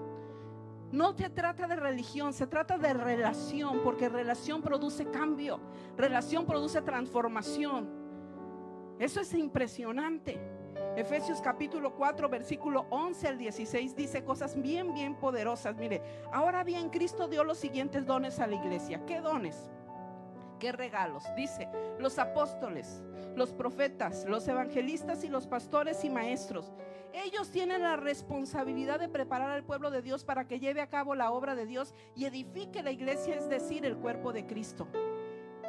No 0.91 1.15
se 1.17 1.29
trata 1.29 1.67
de 1.67 1.75
religión, 1.75 2.33
se 2.33 2.47
trata 2.47 2.77
de 2.77 2.93
relación, 2.93 3.81
porque 3.83 4.07
relación 4.07 4.61
produce 4.61 5.05
cambio, 5.11 5.59
relación 5.97 6.45
produce 6.45 6.81
transformación. 6.81 7.89
Eso 8.97 9.19
es 9.19 9.33
impresionante. 9.33 10.39
Efesios 10.95 11.41
capítulo 11.41 11.93
4, 11.93 12.29
versículo 12.29 12.87
11 12.89 13.27
al 13.27 13.37
16 13.37 13.95
dice 13.95 14.23
cosas 14.23 14.59
bien, 14.59 14.93
bien 14.93 15.15
poderosas. 15.15 15.75
Mire, 15.75 16.01
ahora 16.31 16.63
bien, 16.63 16.89
Cristo 16.89 17.27
dio 17.27 17.43
los 17.43 17.57
siguientes 17.57 18.05
dones 18.05 18.39
a 18.39 18.47
la 18.47 18.55
iglesia. 18.55 19.05
¿Qué 19.05 19.19
dones? 19.19 19.69
¿Qué 20.59 20.71
regalos? 20.71 21.23
Dice, 21.35 21.67
los 21.99 22.17
apóstoles, 22.17 23.01
los 23.35 23.53
profetas, 23.53 24.25
los 24.25 24.47
evangelistas 24.47 25.23
y 25.23 25.29
los 25.29 25.47
pastores 25.47 26.03
y 26.03 26.09
maestros. 26.09 26.73
Ellos 27.13 27.51
tienen 27.51 27.81
la 27.81 27.95
responsabilidad 27.95 28.99
de 28.99 29.09
preparar 29.09 29.51
al 29.51 29.63
pueblo 29.63 29.91
de 29.91 30.01
Dios 30.01 30.23
para 30.23 30.47
que 30.47 30.59
lleve 30.59 30.81
a 30.81 30.89
cabo 30.89 31.15
la 31.15 31.31
obra 31.31 31.55
de 31.55 31.65
Dios 31.65 31.93
y 32.15 32.25
edifique 32.25 32.83
la 32.83 32.91
iglesia, 32.91 33.35
es 33.35 33.49
decir, 33.49 33.85
el 33.85 33.97
cuerpo 33.97 34.33
de 34.33 34.45
Cristo. 34.45 34.87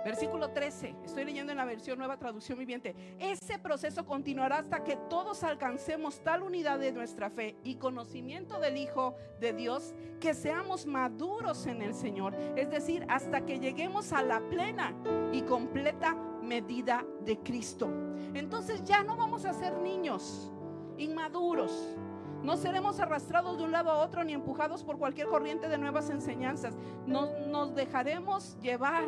Versículo 0.04 0.50
13, 0.50 0.94
estoy 1.04 1.24
leyendo 1.24 1.52
en 1.52 1.58
la 1.58 1.64
versión 1.64 1.98
nueva 1.98 2.16
traducción 2.16 2.58
viviente. 2.58 2.94
Ese 3.18 3.58
proceso 3.58 4.06
continuará 4.06 4.58
hasta 4.58 4.84
que 4.84 4.96
todos 5.08 5.42
alcancemos 5.42 6.20
tal 6.20 6.42
unidad 6.42 6.78
de 6.78 6.92
nuestra 6.92 7.30
fe 7.30 7.56
y 7.64 7.76
conocimiento 7.76 8.60
del 8.60 8.76
Hijo 8.76 9.14
de 9.40 9.52
Dios 9.52 9.94
que 10.20 10.34
seamos 10.34 10.86
maduros 10.86 11.66
en 11.66 11.82
el 11.82 11.94
Señor. 11.94 12.34
Es 12.56 12.70
decir, 12.70 13.04
hasta 13.08 13.44
que 13.44 13.58
lleguemos 13.58 14.12
a 14.12 14.22
la 14.22 14.40
plena 14.48 14.94
y 15.32 15.42
completa 15.42 16.16
medida 16.42 17.04
de 17.24 17.38
Cristo. 17.38 17.88
Entonces 18.34 18.82
ya 18.84 19.02
no 19.02 19.16
vamos 19.16 19.44
a 19.44 19.52
ser 19.52 19.76
niños 19.78 20.52
inmaduros. 20.96 21.96
No 22.42 22.56
seremos 22.56 23.00
arrastrados 23.00 23.58
de 23.58 23.64
un 23.64 23.72
lado 23.72 23.90
a 23.90 23.98
otro 23.98 24.22
ni 24.22 24.32
empujados 24.32 24.84
por 24.84 24.98
cualquier 24.98 25.26
corriente 25.26 25.68
de 25.68 25.76
nuevas 25.76 26.08
enseñanzas. 26.08 26.76
Nos, 27.06 27.28
nos 27.48 27.74
dejaremos 27.74 28.56
llevar 28.60 29.04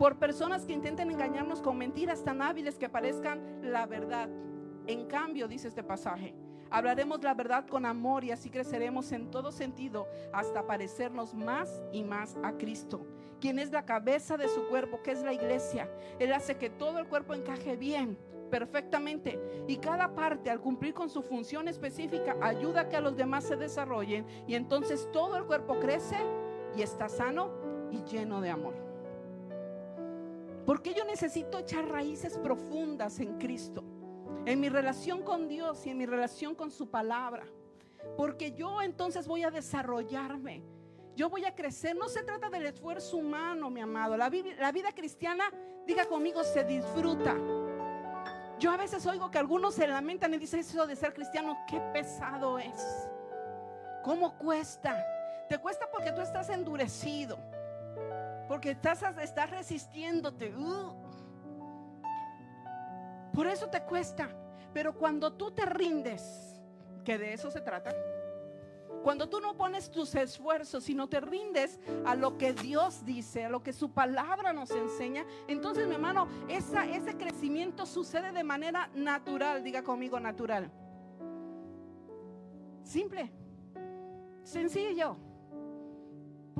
por 0.00 0.16
personas 0.16 0.64
que 0.64 0.72
intenten 0.72 1.10
engañarnos 1.10 1.60
con 1.60 1.76
mentiras 1.76 2.24
tan 2.24 2.40
hábiles 2.40 2.78
que 2.78 2.88
parezcan 2.88 3.60
la 3.60 3.84
verdad. 3.84 4.30
En 4.86 5.04
cambio, 5.04 5.46
dice 5.46 5.68
este 5.68 5.82
pasaje, 5.82 6.34
hablaremos 6.70 7.22
la 7.22 7.34
verdad 7.34 7.66
con 7.66 7.84
amor 7.84 8.24
y 8.24 8.30
así 8.30 8.48
creceremos 8.48 9.12
en 9.12 9.30
todo 9.30 9.52
sentido 9.52 10.08
hasta 10.32 10.66
parecernos 10.66 11.34
más 11.34 11.82
y 11.92 12.02
más 12.02 12.38
a 12.42 12.52
Cristo, 12.52 13.06
quien 13.42 13.58
es 13.58 13.72
la 13.72 13.84
cabeza 13.84 14.38
de 14.38 14.48
su 14.48 14.68
cuerpo, 14.68 15.02
que 15.02 15.10
es 15.10 15.22
la 15.22 15.34
iglesia. 15.34 15.86
Él 16.18 16.32
hace 16.32 16.56
que 16.56 16.70
todo 16.70 16.98
el 16.98 17.06
cuerpo 17.06 17.34
encaje 17.34 17.76
bien 17.76 18.16
perfectamente 18.50 19.38
y 19.68 19.76
cada 19.76 20.14
parte 20.14 20.48
al 20.48 20.62
cumplir 20.62 20.94
con 20.94 21.10
su 21.10 21.20
función 21.20 21.68
específica 21.68 22.36
ayuda 22.40 22.80
a 22.80 22.88
que 22.88 22.96
a 22.96 23.02
los 23.02 23.18
demás 23.18 23.44
se 23.44 23.56
desarrollen 23.56 24.24
y 24.48 24.54
entonces 24.54 25.10
todo 25.12 25.36
el 25.36 25.44
cuerpo 25.44 25.78
crece 25.78 26.16
y 26.74 26.80
está 26.80 27.10
sano 27.10 27.50
y 27.90 28.02
lleno 28.04 28.40
de 28.40 28.48
amor. 28.48 28.89
Porque 30.66 30.94
yo 30.94 31.04
necesito 31.04 31.58
echar 31.58 31.86
raíces 31.88 32.38
profundas 32.38 33.18
en 33.20 33.38
Cristo, 33.38 33.82
en 34.46 34.60
mi 34.60 34.68
relación 34.68 35.22
con 35.22 35.48
Dios 35.48 35.86
y 35.86 35.90
en 35.90 35.98
mi 35.98 36.06
relación 36.06 36.54
con 36.54 36.70
su 36.70 36.90
palabra. 36.90 37.44
Porque 38.16 38.52
yo 38.52 38.82
entonces 38.82 39.26
voy 39.26 39.42
a 39.44 39.50
desarrollarme. 39.50 40.62
Yo 41.16 41.28
voy 41.28 41.44
a 41.44 41.54
crecer. 41.54 41.96
No 41.96 42.08
se 42.08 42.22
trata 42.22 42.48
del 42.48 42.66
esfuerzo 42.66 43.16
humano, 43.16 43.70
mi 43.70 43.80
amado. 43.80 44.16
La, 44.16 44.28
vida 44.30 44.92
cristiana, 44.94 45.44
diga 45.86 46.06
conmigo, 46.06 46.44
se 46.44 46.64
disfruta. 46.64 47.36
Yo 48.58 48.70
a 48.70 48.76
veces 48.76 49.06
oigo 49.06 49.30
que 49.30 49.38
algunos 49.38 49.74
se 49.74 49.86
lamentan 49.86 50.34
y 50.34 50.38
dicen 50.38 50.60
eso 50.60 50.86
de 50.86 50.94
ser 50.94 51.14
cristiano, 51.14 51.56
qué 51.68 51.80
pesado 51.92 52.58
es. 52.58 53.08
¿Cómo 54.04 54.36
cuesta? 54.38 55.02
Te 55.48 55.58
cuesta 55.58 55.88
porque 55.90 56.12
tú 56.12 56.20
estás 56.20 56.48
endurecido 56.50 57.38
porque 58.50 58.72
estás, 58.72 59.00
resistiéndote. 59.48 60.52
Uh. 60.56 60.92
Por 63.32 63.46
eso 63.46 63.68
te 63.68 63.80
cuesta. 63.84 64.28
Pero 64.74 64.92
cuando 64.98 65.34
tú 65.34 65.52
te 65.52 65.64
rindes, 65.64 66.60
que 67.04 67.16
de 67.16 67.32
eso 67.32 67.48
se 67.52 67.60
trata, 67.60 67.94
cuando 69.04 69.28
tú 69.28 69.40
no 69.40 69.56
pones 69.56 69.88
tus 69.88 70.16
esfuerzos, 70.16 70.82
sino 70.82 71.08
te 71.08 71.20
rindes 71.20 71.78
a 72.04 72.16
lo 72.16 72.38
que 72.38 72.52
Dios 72.52 73.04
dice, 73.04 73.44
a 73.44 73.50
lo 73.50 73.62
que 73.62 73.72
su 73.72 73.92
palabra 73.92 74.52
nos 74.52 74.72
enseña, 74.72 75.24
entonces 75.46 75.86
mi 75.86 75.94
hermano, 75.94 76.26
ese 76.48 77.16
crecimiento 77.16 77.86
sucede 77.86 78.32
de 78.32 78.42
manera 78.42 78.90
natural, 78.94 79.62
diga 79.62 79.84
conmigo 79.84 80.18
natural. 80.18 80.72
Simple, 82.82 83.30
sencillo. 84.42 85.29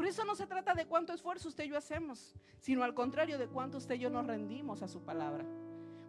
Por 0.01 0.07
eso 0.07 0.25
no 0.25 0.35
se 0.35 0.47
trata 0.47 0.73
de 0.73 0.87
cuánto 0.87 1.13
esfuerzo 1.13 1.49
usted 1.49 1.65
y 1.65 1.69
yo 1.69 1.77
hacemos, 1.77 2.35
sino 2.59 2.85
al 2.85 2.95
contrario 2.95 3.37
de 3.37 3.49
cuánto 3.49 3.77
usted 3.77 3.97
y 3.97 3.99
yo 3.99 4.09
nos 4.09 4.27
rendimos 4.27 4.81
a 4.81 4.89
su 4.89 5.03
palabra. 5.03 5.45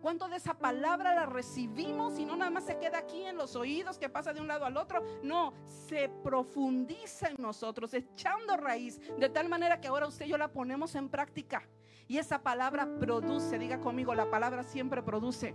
Cuánto 0.02 0.30
de 0.30 0.38
esa 0.38 0.54
palabra 0.54 1.14
la 1.14 1.26
recibimos 1.26 2.18
y 2.18 2.24
no 2.24 2.38
nada 2.38 2.50
más 2.50 2.64
se 2.64 2.78
queda 2.80 3.00
aquí 3.00 3.26
en 3.26 3.36
los 3.36 3.58
oídos 3.58 3.98
que 3.98 4.08
pasa 4.08 4.32
de 4.32 4.40
un 4.40 4.48
lado 4.48 4.64
al 4.64 4.78
otro. 4.78 5.04
No, 5.24 5.54
se 5.66 6.08
profundiza 6.24 7.28
en 7.28 7.36
nosotros, 7.38 7.94
echando 7.94 8.56
raíz, 8.56 9.02
de 9.20 9.28
tal 9.28 9.50
manera 9.50 9.82
que 9.82 9.90
ahora 9.90 10.08
usted 10.08 10.26
y 10.26 10.30
yo 10.30 10.38
la 10.38 10.54
ponemos 10.54 10.96
en 10.96 11.10
práctica. 11.10 11.68
Y 12.08 12.18
esa 12.18 12.42
palabra 12.42 12.88
produce, 12.98 13.60
diga 13.60 13.82
conmigo, 13.82 14.16
la 14.16 14.32
palabra 14.32 14.64
siempre 14.64 15.04
produce 15.04 15.54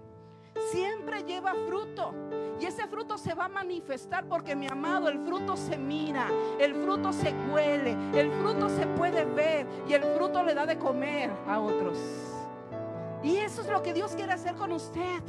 siempre 0.70 1.22
lleva 1.24 1.54
fruto. 1.66 2.14
Y 2.58 2.64
ese 2.64 2.86
fruto 2.86 3.18
se 3.18 3.34
va 3.34 3.46
a 3.46 3.48
manifestar 3.48 4.26
porque 4.26 4.56
mi 4.56 4.66
amado, 4.66 5.08
el 5.08 5.18
fruto 5.26 5.56
se 5.56 5.76
mira, 5.76 6.28
el 6.58 6.74
fruto 6.74 7.12
se 7.12 7.34
huele, 7.50 7.96
el 8.14 8.30
fruto 8.32 8.68
se 8.70 8.86
puede 8.86 9.24
ver 9.24 9.66
y 9.86 9.92
el 9.92 10.02
fruto 10.02 10.42
le 10.42 10.54
da 10.54 10.64
de 10.64 10.78
comer 10.78 11.30
a 11.46 11.60
otros. 11.60 11.98
Y 13.22 13.36
eso 13.36 13.60
es 13.60 13.68
lo 13.68 13.82
que 13.82 13.92
Dios 13.92 14.14
quiere 14.14 14.32
hacer 14.32 14.54
con 14.54 14.72
usted. 14.72 15.22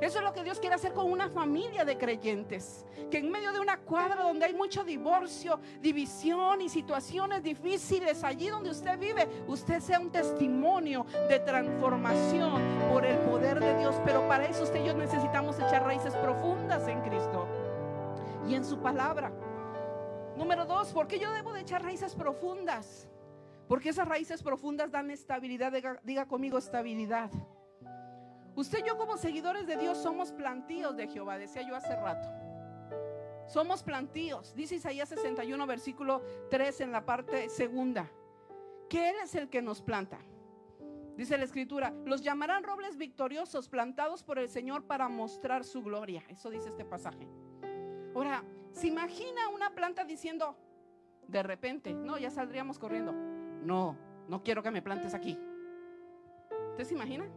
Eso 0.00 0.18
es 0.18 0.24
lo 0.24 0.32
que 0.32 0.42
Dios 0.42 0.58
quiere 0.58 0.74
hacer 0.74 0.92
con 0.92 1.10
una 1.10 1.28
familia 1.28 1.84
de 1.84 1.96
creyentes. 1.96 2.84
Que 3.10 3.18
en 3.18 3.30
medio 3.30 3.52
de 3.52 3.60
una 3.60 3.78
cuadra 3.78 4.22
donde 4.22 4.44
hay 4.46 4.54
mucho 4.54 4.84
divorcio, 4.84 5.60
división 5.80 6.60
y 6.60 6.68
situaciones 6.68 7.42
difíciles, 7.42 8.24
allí 8.24 8.48
donde 8.48 8.70
usted 8.70 8.98
vive, 8.98 9.28
usted 9.46 9.80
sea 9.80 10.00
un 10.00 10.10
testimonio 10.10 11.06
de 11.28 11.38
transformación 11.40 12.62
por 12.90 13.04
el 13.04 13.18
poder 13.18 13.60
de 13.60 13.78
Dios. 13.78 13.94
Pero 14.04 14.26
para 14.28 14.46
eso 14.46 14.64
usted 14.64 14.82
y 14.82 14.86
yo 14.86 14.94
necesitamos 14.94 15.58
echar 15.58 15.84
raíces 15.84 16.14
profundas 16.16 16.86
en 16.88 17.00
Cristo 17.02 17.46
y 18.48 18.54
en 18.54 18.64
su 18.64 18.78
palabra. 18.78 19.32
Número 20.36 20.66
dos, 20.66 20.92
¿por 20.92 21.06
qué 21.06 21.18
yo 21.18 21.32
debo 21.32 21.52
de 21.52 21.60
echar 21.60 21.82
raíces 21.82 22.14
profundas? 22.14 23.08
Porque 23.68 23.90
esas 23.90 24.08
raíces 24.08 24.42
profundas 24.42 24.90
dan 24.90 25.10
estabilidad. 25.10 25.72
Diga, 26.02 26.26
conmigo 26.26 26.58
estabilidad. 26.58 27.30
Usted 28.56 28.80
y 28.84 28.88
yo 28.88 28.96
como 28.96 29.16
seguidores 29.16 29.66
de 29.66 29.76
Dios 29.76 29.98
somos 29.98 30.32
plantíos 30.32 30.96
de 30.96 31.08
Jehová, 31.08 31.38
decía 31.38 31.62
yo 31.62 31.74
hace 31.74 31.96
rato. 31.96 32.28
Somos 33.46 33.82
plantíos. 33.82 34.54
Dice 34.54 34.76
Isaías 34.76 35.08
61, 35.08 35.66
versículo 35.66 36.22
3 36.50 36.82
en 36.82 36.92
la 36.92 37.04
parte 37.04 37.48
segunda. 37.48 38.10
Que 38.88 39.10
Él 39.10 39.16
es 39.22 39.34
el 39.34 39.48
que 39.48 39.60
nos 39.60 39.82
planta. 39.82 40.18
Dice 41.16 41.38
la 41.38 41.44
escritura, 41.44 41.92
los 42.04 42.22
llamarán 42.22 42.64
robles 42.64 42.96
victoriosos 42.96 43.68
plantados 43.68 44.22
por 44.22 44.38
el 44.38 44.48
Señor 44.48 44.84
para 44.84 45.08
mostrar 45.08 45.64
su 45.64 45.82
gloria. 45.82 46.24
Eso 46.28 46.50
dice 46.50 46.68
este 46.68 46.84
pasaje. 46.84 47.28
Ahora, 48.14 48.44
¿se 48.72 48.88
imagina 48.88 49.48
una 49.48 49.74
planta 49.74 50.04
diciendo, 50.04 50.56
de 51.28 51.42
repente, 51.42 51.94
no, 51.94 52.18
ya 52.18 52.30
saldríamos 52.30 52.78
corriendo? 52.78 53.12
No, 53.12 53.96
no 54.28 54.42
quiero 54.42 54.62
que 54.62 54.70
me 54.70 54.82
plantes 54.82 55.14
aquí. 55.14 55.38
¿Usted 56.70 56.84
se 56.84 56.94
imagina? 56.94 57.28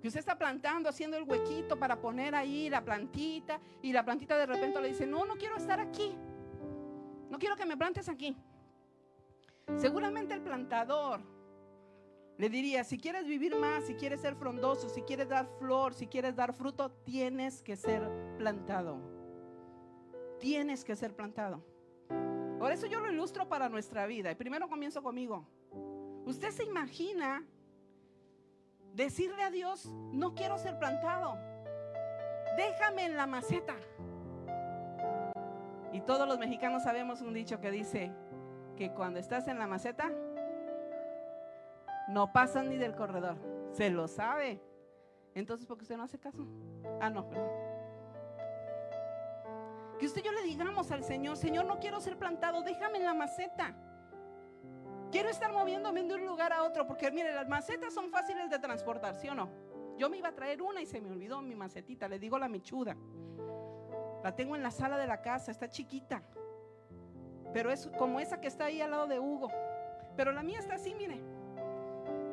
Que 0.00 0.08
usted 0.08 0.20
está 0.20 0.38
plantando, 0.38 0.88
haciendo 0.88 1.16
el 1.16 1.24
huequito 1.24 1.78
para 1.78 2.00
poner 2.00 2.34
ahí 2.34 2.70
la 2.70 2.84
plantita 2.84 3.60
y 3.82 3.92
la 3.92 4.04
plantita 4.04 4.36
de 4.38 4.46
repente 4.46 4.80
le 4.80 4.88
dice, 4.88 5.06
no, 5.06 5.24
no 5.24 5.34
quiero 5.36 5.56
estar 5.56 5.80
aquí. 5.80 6.14
No 7.30 7.38
quiero 7.38 7.56
que 7.56 7.66
me 7.66 7.76
plantes 7.76 8.08
aquí. 8.08 8.36
Seguramente 9.76 10.34
el 10.34 10.40
plantador 10.40 11.20
le 12.38 12.48
diría, 12.48 12.84
si 12.84 12.98
quieres 12.98 13.26
vivir 13.26 13.56
más, 13.56 13.84
si 13.86 13.94
quieres 13.94 14.20
ser 14.20 14.36
frondoso, 14.36 14.88
si 14.88 15.02
quieres 15.02 15.28
dar 15.28 15.48
flor, 15.58 15.92
si 15.92 16.06
quieres 16.06 16.36
dar 16.36 16.54
fruto, 16.54 16.90
tienes 17.04 17.62
que 17.62 17.74
ser 17.74 18.08
plantado. 18.38 19.00
Tienes 20.38 20.84
que 20.84 20.94
ser 20.94 21.16
plantado. 21.16 21.64
Por 22.60 22.70
eso 22.70 22.86
yo 22.86 23.00
lo 23.00 23.10
ilustro 23.10 23.48
para 23.48 23.68
nuestra 23.68 24.06
vida. 24.06 24.30
Y 24.30 24.36
primero 24.36 24.68
comienzo 24.68 25.02
conmigo. 25.02 25.48
¿Usted 26.26 26.50
se 26.50 26.62
imagina 26.62 27.44
decirle 28.98 29.44
a 29.44 29.50
Dios, 29.50 29.86
no 29.86 30.34
quiero 30.34 30.58
ser 30.58 30.76
plantado? 30.78 31.38
Déjame 32.56 33.04
en 33.04 33.16
la 33.16 33.26
maceta. 33.26 33.76
Y 35.92 36.00
todos 36.00 36.28
los 36.28 36.38
mexicanos 36.38 36.82
sabemos 36.82 37.22
un 37.22 37.32
dicho 37.32 37.60
que 37.60 37.70
dice 37.70 38.12
que 38.76 38.92
cuando 38.92 39.20
estás 39.20 39.46
en 39.46 39.58
la 39.58 39.68
maceta, 39.68 40.10
no 42.08 42.32
pasan 42.32 42.68
ni 42.68 42.76
del 42.76 42.96
corredor. 42.96 43.36
Se 43.72 43.88
lo 43.88 44.08
sabe. 44.08 44.60
Entonces, 45.34 45.66
¿por 45.66 45.78
qué 45.78 45.84
usted 45.84 45.96
no 45.96 46.02
hace 46.02 46.18
caso? 46.18 46.44
Ah, 47.00 47.08
no, 47.08 47.28
perdón. 47.28 47.50
Que 50.00 50.06
usted 50.06 50.22
y 50.22 50.24
yo 50.24 50.32
le 50.32 50.42
digamos 50.42 50.90
al 50.90 51.04
Señor, 51.04 51.36
Señor, 51.36 51.66
no 51.66 51.78
quiero 51.78 52.00
ser 52.00 52.18
plantado, 52.18 52.62
déjame 52.62 52.98
en 52.98 53.04
la 53.04 53.14
maceta. 53.14 53.76
Quiero 55.10 55.30
estar 55.30 55.50
moviéndome 55.52 56.02
de 56.02 56.14
un 56.14 56.26
lugar 56.26 56.52
a 56.52 56.64
otro, 56.64 56.86
porque 56.86 57.10
mire, 57.10 57.32
las 57.32 57.48
macetas 57.48 57.94
son 57.94 58.10
fáciles 58.10 58.50
de 58.50 58.58
transportar, 58.58 59.14
¿sí 59.14 59.28
o 59.28 59.34
no? 59.34 59.48
Yo 59.96 60.10
me 60.10 60.18
iba 60.18 60.28
a 60.28 60.34
traer 60.34 60.60
una 60.60 60.82
y 60.82 60.86
se 60.86 61.00
me 61.00 61.10
olvidó 61.10 61.40
mi 61.40 61.54
macetita, 61.54 62.08
le 62.08 62.18
digo 62.18 62.38
la 62.38 62.48
michuda. 62.48 62.94
La 64.22 64.34
tengo 64.36 64.54
en 64.54 64.62
la 64.62 64.70
sala 64.70 64.98
de 64.98 65.06
la 65.06 65.22
casa, 65.22 65.50
está 65.50 65.68
chiquita. 65.68 66.22
Pero 67.52 67.70
es 67.70 67.88
como 67.98 68.20
esa 68.20 68.40
que 68.40 68.48
está 68.48 68.66
ahí 68.66 68.82
al 68.82 68.90
lado 68.90 69.06
de 69.06 69.18
Hugo. 69.18 69.50
Pero 70.16 70.32
la 70.32 70.42
mía 70.42 70.58
está 70.58 70.74
así, 70.74 70.94
mire. 70.94 71.20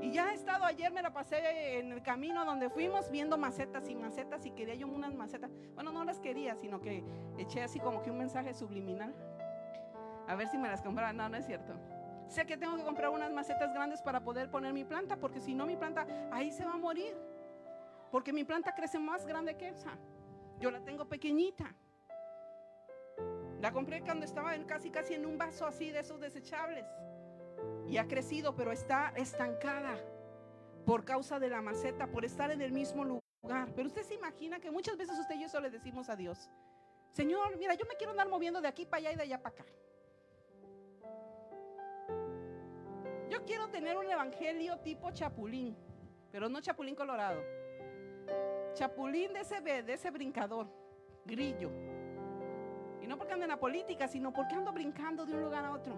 Y 0.02 0.12
ya 0.12 0.32
he 0.32 0.34
estado 0.36 0.66
ayer, 0.66 0.92
me 0.92 1.02
la 1.02 1.14
pasé 1.14 1.80
en 1.80 1.92
el 1.92 2.04
camino 2.04 2.46
donde 2.46 2.70
fuimos 2.70 3.10
viendo 3.10 3.38
macetas 3.38 3.90
y 3.90 3.96
macetas 3.96 4.46
y 4.46 4.52
quería 4.52 4.76
yo 4.76 4.88
unas 4.88 5.16
macetas. 5.16 5.50
Bueno, 5.74 5.92
no 5.92 6.04
las 6.04 6.20
quería, 6.20 6.56
sino 6.56 6.82
que 6.82 7.04
eché 7.38 7.64
así 7.64 7.80
como 7.80 8.04
que 8.04 8.12
un 8.12 8.18
mensaje 8.18 8.54
subliminal. 8.54 9.16
A 10.28 10.36
ver 10.36 10.48
si 10.50 10.58
me 10.58 10.68
las 10.68 10.82
compraba. 10.82 11.14
No, 11.14 11.30
no 11.30 11.38
es 11.38 11.46
cierto. 11.46 11.74
Sé 12.28 12.46
que 12.46 12.58
tengo 12.58 12.76
que 12.76 12.84
comprar 12.84 13.10
unas 13.10 13.32
macetas 13.32 13.74
grandes 13.74 14.02
para 14.02 14.24
poder 14.24 14.50
poner 14.50 14.74
mi 14.74 14.84
planta, 14.84 15.18
porque 15.18 15.40
si 15.40 15.54
no 15.54 15.66
mi 15.66 15.78
planta 15.78 16.06
ahí 16.32 16.52
se 16.52 16.66
va 16.66 16.74
a 16.74 16.78
morir. 16.78 17.16
Porque 18.12 18.34
mi 18.34 18.44
planta 18.44 18.74
crece 18.74 19.00
más 19.00 19.26
grande 19.26 19.56
que 19.56 19.70
esa. 19.70 19.98
Yo 20.60 20.72
la 20.72 20.80
tengo 20.84 21.06
pequeñita. 21.06 21.74
La 23.62 23.72
compré 23.72 24.02
cuando 24.02 24.26
estaba 24.26 24.54
casi 24.66 24.90
casi 24.90 25.14
en 25.14 25.26
un 25.26 25.38
vaso 25.38 25.66
así 25.66 25.92
de 25.92 26.00
esos 26.00 26.20
desechables 26.20 26.86
y 27.88 27.98
ha 27.98 28.08
crecido, 28.08 28.56
pero 28.56 28.72
está 28.72 29.14
estancada 29.16 29.98
por 30.86 31.04
causa 31.04 31.40
de 31.40 31.50
la 31.50 31.62
maceta, 31.62 32.08
por 32.08 32.26
estar 32.26 32.52
en 32.52 32.62
el 32.62 32.72
mismo 32.72 33.04
lugar. 33.04 33.70
Pero 33.76 33.88
usted 33.88 34.04
se 34.04 34.16
imagina 34.16 34.60
que 34.60 34.72
muchas 34.72 34.98
veces 34.98 35.18
usted 35.18 35.36
y 35.36 35.48
yo 35.48 35.60
le 35.60 35.70
decimos 35.70 36.10
a 36.10 36.16
Dios, 36.16 36.50
Señor, 37.12 37.58
mira, 37.58 37.74
yo 37.76 37.86
me 37.86 37.96
quiero 37.96 38.12
andar 38.12 38.28
moviendo 38.28 38.60
de 38.60 38.68
aquí 38.68 38.86
para 38.86 39.00
allá 39.00 39.12
y 39.14 39.16
de 39.16 39.24
allá 39.24 39.42
para 39.42 39.56
acá. 39.56 39.66
Yo 43.36 43.44
quiero 43.44 43.68
tener 43.68 43.98
un 43.98 44.10
evangelio 44.10 44.78
tipo 44.78 45.12
chapulín, 45.12 45.76
pero 46.32 46.48
no 46.48 46.62
chapulín 46.62 46.96
colorado. 46.96 47.44
Chapulín 48.76 49.34
de 49.34 49.42
ese, 49.42 49.60
de 49.60 49.94
ese 49.94 50.10
brincador, 50.10 50.70
grillo. 51.26 51.70
Y 53.02 53.08
no 53.08 53.18
porque 53.18 53.34
ando 53.34 53.44
en 53.44 53.50
la 53.50 53.60
política, 53.60 54.08
sino 54.08 54.32
porque 54.32 54.56
ando 54.56 54.72
brincando 54.72 55.26
de 55.26 55.34
un 55.34 55.42
lugar 55.42 55.66
a 55.66 55.74
otro. 55.74 55.98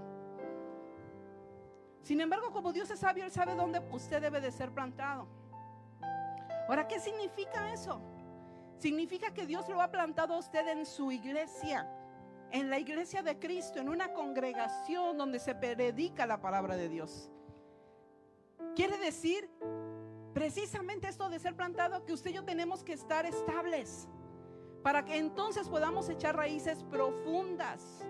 Sin 2.02 2.20
embargo, 2.22 2.52
como 2.52 2.74
Dios 2.74 2.90
es 2.90 3.02
sabio, 3.02 3.24
Él 3.24 3.32
sabe 3.32 3.54
dónde 3.54 3.84
usted 3.92 4.20
debe 4.20 4.42
de 4.42 4.52
ser 4.52 4.72
plantado. 4.72 5.28
Ahora, 6.68 6.88
¿qué 6.88 7.00
significa 7.00 7.72
eso? 7.72 8.02
Significa 8.80 9.32
que 9.32 9.46
Dios 9.46 9.70
lo 9.70 9.80
ha 9.84 9.92
plantado 9.92 10.34
a 10.34 10.40
usted 10.40 10.68
en 10.70 10.88
su 10.88 11.12
iglesia, 11.12 11.88
en 12.52 12.70
la 12.70 12.80
iglesia 12.80 13.22
de 13.24 13.40
Cristo, 13.40 13.80
en 13.80 13.90
una 13.90 14.14
congregación 14.14 15.18
donde 15.18 15.40
se 15.40 15.56
predica 15.56 16.26
la 16.26 16.42
palabra 16.42 16.76
de 16.76 16.90
Dios. 16.90 17.30
Quiere 18.76 18.98
decir 18.98 19.50
precisamente 20.34 21.08
esto 21.08 21.30
de 21.30 21.40
ser 21.40 21.56
plantado, 21.56 22.06
que 22.06 22.14
usted 22.14 22.30
y 22.30 22.34
yo 22.36 22.44
tenemos 22.44 22.84
que 22.84 22.94
estar 22.94 23.26
estables 23.26 24.08
para 24.84 25.04
que 25.04 25.18
entonces 25.18 25.68
podamos 25.68 26.10
echar 26.10 26.36
raíces 26.36 26.84
profundas. 26.84 28.06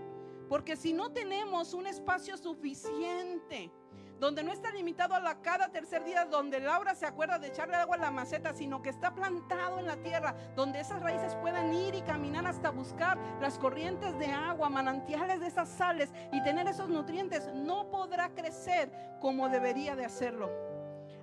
Porque 0.49 0.75
si 0.75 0.93
no 0.93 1.11
tenemos 1.11 1.73
un 1.73 1.87
espacio 1.87 2.37
suficiente, 2.37 3.71
donde 4.19 4.43
no 4.43 4.51
está 4.51 4.71
limitado 4.71 5.13
a 5.15 5.19
la 5.19 5.41
cada 5.41 5.69
tercer 5.69 6.03
día, 6.03 6.25
donde 6.25 6.59
Laura 6.59 6.95
se 6.95 7.05
acuerda 7.05 7.39
de 7.39 7.47
echarle 7.47 7.75
agua 7.75 7.95
a 7.95 7.99
la 7.99 8.11
maceta, 8.11 8.53
sino 8.53 8.81
que 8.81 8.89
está 8.89 9.13
plantado 9.13 9.79
en 9.79 9.85
la 9.85 9.97
tierra, 9.97 10.35
donde 10.55 10.79
esas 10.79 11.01
raíces 11.01 11.35
puedan 11.35 11.73
ir 11.73 11.95
y 11.95 12.01
caminar 12.01 12.47
hasta 12.47 12.71
buscar 12.71 13.17
las 13.39 13.57
corrientes 13.59 14.17
de 14.17 14.27
agua, 14.27 14.69
manantiales 14.69 15.39
de 15.39 15.47
esas 15.47 15.69
sales 15.69 16.11
y 16.31 16.41
tener 16.43 16.67
esos 16.67 16.89
nutrientes, 16.89 17.47
no 17.53 17.89
podrá 17.89 18.29
crecer 18.29 18.91
como 19.21 19.49
debería 19.49 19.95
de 19.95 20.05
hacerlo. 20.05 20.49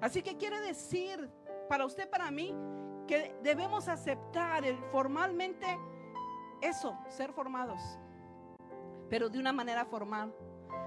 Así 0.00 0.22
que 0.22 0.36
quiere 0.36 0.60
decir 0.60 1.30
para 1.68 1.86
usted, 1.86 2.08
para 2.08 2.30
mí, 2.30 2.54
que 3.06 3.34
debemos 3.42 3.88
aceptar 3.88 4.64
formalmente 4.90 5.66
eso, 6.60 6.96
ser 7.08 7.32
formados, 7.32 7.80
pero 9.10 9.28
de 9.28 9.38
una 9.38 9.52
manera 9.52 9.84
formal 9.84 10.34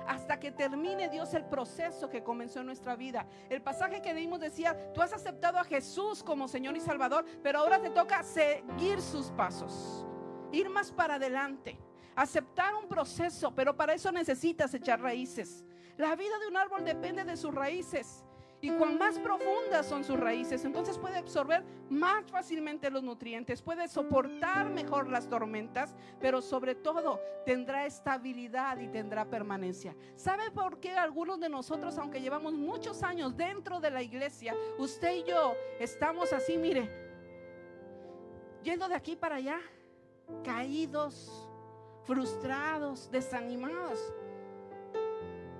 hasta 0.07 0.39
que 0.39 0.51
termine 0.51 1.09
Dios 1.09 1.33
el 1.33 1.45
proceso 1.45 2.09
que 2.09 2.23
comenzó 2.23 2.61
en 2.61 2.67
nuestra 2.67 2.95
vida. 2.95 3.27
El 3.49 3.61
pasaje 3.61 4.01
que 4.01 4.13
leímos 4.13 4.39
decía, 4.39 4.93
tú 4.93 5.01
has 5.01 5.13
aceptado 5.13 5.59
a 5.59 5.63
Jesús 5.63 6.23
como 6.23 6.47
Señor 6.47 6.77
y 6.77 6.79
Salvador, 6.79 7.25
pero 7.43 7.59
ahora 7.59 7.81
te 7.81 7.89
toca 7.89 8.23
seguir 8.23 9.01
sus 9.01 9.31
pasos, 9.31 10.05
ir 10.51 10.69
más 10.69 10.91
para 10.91 11.15
adelante, 11.15 11.77
aceptar 12.15 12.73
un 12.75 12.87
proceso, 12.87 13.53
pero 13.53 13.75
para 13.75 13.93
eso 13.93 14.11
necesitas 14.11 14.73
echar 14.73 15.01
raíces. 15.01 15.65
La 15.97 16.15
vida 16.15 16.37
de 16.39 16.47
un 16.47 16.57
árbol 16.57 16.85
depende 16.85 17.23
de 17.23 17.35
sus 17.35 17.53
raíces. 17.53 18.23
Y 18.59 18.71
cuan 18.71 18.97
más 18.97 19.19
profundas 19.19 19.85
son 19.85 20.03
sus 20.03 20.19
raíces, 20.19 20.65
entonces 20.65 20.97
puede 20.97 21.17
absorber 21.17 21.63
más 21.91 22.25
fácilmente 22.31 22.89
los 22.89 23.03
nutrientes, 23.03 23.61
puede 23.61 23.87
soportar 23.87 24.71
mejor 24.71 25.07
las 25.09 25.29
tormentas, 25.29 25.93
pero 26.19 26.41
sobre 26.41 26.73
todo 26.73 27.21
tendrá 27.45 27.85
estabilidad 27.85 28.79
y 28.79 28.87
tendrá 28.87 29.25
permanencia. 29.25 29.95
¿Sabe 30.15 30.49
por 30.49 30.79
qué 30.79 30.97
algunos 30.97 31.39
de 31.39 31.49
nosotros, 31.49 31.99
aunque 31.99 32.19
llevamos 32.19 32.53
muchos 32.53 33.03
años 33.03 33.37
dentro 33.37 33.79
de 33.79 33.91
la 33.91 34.01
iglesia, 34.01 34.55
usted 34.79 35.17
y 35.17 35.23
yo 35.25 35.53
estamos 35.79 36.33
así, 36.33 36.57
mire, 36.57 36.89
yendo 38.63 38.87
de 38.87 38.95
aquí 38.95 39.15
para 39.15 39.35
allá, 39.35 39.59
caídos, 40.43 41.47
frustrados, 42.05 43.11
desanimados? 43.11 43.99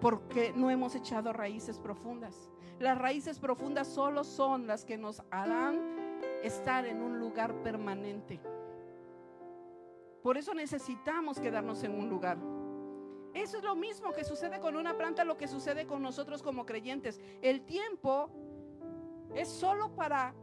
Porque 0.02 0.52
no 0.56 0.72
hemos 0.72 0.96
echado 0.96 1.32
raíces 1.32 1.78
profundas. 1.80 2.50
Las 2.80 2.98
raíces 2.98 3.40
profundas 3.40 3.88
solo 3.88 4.24
son 4.24 4.68
las 4.68 4.86
que 4.86 4.98
nos 4.98 5.24
harán 5.32 5.98
estar 6.44 6.86
en 6.86 7.02
un 7.02 7.20
lugar 7.20 7.64
permanente. 7.64 8.40
Por 10.22 10.38
eso 10.38 10.54
necesitamos 10.54 11.40
quedarnos 11.40 11.84
en 11.84 11.96
un 11.96 12.10
lugar. 12.10 12.38
Eso 13.34 13.58
es 13.58 13.64
lo 13.64 13.76
mismo 13.76 14.14
que 14.14 14.24
sucede 14.24 14.60
con 14.60 14.76
una 14.76 14.98
planta, 14.98 15.24
lo 15.24 15.38
que 15.38 15.48
sucede 15.48 15.88
con 15.88 16.02
nosotros 16.02 16.44
como 16.44 16.66
creyentes. 16.66 17.20
El 17.42 17.66
tiempo 17.66 18.30
es 19.36 19.48
solo 19.48 19.96
para 19.96 20.34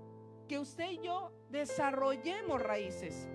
que 0.48 0.58
usted 0.58 0.90
y 0.90 0.98
yo 0.98 1.32
desarrollemos 1.50 2.62
raíces. 2.62 3.28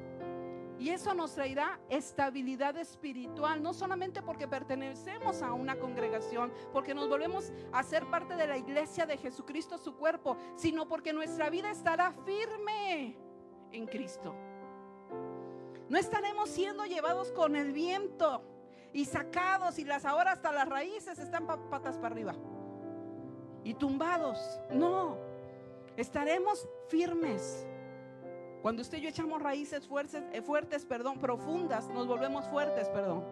Y 0.79 0.91
eso 0.91 1.13
nos 1.13 1.35
traerá 1.35 1.77
estabilidad 1.89 2.77
espiritual, 2.77 3.61
no 3.61 3.73
solamente 3.73 4.21
porque 4.21 4.47
pertenecemos 4.47 5.41
a 5.41 5.51
una 5.51 5.77
congregación, 5.77 6.53
porque 6.71 6.95
nos 6.95 7.09
volvemos 7.09 7.51
a 7.73 7.83
ser 7.83 8.05
parte 8.05 8.37
de 8.37 8.47
la 8.47 8.57
iglesia 8.57 9.05
de 9.05 9.17
Jesucristo, 9.17 9.77
su 9.77 9.95
cuerpo, 9.95 10.37
sino 10.55 10.87
porque 10.87 11.11
nuestra 11.11 11.49
vida 11.49 11.69
estará 11.69 12.13
firme 12.25 13.17
en 13.73 13.87
Cristo. 13.87 14.33
No 15.89 15.97
estaremos 15.97 16.49
siendo 16.49 16.85
llevados 16.85 17.33
con 17.33 17.57
el 17.57 17.73
viento 17.73 18.41
y 18.93 19.03
sacados 19.03 19.79
y 19.79 19.83
las 19.83 20.05
ahora 20.05 20.31
hasta 20.31 20.53
las 20.53 20.69
raíces 20.69 21.19
están 21.19 21.45
patas 21.45 21.97
para 21.97 22.15
arriba 22.15 22.35
y 23.65 23.73
tumbados. 23.73 24.39
No, 24.71 25.17
estaremos 25.97 26.69
firmes 26.87 27.67
cuando 28.61 28.81
usted 28.81 28.97
y 28.97 29.01
yo 29.01 29.09
echamos 29.09 29.41
raíces 29.41 29.87
fuertes, 29.87 30.23
eh, 30.33 30.41
fuertes, 30.41 30.85
perdón, 30.85 31.19
profundas, 31.19 31.87
nos 31.89 32.07
volvemos 32.07 32.47
fuertes, 32.47 32.89
perdón. 32.89 33.23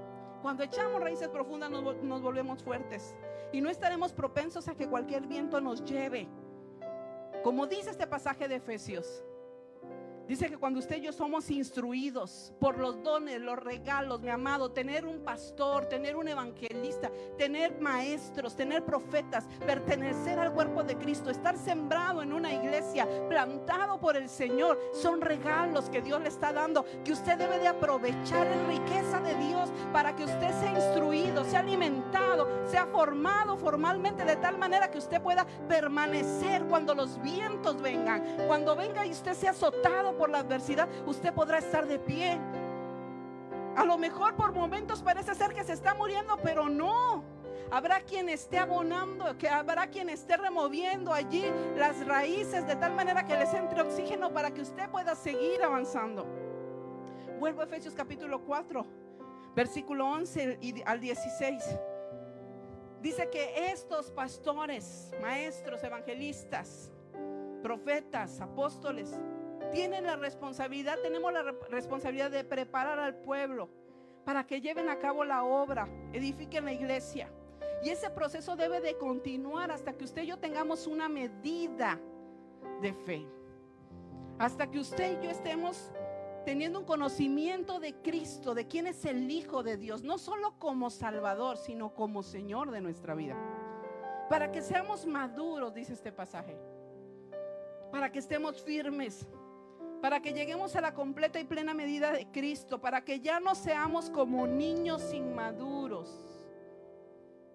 Cuando 0.41 0.63
echamos 0.63 1.01
raíces 1.01 1.27
profundas 1.27 1.69
nos, 1.69 2.01
nos 2.03 2.21
volvemos 2.21 2.63
fuertes. 2.63 3.15
Y 3.51 3.61
no 3.61 3.69
estaremos 3.69 4.13
propensos 4.13 4.67
a 4.67 4.75
que 4.75 4.87
cualquier 4.87 5.27
viento 5.27 5.59
nos 5.59 5.83
lleve. 5.83 6.27
Como 7.43 7.67
dice 7.67 7.89
este 7.89 8.07
pasaje 8.07 8.47
de 8.47 8.55
Efesios, 8.55 9.23
Dice 10.27 10.49
que 10.49 10.57
cuando 10.57 10.79
usted 10.79 10.97
y 10.97 11.01
yo 11.01 11.13
somos 11.13 11.49
instruidos 11.49 12.51
por 12.59 12.77
los 12.77 13.01
dones, 13.01 13.39
los 13.39 13.57
regalos, 13.57 14.19
mi 14.19 14.29
amado, 14.29 14.71
tener 14.71 15.05
un 15.05 15.23
pastor, 15.23 15.85
tener 15.85 16.17
un 16.17 16.27
evangelista, 16.27 17.09
tener 17.37 17.79
maestros, 17.79 18.53
tener 18.53 18.83
profetas, 18.83 19.45
pertenecer 19.65 20.37
al 20.37 20.51
cuerpo 20.51 20.83
de 20.83 20.97
Cristo, 20.97 21.29
estar 21.29 21.57
sembrado 21.57 22.21
en 22.21 22.33
una 22.33 22.51
iglesia, 22.51 23.07
plantado 23.29 24.01
por 24.01 24.17
el 24.17 24.27
Señor, 24.27 24.77
son 24.93 25.21
regalos 25.21 25.89
que 25.89 26.01
Dios 26.01 26.19
le 26.21 26.27
está 26.27 26.51
dando, 26.51 26.85
que 27.05 27.13
usted 27.13 27.37
debe 27.37 27.59
de 27.59 27.69
aprovechar 27.69 28.47
en 28.47 28.67
riqueza 28.67 29.21
de 29.21 29.33
Dios 29.35 29.71
para 29.93 30.13
que 30.13 30.25
usted 30.25 30.51
sea 30.59 30.73
instruido, 30.73 31.45
sea 31.45 31.59
alimentado, 31.59 32.67
sea 32.67 32.85
formado 32.87 33.55
formalmente 33.55 34.25
de 34.25 34.35
tal 34.35 34.57
manera 34.57 34.91
que 34.91 34.97
usted 34.97 35.21
pueda 35.21 35.47
permanecer 35.69 36.65
cuando 36.65 36.93
los 36.93 37.21
vientos 37.21 37.81
vengan, 37.81 38.23
cuando 38.47 38.75
venga 38.75 39.05
y 39.05 39.11
usted 39.11 39.33
sea 39.33 39.51
azotado 39.51 40.16
por 40.17 40.29
la 40.29 40.39
adversidad, 40.39 40.87
usted 41.05 41.33
podrá 41.33 41.59
estar 41.59 41.87
de 41.87 41.99
pie. 41.99 42.37
A 43.75 43.85
lo 43.85 43.97
mejor 43.97 44.35
por 44.35 44.53
momentos 44.53 45.01
parece 45.01 45.35
ser 45.35 45.53
que 45.53 45.63
se 45.63 45.73
está 45.73 45.93
muriendo, 45.93 46.37
pero 46.41 46.67
no. 46.67 47.23
Habrá 47.69 47.99
quien 48.01 48.29
esté 48.29 48.57
abonando, 48.57 49.37
que 49.37 49.49
habrá 49.49 49.87
quien 49.87 50.09
esté 50.09 50.37
removiendo 50.37 51.13
allí 51.13 51.45
las 51.75 52.05
raíces 52.05 52.65
de 52.65 52.75
tal 52.77 52.93
manera 52.93 53.25
que 53.25 53.37
les 53.37 53.53
entre 53.53 53.81
oxígeno 53.81 54.31
para 54.31 54.51
que 54.51 54.61
usted 54.61 54.89
pueda 54.89 55.15
seguir 55.15 55.61
avanzando. 55.63 56.25
Vuelvo 57.39 57.61
a 57.61 57.65
Efesios 57.65 57.93
capítulo 57.93 58.43
4, 58.45 58.85
versículo 59.53 60.07
11 60.07 60.83
al 60.85 60.99
16. 60.99 61.63
Dice 63.01 63.29
que 63.29 63.71
estos 63.71 64.09
pastores, 64.11 65.11
maestros, 65.21 65.83
evangelistas, 65.83 66.91
profetas, 67.61 68.41
apóstoles, 68.41 69.19
tienen 69.71 70.05
la 70.05 70.15
responsabilidad, 70.15 70.97
tenemos 71.01 71.31
la 71.31 71.43
responsabilidad 71.69 72.31
de 72.31 72.43
preparar 72.43 72.99
al 72.99 73.15
pueblo 73.15 73.69
para 74.25 74.45
que 74.45 74.59
lleven 74.59 74.89
a 74.89 74.99
cabo 74.99 75.23
la 75.23 75.43
obra, 75.43 75.87
edifiquen 76.13 76.65
la 76.65 76.73
iglesia. 76.73 77.31
Y 77.83 77.89
ese 77.89 78.09
proceso 78.09 78.55
debe 78.55 78.81
de 78.81 78.97
continuar 78.97 79.71
hasta 79.71 79.93
que 79.93 80.03
usted 80.03 80.23
y 80.23 80.27
yo 80.27 80.37
tengamos 80.37 80.87
una 80.87 81.07
medida 81.07 81.99
de 82.81 82.93
fe. 82.93 83.25
Hasta 84.39 84.69
que 84.69 84.79
usted 84.79 85.19
y 85.19 85.23
yo 85.23 85.29
estemos 85.29 85.91
teniendo 86.45 86.79
un 86.79 86.85
conocimiento 86.85 87.79
de 87.79 87.93
Cristo, 88.01 88.53
de 88.53 88.67
quién 88.67 88.87
es 88.87 89.05
el 89.05 89.29
Hijo 89.29 89.63
de 89.63 89.77
Dios, 89.77 90.03
no 90.03 90.17
solo 90.17 90.57
como 90.59 90.89
Salvador, 90.89 91.57
sino 91.57 91.93
como 91.93 92.23
Señor 92.23 92.71
de 92.71 92.81
nuestra 92.81 93.15
vida. 93.15 93.35
Para 94.29 94.51
que 94.51 94.61
seamos 94.61 95.05
maduros, 95.05 95.73
dice 95.73 95.93
este 95.93 96.11
pasaje. 96.11 96.57
Para 97.91 98.11
que 98.11 98.19
estemos 98.19 98.61
firmes 98.61 99.27
para 100.01 100.21
que 100.21 100.33
lleguemos 100.33 100.75
a 100.75 100.81
la 100.81 100.93
completa 100.93 101.39
y 101.39 101.45
plena 101.45 101.73
medida 101.73 102.11
de 102.11 102.27
Cristo, 102.27 102.79
para 102.79 103.03
que 103.03 103.19
ya 103.19 103.39
no 103.39 103.55
seamos 103.55 104.09
como 104.09 104.47
niños 104.47 105.13
inmaduros, 105.13 106.09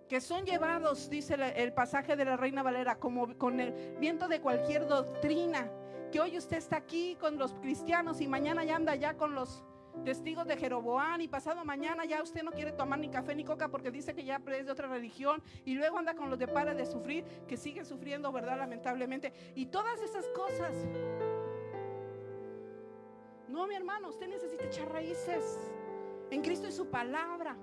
que 0.08 0.20
son 0.20 0.44
llevados, 0.44 1.08
dice 1.08 1.36
el 1.56 1.72
pasaje 1.72 2.16
de 2.16 2.24
la 2.24 2.36
Reina 2.36 2.62
Valera, 2.62 2.98
como 2.98 3.36
con 3.38 3.60
el 3.60 3.96
viento 3.98 4.28
de 4.28 4.40
cualquier 4.40 4.86
doctrina, 4.86 5.70
que 6.10 6.20
hoy 6.20 6.36
usted 6.36 6.58
está 6.58 6.76
aquí 6.76 7.16
con 7.18 7.38
los 7.38 7.54
cristianos 7.54 8.20
y 8.20 8.28
mañana 8.28 8.64
ya 8.64 8.76
anda 8.76 8.94
ya 8.94 9.16
con 9.16 9.34
los 9.34 9.64
testigos 10.04 10.46
de 10.46 10.56
Jeroboán 10.56 11.20
y 11.20 11.28
pasado 11.28 11.64
mañana 11.64 12.04
ya 12.04 12.22
usted 12.22 12.42
no 12.42 12.50
quiere 12.50 12.72
tomar 12.72 12.98
ni 12.98 13.08
café 13.08 13.34
ni 13.34 13.44
coca 13.44 13.68
porque 13.68 13.90
dice 13.90 14.14
que 14.14 14.24
ya 14.24 14.40
es 14.46 14.66
de 14.66 14.72
otra 14.72 14.88
religión 14.88 15.42
y 15.64 15.74
luego 15.74 15.98
anda 15.98 16.14
con 16.14 16.30
los 16.30 16.38
de 16.38 16.48
para 16.48 16.74
de 16.74 16.86
sufrir 16.86 17.24
que 17.46 17.56
siguen 17.56 17.84
sufriendo, 17.84 18.32
¿verdad? 18.32 18.58
Lamentablemente. 18.58 19.32
Y 19.54 19.66
todas 19.66 20.00
esas 20.00 20.26
cosas 20.28 20.72
no, 23.52 23.66
mi 23.66 23.74
hermano, 23.74 24.08
usted 24.08 24.28
necesita 24.28 24.64
echar 24.64 24.90
raíces 24.90 25.58
en 26.30 26.40
Cristo 26.40 26.66
y 26.66 26.72
su 26.72 26.86
palabra. 26.86 27.56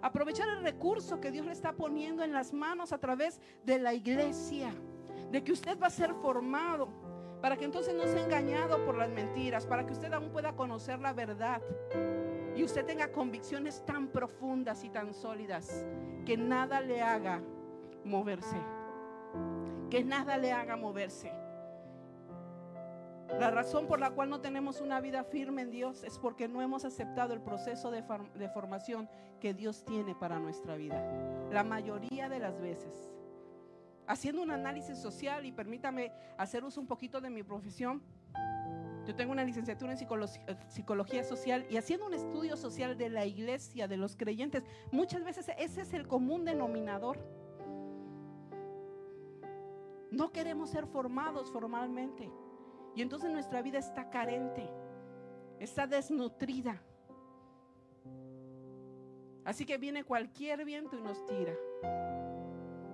Aprovechar 0.00 0.48
el 0.48 0.62
recurso 0.62 1.20
que 1.20 1.30
Dios 1.30 1.44
le 1.44 1.52
está 1.52 1.72
poniendo 1.72 2.22
en 2.22 2.32
las 2.32 2.52
manos 2.52 2.92
a 2.92 2.98
través 2.98 3.40
de 3.64 3.78
la 3.78 3.92
iglesia. 3.92 4.72
De 5.30 5.42
que 5.42 5.52
usted 5.52 5.78
va 5.80 5.88
a 5.88 5.90
ser 5.90 6.14
formado 6.14 6.88
para 7.40 7.56
que 7.56 7.64
entonces 7.64 7.94
no 7.94 8.04
sea 8.04 8.24
engañado 8.24 8.84
por 8.86 8.96
las 8.96 9.10
mentiras, 9.10 9.66
para 9.66 9.84
que 9.84 9.92
usted 9.92 10.12
aún 10.12 10.30
pueda 10.30 10.54
conocer 10.54 11.00
la 11.00 11.12
verdad 11.12 11.60
y 12.56 12.62
usted 12.62 12.84
tenga 12.84 13.10
convicciones 13.10 13.84
tan 13.84 14.08
profundas 14.08 14.84
y 14.84 14.88
tan 14.88 15.12
sólidas 15.12 15.84
que 16.24 16.36
nada 16.36 16.80
le 16.80 17.02
haga 17.02 17.42
moverse. 18.04 18.56
Que 19.90 20.04
nada 20.04 20.38
le 20.38 20.52
haga 20.52 20.76
moverse. 20.76 21.32
La 23.28 23.50
razón 23.50 23.86
por 23.86 23.98
la 23.98 24.10
cual 24.10 24.30
no 24.30 24.40
tenemos 24.40 24.80
una 24.80 25.00
vida 25.00 25.24
firme 25.24 25.62
en 25.62 25.70
Dios 25.70 26.04
es 26.04 26.18
porque 26.18 26.46
no 26.46 26.62
hemos 26.62 26.84
aceptado 26.84 27.34
el 27.34 27.40
proceso 27.40 27.90
de, 27.90 28.02
formación 28.52 29.08
que 29.40 29.54
Dios 29.54 29.84
tiene 29.84 30.14
para 30.14 30.38
nuestra 30.38 30.76
vida. 30.76 31.02
La 31.50 31.64
mayoría 31.64 32.28
de 32.28 32.38
las 32.38 32.60
veces. 32.60 33.10
Haciendo 34.06 34.42
un 34.42 34.50
análisis 34.50 34.98
social 34.98 35.46
y 35.46 35.52
permítame 35.52 36.12
hacer 36.36 36.64
uso 36.64 36.80
un 36.80 36.86
poquito 36.86 37.20
de 37.20 37.30
mi 37.30 37.42
profesión. 37.42 38.02
Yo 39.06 39.14
tengo 39.14 39.32
una 39.32 39.44
licenciatura 39.44 39.92
en 39.92 39.98
psicología, 39.98 40.44
psicología 40.68 41.24
social 41.24 41.66
y 41.68 41.76
haciendo 41.76 42.06
un 42.06 42.14
estudio 42.14 42.56
social 42.56 42.96
de 42.96 43.08
la 43.08 43.26
iglesia, 43.26 43.88
de 43.88 43.96
los 43.96 44.16
creyentes, 44.16 44.64
muchas 44.92 45.24
veces 45.24 45.50
ese 45.58 45.80
es 45.82 45.92
el 45.92 46.06
común 46.06 46.44
denominador. 46.44 47.18
No 50.10 50.30
queremos 50.30 50.70
ser 50.70 50.86
formados 50.86 51.50
formalmente. 51.50 52.30
Y 52.94 53.02
entonces 53.02 53.30
nuestra 53.30 53.62
vida 53.62 53.78
está 53.78 54.08
carente, 54.08 54.68
está 55.58 55.86
desnutrida. 55.86 56.80
Así 59.44 59.66
que 59.66 59.76
viene 59.78 60.04
cualquier 60.04 60.64
viento 60.64 60.96
y 60.96 61.02
nos 61.02 61.24
tira. 61.26 61.54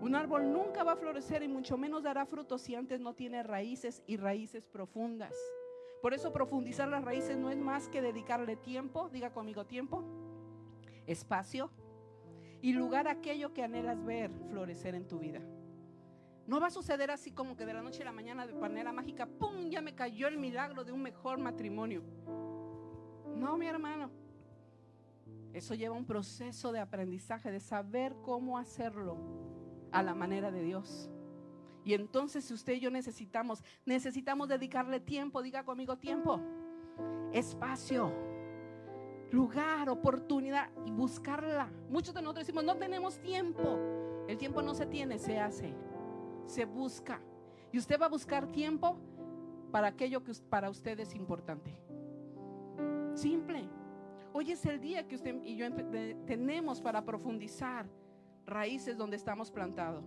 Un 0.01 0.15
árbol 0.15 0.51
nunca 0.51 0.83
va 0.83 0.93
a 0.93 0.97
florecer 0.97 1.43
y 1.43 1.49
mucho 1.49 1.77
menos 1.77 2.03
dará 2.03 2.25
frutos 2.25 2.63
si 2.63 2.75
antes 2.75 3.01
no 3.01 3.15
tiene 3.15 3.43
raíces 3.43 4.03
y 4.07 4.17
raíces 4.17 4.67
profundas. 4.67 5.35
Por 6.01 6.15
eso 6.15 6.33
profundizar 6.33 6.89
las 6.89 7.05
raíces 7.05 7.37
no 7.37 7.51
es 7.51 7.59
más 7.59 7.89
que 7.89 8.01
dedicarle 8.01 8.57
tiempo, 8.57 9.11
diga 9.11 9.33
conmigo 9.33 9.67
tiempo, 9.67 10.03
espacio 11.07 11.71
y 12.63 12.73
lugar 12.73 13.09
a 13.09 13.13
aquello 13.13 13.53
que 13.53 13.63
anhelas 13.63 14.03
ver 14.03 14.31
florecer 14.49 14.95
en 14.95 15.07
tu 15.07 15.19
vida. 15.19 15.43
No 16.51 16.59
va 16.59 16.67
a 16.67 16.71
suceder 16.71 17.13
así 17.13 17.31
como 17.31 17.57
que 17.57 17.65
de 17.65 17.73
la 17.73 17.81
noche 17.81 18.03
a 18.03 18.07
la 18.07 18.11
mañana 18.11 18.45
de 18.45 18.53
manera 18.53 18.93
mágica, 18.93 19.25
¡pum! 19.25 19.71
Ya 19.71 19.81
me 19.81 19.95
cayó 19.95 20.27
el 20.27 20.37
milagro 20.37 20.83
de 20.83 20.91
un 20.91 21.01
mejor 21.01 21.39
matrimonio. 21.39 22.03
No, 23.37 23.57
mi 23.57 23.69
hermano. 23.69 24.11
Eso 25.53 25.77
lleva 25.77 25.95
un 25.95 26.07
proceso 26.07 26.73
de 26.73 26.81
aprendizaje, 26.81 27.53
de 27.53 27.61
saber 27.61 28.17
cómo 28.23 28.59
hacerlo 28.59 29.17
a 29.93 30.03
la 30.03 30.13
manera 30.13 30.51
de 30.51 30.65
Dios. 30.65 31.09
Y 31.85 31.95
entonces 31.95 32.45
si 32.45 32.53
usted 32.53 32.73
y 32.73 32.81
yo 32.81 32.91
necesitamos, 32.91 33.63
necesitamos 33.87 34.49
dedicarle 34.49 34.99
tiempo, 34.99 35.43
diga 35.43 35.63
conmigo 35.63 35.99
tiempo, 35.99 36.41
espacio, 37.33 38.13
lugar, 39.31 39.89
oportunidad 39.89 40.69
y 40.85 40.91
buscarla. 40.91 41.71
Muchos 41.89 42.13
de 42.13 42.23
nosotros 42.23 42.45
decimos, 42.45 42.65
no 42.65 42.77
tenemos 42.77 43.21
tiempo. 43.21 43.79
El 44.27 44.37
tiempo 44.37 44.63
no 44.63 44.75
se 44.75 44.87
tiene, 44.87 45.21
se 45.21 45.39
hace 45.39 45.73
se 46.47 46.65
busca. 46.65 47.21
Y 47.73 47.79
usted 47.79 48.01
va 48.01 48.07
a 48.07 48.09
buscar 48.09 48.47
tiempo 48.47 48.99
para 49.71 49.89
aquello 49.89 50.23
que 50.25 50.33
para 50.49 50.71
usted 50.71 50.99
es 51.01 51.15
importante. 51.15 51.81
Simple. 53.15 53.69
Hoy 54.33 54.53
es 54.53 54.65
el 54.65 54.81
día 54.81 55.07
que 55.07 55.17
usted 55.17 55.43
y 55.43 55.57
yo 55.57 55.67
tenemos 56.27 56.81
para 56.81 57.05
profundizar 57.05 57.87
raíces 58.47 58.97
donde 58.97 59.17
estamos 59.17 59.51
plantados. 59.51 60.05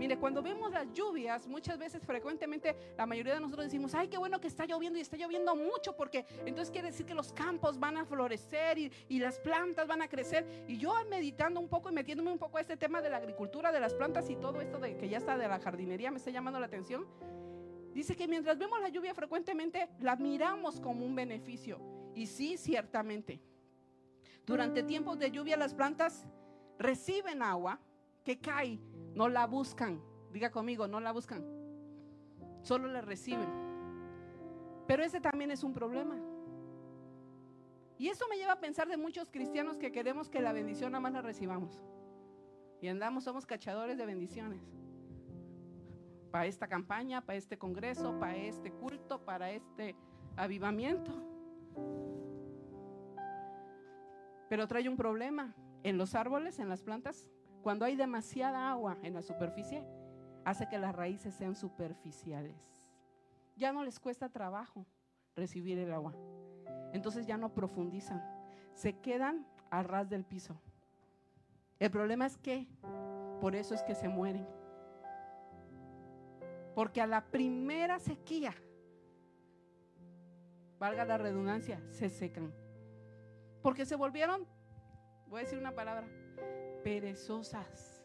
Mire, 0.00 0.16
cuando 0.16 0.40
vemos 0.40 0.72
las 0.72 0.90
lluvias, 0.94 1.46
muchas 1.46 1.76
veces, 1.76 2.02
frecuentemente, 2.02 2.74
la 2.96 3.04
mayoría 3.04 3.34
de 3.34 3.40
nosotros 3.40 3.66
decimos, 3.66 3.94
ay, 3.94 4.08
qué 4.08 4.16
bueno 4.16 4.40
que 4.40 4.46
está 4.46 4.64
lloviendo 4.64 4.98
y 4.98 5.02
está 5.02 5.18
lloviendo 5.18 5.54
mucho, 5.54 5.94
porque 5.94 6.24
entonces 6.46 6.70
quiere 6.70 6.88
decir 6.88 7.04
que 7.04 7.12
los 7.12 7.34
campos 7.34 7.78
van 7.78 7.98
a 7.98 8.06
florecer 8.06 8.78
y, 8.78 8.90
y 9.10 9.18
las 9.18 9.38
plantas 9.40 9.86
van 9.86 10.00
a 10.00 10.08
crecer. 10.08 10.64
Y 10.66 10.78
yo 10.78 10.94
meditando 11.10 11.60
un 11.60 11.68
poco 11.68 11.90
y 11.90 11.92
metiéndome 11.92 12.32
un 12.32 12.38
poco 12.38 12.56
a 12.56 12.62
este 12.62 12.78
tema 12.78 13.02
de 13.02 13.10
la 13.10 13.18
agricultura, 13.18 13.72
de 13.72 13.78
las 13.78 13.92
plantas 13.92 14.30
y 14.30 14.36
todo 14.36 14.62
esto 14.62 14.78
de 14.78 14.96
que 14.96 15.06
ya 15.06 15.18
está 15.18 15.36
de 15.36 15.46
la 15.46 15.60
jardinería, 15.60 16.10
me 16.10 16.16
está 16.16 16.30
llamando 16.30 16.58
la 16.58 16.64
atención. 16.64 17.06
Dice 17.92 18.16
que 18.16 18.26
mientras 18.26 18.56
vemos 18.56 18.80
la 18.80 18.88
lluvia 18.88 19.12
frecuentemente, 19.12 19.90
la 19.98 20.16
miramos 20.16 20.80
como 20.80 21.04
un 21.04 21.14
beneficio. 21.14 21.78
Y 22.14 22.26
sí, 22.26 22.56
ciertamente. 22.56 23.38
Durante 24.46 24.82
tiempos 24.82 25.18
de 25.18 25.30
lluvia 25.30 25.58
las 25.58 25.74
plantas 25.74 26.24
reciben 26.78 27.42
agua 27.42 27.78
que 28.24 28.38
cae 28.38 28.80
no 29.14 29.28
la 29.28 29.46
buscan. 29.46 30.00
Diga 30.32 30.50
conmigo, 30.50 30.86
no 30.86 31.00
la 31.00 31.12
buscan. 31.12 31.44
Solo 32.62 32.88
la 32.88 33.00
reciben. 33.00 33.48
Pero 34.86 35.02
ese 35.02 35.20
también 35.20 35.50
es 35.50 35.62
un 35.62 35.72
problema. 35.72 36.16
Y 37.98 38.08
eso 38.08 38.26
me 38.28 38.36
lleva 38.36 38.52
a 38.52 38.60
pensar 38.60 38.88
de 38.88 38.96
muchos 38.96 39.30
cristianos 39.30 39.76
que 39.76 39.92
queremos 39.92 40.30
que 40.30 40.40
la 40.40 40.52
bendición 40.52 40.92
nada 40.92 41.02
más 41.02 41.12
la 41.12 41.22
recibamos. 41.22 41.82
Y 42.80 42.88
andamos, 42.88 43.24
somos 43.24 43.44
cachadores 43.44 43.98
de 43.98 44.06
bendiciones. 44.06 44.62
Para 46.30 46.46
esta 46.46 46.66
campaña, 46.66 47.20
para 47.20 47.36
este 47.36 47.58
congreso, 47.58 48.18
para 48.18 48.36
este 48.36 48.72
culto, 48.72 49.24
para 49.24 49.50
este 49.50 49.96
avivamiento. 50.36 51.12
Pero 54.48 54.66
trae 54.66 54.88
un 54.88 54.96
problema. 54.96 55.54
En 55.82 55.96
los 55.96 56.14
árboles, 56.14 56.58
en 56.58 56.68
las 56.68 56.82
plantas, 56.82 57.26
cuando 57.62 57.84
hay 57.84 57.96
demasiada 57.96 58.70
agua 58.70 58.98
en 59.02 59.14
la 59.14 59.22
superficie, 59.22 59.84
hace 60.44 60.68
que 60.68 60.78
las 60.78 60.94
raíces 60.94 61.34
sean 61.34 61.54
superficiales. 61.54 62.56
Ya 63.56 63.72
no 63.72 63.84
les 63.84 64.00
cuesta 64.00 64.28
trabajo 64.28 64.86
recibir 65.36 65.78
el 65.78 65.92
agua. 65.92 66.14
Entonces 66.92 67.26
ya 67.26 67.36
no 67.36 67.52
profundizan. 67.52 68.22
Se 68.74 68.98
quedan 68.98 69.46
a 69.70 69.82
ras 69.82 70.08
del 70.08 70.24
piso. 70.24 70.60
El 71.78 71.90
problema 71.90 72.26
es 72.26 72.36
que 72.38 72.66
por 73.40 73.54
eso 73.54 73.74
es 73.74 73.82
que 73.82 73.94
se 73.94 74.08
mueren. 74.08 74.46
Porque 76.74 77.00
a 77.00 77.06
la 77.06 77.24
primera 77.26 77.98
sequía, 77.98 78.54
valga 80.78 81.04
la 81.04 81.18
redundancia, 81.18 81.82
se 81.90 82.08
secan. 82.08 82.52
Porque 83.62 83.84
se 83.84 83.96
volvieron, 83.96 84.46
voy 85.26 85.40
a 85.40 85.44
decir 85.44 85.58
una 85.58 85.74
palabra, 85.74 86.08
perezosas, 86.82 88.02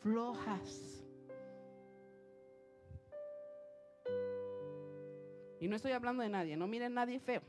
flojas. 0.00 1.04
Y 5.60 5.68
no 5.68 5.76
estoy 5.76 5.92
hablando 5.92 6.22
de 6.22 6.28
nadie, 6.28 6.56
no 6.56 6.66
miren 6.66 6.94
nadie 6.94 7.20
feo. 7.20 7.42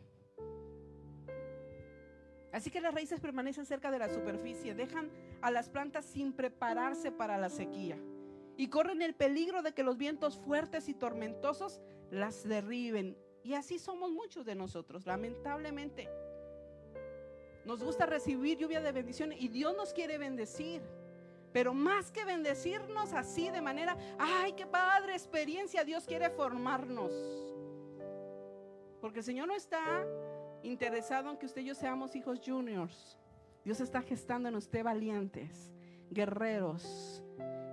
Así 2.51 2.69
que 2.69 2.82
las 2.82 2.93
raíces 2.93 3.22
permanecen 3.22 3.65
cerca 3.65 3.91
de 3.91 3.99
la 3.99 4.09
superficie, 4.09 4.76
dejan 4.76 5.09
a 5.41 5.51
las 5.51 5.69
plantas 5.69 6.05
sin 6.05 6.34
prepararse 6.34 7.11
para 7.11 7.38
la 7.38 7.49
sequía 7.49 7.97
y 8.57 8.67
corren 8.67 9.01
el 9.01 9.15
peligro 9.15 9.61
de 9.61 9.74
que 9.74 9.84
los 9.84 9.97
vientos 9.97 10.38
fuertes 10.38 10.89
y 10.89 10.93
tormentosos 10.93 11.82
las 12.11 12.47
derriben. 12.47 13.17
Y 13.43 13.53
así 13.53 13.80
somos 13.80 14.11
muchos 14.11 14.45
de 14.45 14.55
nosotros, 14.55 15.05
lamentablemente. 15.05 16.09
Nos 17.66 17.84
gusta 17.84 18.05
recibir 18.05 18.57
lluvia 18.57 18.82
de 18.82 18.91
bendición 18.91 19.34
y 19.34 19.47
Dios 19.47 19.76
nos 19.76 19.93
quiere 19.93 20.18
bendecir. 20.18 20.82
Pero 21.53 21.74
más 21.74 22.12
que 22.12 22.24
bendecirnos 22.24 23.14
así 23.14 23.49
de 23.49 23.62
manera, 23.62 23.97
ay, 24.18 24.53
qué 24.53 24.66
padre 24.66 25.14
experiencia, 25.14 25.84
Dios 25.84 26.05
quiere 26.05 26.30
formarnos. 26.30 27.12
Porque 29.01 29.20
el 29.20 29.26
Señor 29.26 29.47
no 29.47 29.55
está 29.55 30.05
interesado 30.64 31.30
en 31.30 31.38
que 31.38 31.45
usted 31.45 31.62
y 31.62 31.66
yo 31.66 31.76
seamos 31.76 32.16
hijos 32.16 32.39
juniors. 32.45 33.18
Dios 33.64 33.80
está 33.82 34.01
gestando 34.01 34.49
en 34.49 34.55
usted 34.55 34.84
valientes, 34.84 35.72
guerreros, 36.09 37.22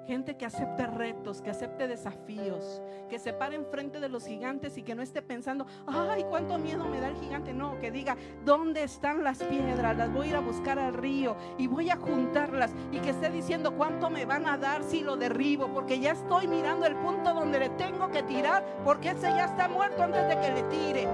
Gente 0.08 0.38
que 0.38 0.46
acepte 0.46 0.86
retos, 0.86 1.42
que 1.42 1.50
acepte 1.50 1.86
desafíos, 1.86 2.80
que 3.10 3.18
se 3.18 3.34
pare 3.34 3.56
enfrente 3.56 4.00
de 4.00 4.08
los 4.08 4.24
gigantes 4.24 4.78
y 4.78 4.82
que 4.82 4.94
no 4.94 5.02
esté 5.02 5.20
pensando, 5.20 5.66
ay, 5.86 6.24
cuánto 6.30 6.58
miedo 6.58 6.86
me 6.86 6.98
da 6.98 7.08
el 7.08 7.16
gigante. 7.16 7.52
No, 7.52 7.78
que 7.78 7.90
diga, 7.90 8.16
¿dónde 8.42 8.84
están 8.84 9.22
las 9.22 9.42
piedras? 9.42 9.98
Las 9.98 10.10
voy 10.10 10.28
a 10.28 10.30
ir 10.30 10.36
a 10.36 10.40
buscar 10.40 10.78
al 10.78 10.94
río 10.94 11.36
y 11.58 11.66
voy 11.66 11.90
a 11.90 11.96
juntarlas. 11.96 12.72
Y 12.90 13.00
que 13.00 13.10
esté 13.10 13.28
diciendo, 13.28 13.74
¿cuánto 13.76 14.08
me 14.08 14.24
van 14.24 14.48
a 14.48 14.56
dar 14.56 14.82
si 14.82 15.02
lo 15.02 15.18
derribo? 15.18 15.68
Porque 15.74 16.00
ya 16.00 16.12
estoy 16.12 16.48
mirando 16.48 16.86
el 16.86 16.96
punto 16.96 17.34
donde 17.34 17.58
le 17.58 17.68
tengo 17.68 18.08
que 18.08 18.22
tirar, 18.22 18.64
porque 18.86 19.10
ese 19.10 19.28
ya 19.28 19.44
está 19.44 19.68
muerto 19.68 20.04
antes 20.04 20.26
de 20.26 20.40
que 20.40 20.54
le 20.54 20.62
tire. 20.70 21.08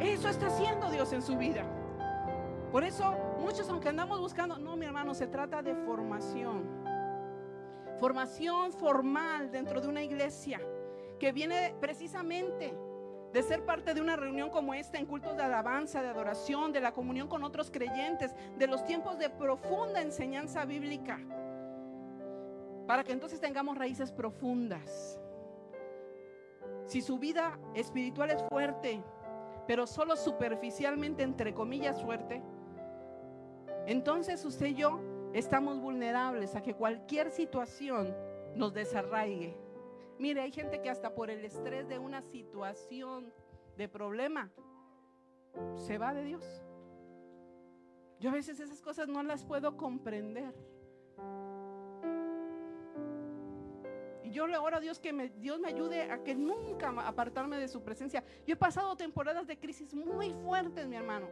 Eso 0.00 0.30
está 0.30 0.46
haciendo 0.46 0.90
Dios 0.90 1.12
en 1.12 1.20
su 1.20 1.36
vida. 1.36 1.66
Por 2.72 2.82
eso, 2.82 3.14
muchos, 3.40 3.68
aunque 3.68 3.90
andamos 3.90 4.20
buscando, 4.20 4.58
no, 4.58 4.74
mi 4.74 4.86
hermano, 4.86 5.12
se 5.12 5.26
trata 5.26 5.60
de 5.60 5.74
formación 5.74 6.77
formación 7.98 8.72
formal 8.72 9.50
dentro 9.50 9.80
de 9.80 9.88
una 9.88 10.02
iglesia 10.02 10.60
que 11.18 11.32
viene 11.32 11.74
precisamente 11.80 12.72
de 13.32 13.42
ser 13.42 13.64
parte 13.64 13.92
de 13.92 14.00
una 14.00 14.16
reunión 14.16 14.48
como 14.50 14.72
esta 14.72 14.98
en 14.98 15.06
cultos 15.06 15.36
de 15.36 15.42
alabanza, 15.42 16.00
de 16.00 16.08
adoración, 16.08 16.72
de 16.72 16.80
la 16.80 16.92
comunión 16.92 17.28
con 17.28 17.44
otros 17.44 17.70
creyentes, 17.70 18.34
de 18.56 18.66
los 18.66 18.84
tiempos 18.84 19.18
de 19.18 19.28
profunda 19.28 20.00
enseñanza 20.00 20.64
bíblica, 20.64 21.20
para 22.86 23.04
que 23.04 23.12
entonces 23.12 23.40
tengamos 23.40 23.76
raíces 23.76 24.12
profundas. 24.12 25.20
Si 26.86 27.02
su 27.02 27.18
vida 27.18 27.58
espiritual 27.74 28.30
es 28.30 28.42
fuerte, 28.48 29.02
pero 29.66 29.86
solo 29.86 30.16
superficialmente, 30.16 31.22
entre 31.22 31.52
comillas, 31.52 32.02
fuerte, 32.02 32.42
entonces 33.86 34.42
usted 34.44 34.66
y 34.68 34.74
yo 34.74 35.00
estamos 35.38 35.80
vulnerables 35.80 36.54
a 36.56 36.62
que 36.62 36.74
cualquier 36.74 37.30
situación 37.30 38.14
nos 38.54 38.74
desarraigue. 38.74 39.56
Mire, 40.18 40.40
hay 40.40 40.50
gente 40.50 40.82
que 40.82 40.90
hasta 40.90 41.14
por 41.14 41.30
el 41.30 41.44
estrés 41.44 41.88
de 41.88 41.98
una 41.98 42.22
situación 42.22 43.32
de 43.76 43.88
problema 43.88 44.50
se 45.76 45.96
va 45.96 46.12
de 46.12 46.24
Dios. 46.24 46.62
Yo 48.18 48.30
a 48.30 48.32
veces 48.32 48.58
esas 48.58 48.82
cosas 48.82 49.06
no 49.08 49.22
las 49.22 49.44
puedo 49.44 49.76
comprender. 49.76 50.52
Y 54.24 54.30
yo 54.30 54.48
le 54.48 54.58
oro 54.58 54.76
a 54.76 54.80
Dios 54.80 54.98
que 54.98 55.12
me, 55.12 55.28
Dios 55.28 55.60
me 55.60 55.68
ayude 55.68 56.10
a 56.10 56.22
que 56.24 56.34
nunca 56.34 56.88
apartarme 57.06 57.58
de 57.58 57.68
su 57.68 57.82
presencia. 57.84 58.24
Yo 58.44 58.54
he 58.54 58.56
pasado 58.56 58.96
temporadas 58.96 59.46
de 59.46 59.56
crisis 59.56 59.94
muy 59.94 60.32
fuertes, 60.32 60.88
mi 60.88 60.96
hermano. 60.96 61.28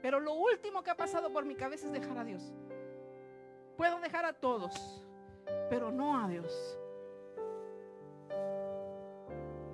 Pero 0.00 0.18
lo 0.18 0.32
último 0.32 0.82
que 0.82 0.90
ha 0.90 0.96
pasado 0.96 1.30
por 1.30 1.44
mi 1.44 1.54
cabeza 1.54 1.86
es 1.86 1.92
dejar 1.92 2.16
a 2.16 2.24
Dios. 2.24 2.54
Puedo 3.80 3.98
dejar 3.98 4.26
a 4.26 4.34
todos, 4.34 5.02
pero 5.70 5.90
no 5.90 6.14
a 6.22 6.28
Dios. 6.28 6.78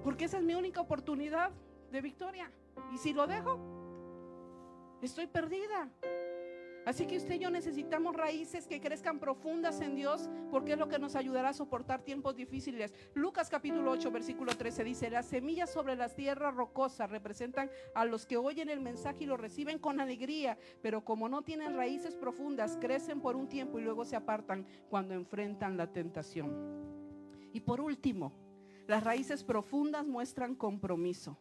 Porque 0.04 0.26
esa 0.26 0.38
es 0.38 0.44
mi 0.44 0.54
única 0.54 0.80
oportunidad 0.80 1.50
de 1.90 2.00
victoria. 2.00 2.48
Y 2.94 2.98
si 2.98 3.12
lo 3.12 3.26
dejo, 3.26 3.58
estoy 5.02 5.26
perdida. 5.26 5.88
Así 6.86 7.04
que 7.04 7.16
usted 7.16 7.34
y 7.34 7.38
yo 7.40 7.50
necesitamos 7.50 8.14
raíces 8.14 8.68
que 8.68 8.80
crezcan 8.80 9.18
profundas 9.18 9.80
en 9.80 9.96
Dios 9.96 10.30
porque 10.52 10.74
es 10.74 10.78
lo 10.78 10.88
que 10.88 11.00
nos 11.00 11.16
ayudará 11.16 11.48
a 11.48 11.52
soportar 11.52 12.02
tiempos 12.02 12.36
difíciles. 12.36 12.94
Lucas 13.12 13.50
capítulo 13.50 13.90
8 13.90 14.12
versículo 14.12 14.56
13 14.56 14.84
dice, 14.84 15.10
las 15.10 15.26
semillas 15.26 15.68
sobre 15.68 15.96
las 15.96 16.14
tierras 16.14 16.54
rocosas 16.54 17.10
representan 17.10 17.72
a 17.92 18.04
los 18.04 18.24
que 18.24 18.36
oyen 18.36 18.68
el 18.68 18.80
mensaje 18.80 19.24
y 19.24 19.26
lo 19.26 19.36
reciben 19.36 19.80
con 19.80 20.00
alegría, 20.00 20.58
pero 20.80 21.04
como 21.04 21.28
no 21.28 21.42
tienen 21.42 21.74
raíces 21.74 22.14
profundas, 22.14 22.78
crecen 22.80 23.20
por 23.20 23.34
un 23.34 23.48
tiempo 23.48 23.80
y 23.80 23.82
luego 23.82 24.04
se 24.04 24.14
apartan 24.14 24.64
cuando 24.88 25.14
enfrentan 25.14 25.76
la 25.76 25.92
tentación. 25.92 26.52
Y 27.52 27.62
por 27.62 27.80
último, 27.80 28.32
las 28.86 29.02
raíces 29.02 29.42
profundas 29.42 30.06
muestran 30.06 30.54
compromiso. 30.54 31.36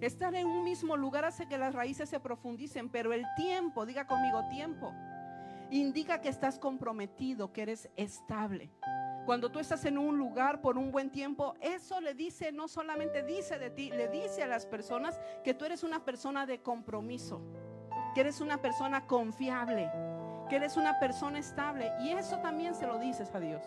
Estar 0.00 0.34
en 0.34 0.46
un 0.46 0.64
mismo 0.64 0.96
lugar 0.96 1.24
hace 1.24 1.46
que 1.46 1.58
las 1.58 1.74
raíces 1.74 2.08
se 2.08 2.20
profundicen, 2.20 2.88
pero 2.88 3.12
el 3.12 3.24
tiempo, 3.36 3.86
diga 3.86 4.06
conmigo 4.06 4.46
tiempo, 4.48 4.92
indica 5.70 6.20
que 6.20 6.28
estás 6.28 6.58
comprometido, 6.58 7.52
que 7.52 7.62
eres 7.62 7.88
estable. 7.96 8.70
Cuando 9.24 9.50
tú 9.50 9.58
estás 9.58 9.84
en 9.86 9.96
un 9.96 10.18
lugar 10.18 10.60
por 10.60 10.76
un 10.76 10.92
buen 10.92 11.10
tiempo, 11.10 11.54
eso 11.60 12.00
le 12.00 12.14
dice, 12.14 12.52
no 12.52 12.68
solamente 12.68 13.22
dice 13.22 13.58
de 13.58 13.70
ti, 13.70 13.90
le 13.90 14.08
dice 14.08 14.42
a 14.42 14.46
las 14.46 14.66
personas 14.66 15.18
que 15.42 15.54
tú 15.54 15.64
eres 15.64 15.82
una 15.82 16.04
persona 16.04 16.44
de 16.44 16.60
compromiso, 16.60 17.40
que 18.14 18.20
eres 18.20 18.40
una 18.42 18.60
persona 18.60 19.06
confiable, 19.06 19.90
que 20.50 20.56
eres 20.56 20.76
una 20.76 20.98
persona 21.00 21.38
estable. 21.38 21.90
Y 22.00 22.10
eso 22.10 22.38
también 22.40 22.74
se 22.74 22.86
lo 22.86 22.98
dices 22.98 23.34
a 23.34 23.40
Dios. 23.40 23.62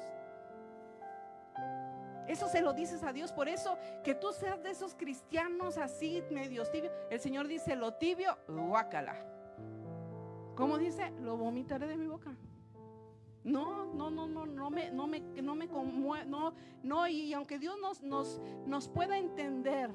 Eso 2.27 2.47
se 2.47 2.61
lo 2.61 2.73
dices 2.73 3.03
a 3.03 3.13
Dios. 3.13 3.31
Por 3.31 3.47
eso 3.47 3.77
que 4.03 4.15
tú 4.15 4.31
seas 4.33 4.61
de 4.63 4.71
esos 4.71 4.95
cristianos 4.95 5.77
así, 5.77 6.23
medios 6.31 6.71
tibios. 6.71 6.93
El 7.09 7.19
Señor 7.19 7.47
dice, 7.47 7.75
lo 7.75 7.93
tibio, 7.93 8.37
guácala. 8.47 9.15
¿Cómo 10.55 10.77
dice? 10.77 11.11
Lo 11.21 11.37
vomitaré 11.37 11.87
de 11.87 11.97
mi 11.97 12.07
boca. 12.07 12.35
No, 13.43 13.85
no, 13.93 14.09
no, 14.09 14.27
no, 14.27 14.45
no 14.45 14.69
me, 14.69 14.91
no 14.91 15.07
me, 15.07 15.21
no 15.21 15.55
me, 15.55 15.67
no, 16.25 16.53
no, 16.83 17.07
y 17.07 17.33
aunque 17.33 17.57
Dios 17.59 17.77
nos, 17.79 18.01
nos, 18.01 18.41
nos 18.65 18.89
pueda 18.89 19.17
entender, 19.17 19.89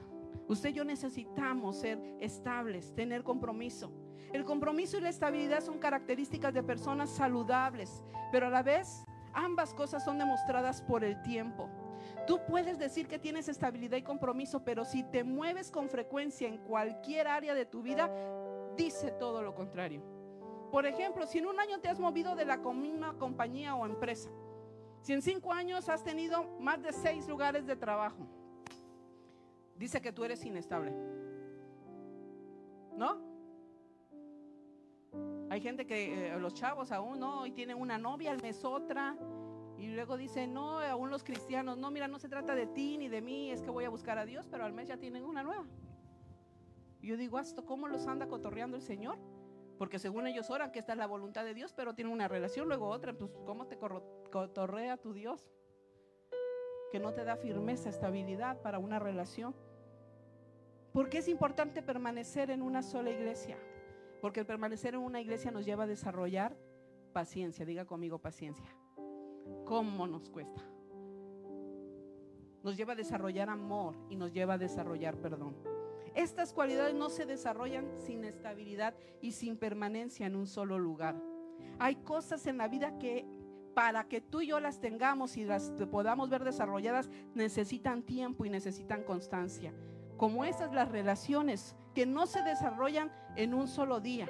usted 0.49 0.70
y 0.70 0.72
yo 0.72 0.85
necesitamos 0.85 1.76
ser 1.76 2.01
estables, 2.20 2.95
tener 2.95 3.22
compromiso. 3.22 3.93
El 4.33 4.47
compromiso 4.47 4.97
y 4.97 5.03
la 5.03 5.11
estabilidad 5.11 5.61
son 5.61 5.78
características 5.78 6.55
de 6.55 6.62
personas 6.62 7.11
saludables, 7.11 8.03
pero 8.30 8.47
a 8.47 8.51
la 8.51 8.62
vez 8.62 9.05
ambas 9.35 9.74
cosas 9.74 10.03
son 10.03 10.18
demostradas 10.18 10.80
por 10.80 11.05
el 11.05 11.20
tiempo. 11.20 11.68
Tú 12.26 12.40
puedes 12.46 12.78
decir 12.78 13.08
que 13.08 13.18
tienes 13.18 13.48
estabilidad 13.48 13.96
y 13.96 14.02
compromiso, 14.02 14.64
pero 14.64 14.84
si 14.84 15.02
te 15.02 15.24
mueves 15.24 15.70
con 15.70 15.88
frecuencia 15.88 16.48
en 16.48 16.58
cualquier 16.58 17.26
área 17.26 17.54
de 17.54 17.66
tu 17.66 17.82
vida, 17.82 18.10
dice 18.76 19.10
todo 19.12 19.42
lo 19.42 19.54
contrario. 19.54 20.02
Por 20.70 20.86
ejemplo, 20.86 21.26
si 21.26 21.38
en 21.38 21.46
un 21.46 21.58
año 21.58 21.80
te 21.80 21.88
has 21.88 21.98
movido 21.98 22.34
de 22.34 22.44
la 22.44 22.56
misma 22.56 23.18
compañía 23.18 23.74
o 23.74 23.84
empresa, 23.84 24.30
si 25.02 25.12
en 25.12 25.20
cinco 25.20 25.52
años 25.52 25.88
has 25.88 26.04
tenido 26.04 26.44
más 26.60 26.80
de 26.82 26.92
seis 26.92 27.28
lugares 27.28 27.66
de 27.66 27.76
trabajo, 27.76 28.26
dice 29.76 30.00
que 30.00 30.12
tú 30.12 30.24
eres 30.24 30.44
inestable. 30.44 30.92
¿No? 32.96 33.32
Hay 35.50 35.60
gente 35.60 35.86
que, 35.86 36.28
eh, 36.28 36.38
los 36.38 36.54
chavos 36.54 36.92
aún, 36.92 37.18
¿no? 37.18 37.44
Y 37.44 37.50
tienen 37.50 37.78
una 37.78 37.98
novia, 37.98 38.30
al 38.30 38.40
mes 38.40 38.64
otra, 38.64 39.16
y 39.83 39.89
luego 39.89 40.16
dice, 40.16 40.47
no, 40.47 40.78
aún 40.78 41.11
los 41.11 41.24
cristianos, 41.24 41.76
no, 41.76 41.91
mira, 41.91 42.07
no 42.07 42.20
se 42.20 42.28
trata 42.28 42.55
de 42.55 42.68
ti 42.68 42.97
ni 42.99 43.09
de 43.09 43.20
mí, 43.20 43.51
es 43.51 43.62
que 43.62 43.70
voy 43.70 43.85
a 43.85 43.89
buscar 43.89 44.16
a 44.16 44.24
Dios, 44.24 44.47
pero 44.49 44.64
al 44.64 44.72
mes 44.72 44.87
ya 44.87 44.97
tienen 44.97 45.24
una 45.24 45.43
nueva. 45.43 45.66
Yo 47.01 47.16
digo, 47.16 47.41
¿esto 47.41 47.66
cómo 47.66 47.89
los 47.89 48.07
anda 48.07 48.28
cotorreando 48.28 48.76
el 48.76 48.83
Señor? 48.85 49.18
Porque 49.78 49.99
según 49.99 50.28
ellos 50.28 50.51
oran 50.51 50.70
que 50.70 50.78
esta 50.78 50.93
es 50.93 50.99
la 50.99 51.09
voluntad 51.09 51.43
de 51.43 51.53
Dios, 51.53 51.72
pero 51.72 51.97
tienen 51.97 52.12
una 52.12 52.28
relación, 52.28 52.68
luego 52.68 52.87
otra, 52.87 53.12
pues 53.12 53.33
¿cómo 53.45 53.66
te 53.66 53.76
cotorrea 53.76 54.99
tu 54.99 55.14
Dios? 55.14 55.51
Que 56.93 57.01
no 57.01 57.12
te 57.12 57.24
da 57.24 57.35
firmeza, 57.35 57.89
estabilidad 57.89 58.62
para 58.62 58.78
una 58.78 59.01
relación. 59.01 59.53
Porque 60.93 61.18
es 61.18 61.26
importante 61.26 61.83
permanecer 61.83 62.53
en 62.53 62.62
una 62.62 62.85
sola 62.85 63.11
iglesia? 63.11 63.59
Porque 64.20 64.39
el 64.39 64.47
permanecer 64.47 64.95
en 64.95 65.01
una 65.01 65.20
iglesia 65.20 65.51
nos 65.51 65.64
lleva 65.64 65.85
a 65.85 65.89
desarrollar 65.89 66.57
paciencia. 67.12 67.66
Diga 67.66 67.85
conmigo 67.85 68.20
paciencia. 68.20 68.76
¿Cómo 69.64 70.07
nos 70.07 70.28
cuesta? 70.28 70.62
Nos 72.62 72.76
lleva 72.76 72.93
a 72.93 72.97
desarrollar 72.97 73.51
amor 73.51 73.97
y 74.09 74.16
nos 74.16 74.32
lleva 74.32 74.55
a 74.55 74.59
desarrollar 74.59 75.16
perdón. 75.16 75.57
Estas 76.14 76.53
cualidades 76.53 76.95
no 76.95 77.09
se 77.09 77.26
desarrollan 77.26 77.86
sin 77.99 78.24
estabilidad 78.24 78.95
y 79.20 79.32
sin 79.32 79.57
permanencia 79.57 80.26
en 80.26 80.36
un 80.36 80.47
solo 80.47 80.78
lugar. 80.78 81.16
Hay 81.78 81.97
cosas 81.97 82.47
en 82.47 82.59
la 82.59 82.68
vida 82.68 82.99
que 82.99 83.26
para 83.74 84.05
que 84.05 84.20
tú 84.20 84.43
y 84.43 84.49
yo 84.49 84.61
las 84.61 84.80
tengamos 84.80 85.36
y 85.36 85.45
las 85.45 85.72
podamos 85.90 86.28
ver 86.28 86.45
desarrolladas 86.45 87.09
necesitan 87.34 88.03
tiempo 88.03 88.45
y 88.45 88.51
necesitan 88.51 89.03
constancia. 89.03 89.72
Como 90.18 90.45
esas 90.45 90.72
las 90.72 90.90
relaciones 90.90 91.74
que 91.95 92.07
no 92.07 92.26
se 92.26 92.43
desarrollan 92.43 93.11
en 93.36 93.55
un 93.55 93.68
solo 93.68 94.01
día. 94.01 94.28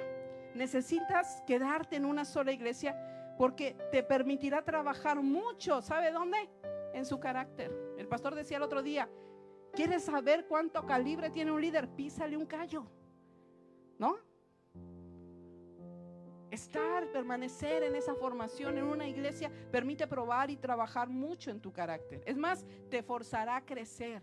Necesitas 0.55 1.41
quedarte 1.45 1.95
en 1.95 2.05
una 2.05 2.25
sola 2.25 2.51
iglesia 2.51 2.95
porque 3.37 3.75
te 3.91 4.03
permitirá 4.03 4.63
trabajar 4.63 5.21
mucho. 5.21 5.81
¿Sabe 5.81 6.11
dónde? 6.11 6.49
En 6.93 7.05
su 7.05 7.19
carácter. 7.19 7.71
El 7.97 8.07
pastor 8.07 8.35
decía 8.35 8.57
el 8.57 8.63
otro 8.63 8.83
día, 8.83 9.09
¿quieres 9.73 10.03
saber 10.03 10.45
cuánto 10.47 10.85
calibre 10.85 11.29
tiene 11.29 11.51
un 11.51 11.61
líder? 11.61 11.89
Písale 11.89 12.37
un 12.37 12.45
callo. 12.45 12.85
¿No? 13.97 14.17
Estar, 16.51 17.11
permanecer 17.11 17.81
en 17.81 17.95
esa 17.95 18.13
formación 18.13 18.77
en 18.77 18.83
una 18.83 19.07
iglesia 19.07 19.51
permite 19.71 20.05
probar 20.05 20.51
y 20.51 20.57
trabajar 20.57 21.09
mucho 21.09 21.49
en 21.49 21.59
tu 21.59 21.73
carácter. 21.73 22.21
Es 22.27 22.37
más, 22.37 22.63
te 22.91 23.01
forzará 23.01 23.55
a 23.55 23.65
crecer. 23.65 24.21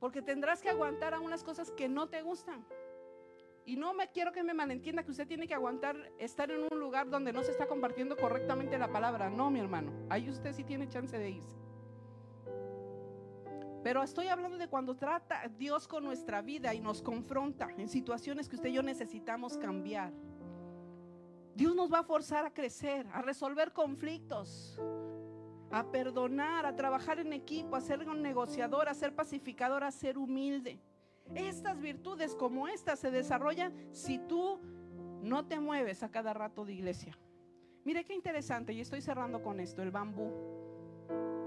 Porque 0.00 0.20
tendrás 0.20 0.60
que 0.60 0.68
aguantar 0.68 1.14
a 1.14 1.20
unas 1.20 1.44
cosas 1.44 1.70
que 1.70 1.88
no 1.88 2.08
te 2.08 2.22
gustan. 2.22 2.66
Y 3.64 3.76
no 3.76 3.94
me 3.94 4.08
quiero 4.10 4.32
que 4.32 4.42
me 4.42 4.54
malentienda 4.54 5.04
que 5.04 5.12
usted 5.12 5.26
tiene 5.26 5.46
que 5.46 5.54
aguantar 5.54 5.96
estar 6.18 6.50
en 6.50 6.66
un 6.70 6.80
lugar 6.80 7.08
donde 7.08 7.32
no 7.32 7.42
se 7.42 7.52
está 7.52 7.66
compartiendo 7.66 8.16
correctamente 8.16 8.76
la 8.78 8.90
palabra. 8.90 9.30
No, 9.30 9.50
mi 9.50 9.60
hermano. 9.60 9.92
Ahí 10.10 10.28
usted 10.28 10.52
sí 10.52 10.64
tiene 10.64 10.88
chance 10.88 11.16
de 11.16 11.30
irse. 11.30 11.56
Pero 13.82 14.02
estoy 14.02 14.28
hablando 14.28 14.58
de 14.58 14.68
cuando 14.68 14.96
trata 14.96 15.48
Dios 15.58 15.88
con 15.88 16.04
nuestra 16.04 16.40
vida 16.40 16.72
y 16.72 16.80
nos 16.80 17.02
confronta 17.02 17.68
en 17.76 17.88
situaciones 17.88 18.48
que 18.48 18.56
usted 18.56 18.68
y 18.68 18.74
yo 18.74 18.82
necesitamos 18.82 19.58
cambiar. 19.58 20.12
Dios 21.54 21.74
nos 21.74 21.92
va 21.92 22.00
a 22.00 22.04
forzar 22.04 22.46
a 22.46 22.54
crecer, 22.54 23.06
a 23.12 23.22
resolver 23.22 23.72
conflictos, 23.72 24.80
a 25.70 25.90
perdonar, 25.90 26.64
a 26.64 26.76
trabajar 26.76 27.18
en 27.18 27.32
equipo, 27.32 27.76
a 27.76 27.80
ser 27.80 28.08
un 28.08 28.22
negociador, 28.22 28.88
a 28.88 28.94
ser 28.94 29.14
pacificador, 29.14 29.84
a 29.84 29.90
ser 29.90 30.16
humilde. 30.16 30.80
Estas 31.34 31.80
virtudes 31.80 32.34
como 32.34 32.68
estas 32.68 32.98
se 32.98 33.10
desarrollan 33.10 33.74
si 33.92 34.18
tú 34.18 34.60
no 35.22 35.46
te 35.46 35.60
mueves 35.60 36.02
a 36.02 36.10
cada 36.10 36.34
rato 36.34 36.64
de 36.64 36.74
iglesia. 36.74 37.18
Mire 37.84 38.04
qué 38.04 38.14
interesante, 38.14 38.72
y 38.72 38.80
estoy 38.80 39.00
cerrando 39.00 39.42
con 39.42 39.58
esto, 39.60 39.82
el 39.82 39.90
bambú. 39.90 40.30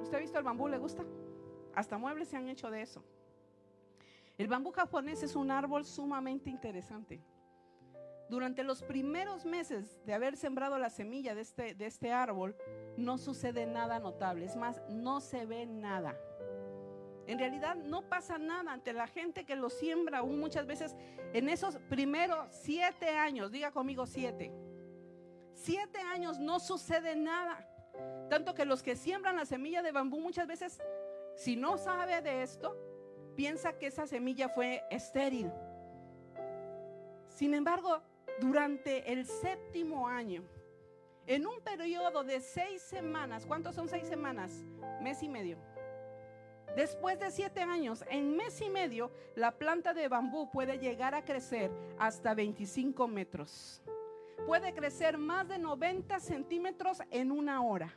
¿Usted 0.02 0.18
ha 0.18 0.22
visto 0.22 0.38
el 0.38 0.44
bambú? 0.44 0.68
¿Le 0.68 0.78
gusta? 0.78 1.06
Hasta 1.74 1.98
muebles 1.98 2.30
se 2.30 2.38
han 2.38 2.48
hecho 2.48 2.70
de 2.70 2.82
eso. 2.82 3.04
El 4.38 4.48
bambú 4.48 4.72
japonés 4.72 5.24
es 5.24 5.36
un 5.36 5.50
árbol 5.52 5.86
sumamente 5.86 6.50
interesante. 6.50 7.24
Durante 8.30 8.64
los 8.64 8.82
primeros 8.82 9.46
meses 9.46 10.04
de 10.06 10.14
haber 10.14 10.36
sembrado 10.36 10.78
la 10.78 10.90
semilla 10.90 11.36
de 11.36 11.42
este, 11.42 11.76
de 11.76 11.86
este 11.86 12.12
árbol, 12.12 12.56
no 12.98 13.18
sucede 13.18 13.66
nada 13.66 14.00
notable. 14.00 14.46
Es 14.46 14.56
más, 14.56 14.82
no 14.90 15.22
se 15.22 15.46
ve 15.46 15.66
nada. 15.66 16.18
En 17.28 17.40
realidad 17.40 17.76
no 17.76 18.04
pasa 18.04 18.38
nada 18.38 18.72
ante 18.72 18.94
la 18.94 19.08
gente 19.08 19.46
que 19.46 19.56
lo 19.56 19.70
siembra 19.70 20.20
aún 20.20 20.40
muchas 20.40 20.68
veces 20.68 20.96
en 21.34 21.50
esos 21.50 21.78
primeros 21.90 22.48
siete 22.52 23.10
años. 23.10 23.52
Diga 23.52 23.72
conmigo 23.72 24.06
siete. 24.06 24.52
Siete 25.54 26.00
años 26.00 26.40
no 26.40 26.60
sucede 26.60 27.16
nada. 27.16 27.68
Tanto 28.30 28.54
que 28.54 28.66
los 28.66 28.84
que 28.84 28.96
siembran 28.96 29.38
la 29.38 29.46
semilla 29.46 29.82
de 29.82 29.92
bambú 29.92 30.20
muchas 30.20 30.48
veces, 30.48 30.80
si 31.36 31.56
no 31.56 31.78
sabe 31.78 32.22
de 32.22 32.44
esto, 32.44 32.78
piensa 33.36 33.74
que 33.74 33.88
esa 33.88 34.06
semilla 34.06 34.50
fue 34.50 34.84
estéril. 34.92 35.52
Sin 37.30 37.54
embargo, 37.54 38.02
durante 38.40 39.12
el 39.12 39.26
séptimo 39.26 40.08
año, 40.08 40.44
en 41.26 41.48
un 41.48 41.60
periodo 41.62 42.24
de 42.24 42.40
seis 42.40 42.84
semanas, 42.84 43.46
¿cuántos 43.48 43.76
son 43.76 43.90
seis 43.90 44.08
semanas? 44.08 44.64
Mes 45.02 45.24
y 45.24 45.30
medio 45.30 45.58
Después 46.76 47.20
de 47.20 47.32
siete 47.32 47.62
años, 47.62 48.04
en 48.10 48.36
mes 48.36 48.60
y 48.62 48.70
medio, 48.70 49.12
la 49.36 49.52
planta 49.52 49.94
de 49.94 50.08
bambú 50.08 50.52
puede 50.52 50.78
llegar 50.78 51.16
a 51.16 51.24
crecer 51.24 51.72
hasta 51.98 52.34
25 52.34 53.08
metros. 53.08 53.82
Puede 54.46 54.74
crecer 54.74 55.18
más 55.18 55.48
de 55.48 55.58
90 55.58 56.20
centímetros 56.20 57.02
en 57.12 57.32
una 57.32 57.62
hora. 57.64 57.94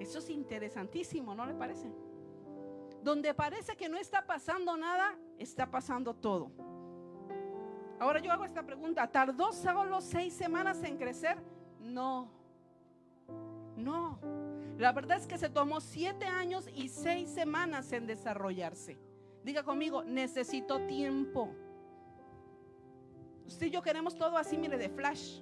Eso 0.00 0.18
es 0.18 0.30
interesantísimo, 0.30 1.34
¿no 1.34 1.46
le 1.46 1.54
parece? 1.54 1.88
Donde 3.02 3.32
parece 3.34 3.76
que 3.76 3.88
no 3.88 3.96
está 3.96 4.26
pasando 4.26 4.76
nada, 4.76 5.16
está 5.38 5.70
pasando 5.70 6.14
todo. 6.14 6.50
Ahora 8.00 8.20
yo 8.20 8.30
hago 8.32 8.44
esta 8.44 8.64
pregunta, 8.64 9.06
¿tardó 9.10 9.52
solo 9.52 10.00
seis 10.00 10.32
semanas 10.34 10.82
en 10.84 10.96
crecer? 10.96 11.38
No, 11.80 12.28
no. 13.76 14.37
La 14.78 14.92
verdad 14.92 15.18
es 15.18 15.26
que 15.26 15.38
se 15.38 15.50
tomó 15.50 15.80
siete 15.80 16.24
años 16.24 16.68
y 16.72 16.88
seis 16.88 17.28
semanas 17.30 17.90
en 17.90 18.06
desarrollarse. 18.06 18.96
Diga 19.42 19.64
conmigo, 19.64 20.04
necesito 20.04 20.86
tiempo. 20.86 21.52
Usted 23.44 23.66
y 23.66 23.70
yo 23.70 23.82
queremos 23.82 24.16
todo 24.16 24.38
así, 24.38 24.56
mire, 24.56 24.78
de 24.78 24.88
flash. 24.88 25.40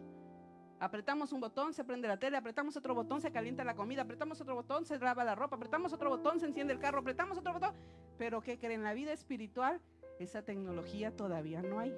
Apretamos 0.80 1.32
un 1.32 1.40
botón, 1.40 1.74
se 1.74 1.84
prende 1.84 2.08
la 2.08 2.18
tele, 2.18 2.38
apretamos 2.38 2.78
otro 2.78 2.94
botón, 2.94 3.20
se 3.20 3.30
calienta 3.30 3.62
la 3.62 3.76
comida, 3.76 4.02
apretamos 4.02 4.40
otro 4.40 4.54
botón, 4.54 4.86
se 4.86 4.98
lava 4.98 5.22
la 5.22 5.34
ropa, 5.34 5.56
apretamos 5.56 5.92
otro 5.92 6.08
botón, 6.08 6.40
se 6.40 6.46
enciende 6.46 6.72
el 6.72 6.78
carro, 6.78 7.00
apretamos 7.00 7.36
otro 7.36 7.52
botón. 7.52 7.74
Pero 8.16 8.40
¿qué 8.40 8.58
creen? 8.58 8.80
En 8.80 8.84
la 8.84 8.94
vida 8.94 9.12
espiritual 9.12 9.82
esa 10.18 10.42
tecnología 10.42 11.14
todavía 11.14 11.60
no 11.60 11.78
hay. 11.78 11.94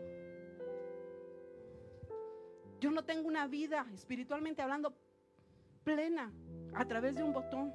Yo 2.81 2.91
no 2.91 3.05
tengo 3.05 3.29
una 3.29 3.47
vida 3.47 3.87
espiritualmente 3.93 4.61
hablando 4.61 4.97
plena 5.85 6.33
a 6.75 6.85
través 6.87 7.15
de 7.15 7.23
un 7.23 7.33
botón. 7.33 7.73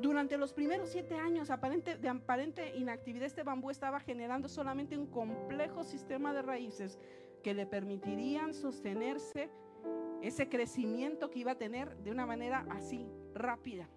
Durante 0.00 0.36
los 0.36 0.52
primeros 0.52 0.88
siete 0.88 1.14
años 1.14 1.50
aparente, 1.50 1.96
de 1.96 2.08
aparente 2.08 2.74
inactividad, 2.76 3.26
este 3.26 3.42
bambú 3.42 3.70
estaba 3.70 4.00
generando 4.00 4.48
solamente 4.48 4.96
un 4.96 5.06
complejo 5.06 5.84
sistema 5.84 6.32
de 6.32 6.42
raíces 6.42 6.98
que 7.42 7.54
le 7.54 7.66
permitirían 7.66 8.54
sostenerse 8.54 9.50
ese 10.22 10.48
crecimiento 10.48 11.30
que 11.30 11.40
iba 11.40 11.52
a 11.52 11.58
tener 11.58 11.96
de 11.98 12.10
una 12.10 12.26
manera 12.26 12.66
así, 12.70 13.06
rápida. 13.34 13.88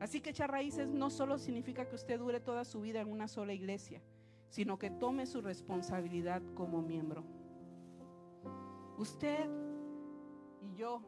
Así 0.00 0.20
que 0.20 0.30
echar 0.30 0.50
raíces 0.50 0.88
no 0.88 1.10
solo 1.10 1.38
significa 1.38 1.88
que 1.88 1.94
usted 1.94 2.18
dure 2.18 2.40
toda 2.40 2.64
su 2.64 2.80
vida 2.80 3.00
en 3.00 3.10
una 3.10 3.28
sola 3.28 3.52
iglesia, 3.52 4.02
sino 4.48 4.78
que 4.78 4.90
tome 4.90 5.26
su 5.26 5.40
responsabilidad 5.40 6.42
como 6.54 6.82
miembro. 6.82 7.24
Usted 8.98 9.48
y 10.60 10.74
yo 10.74 11.00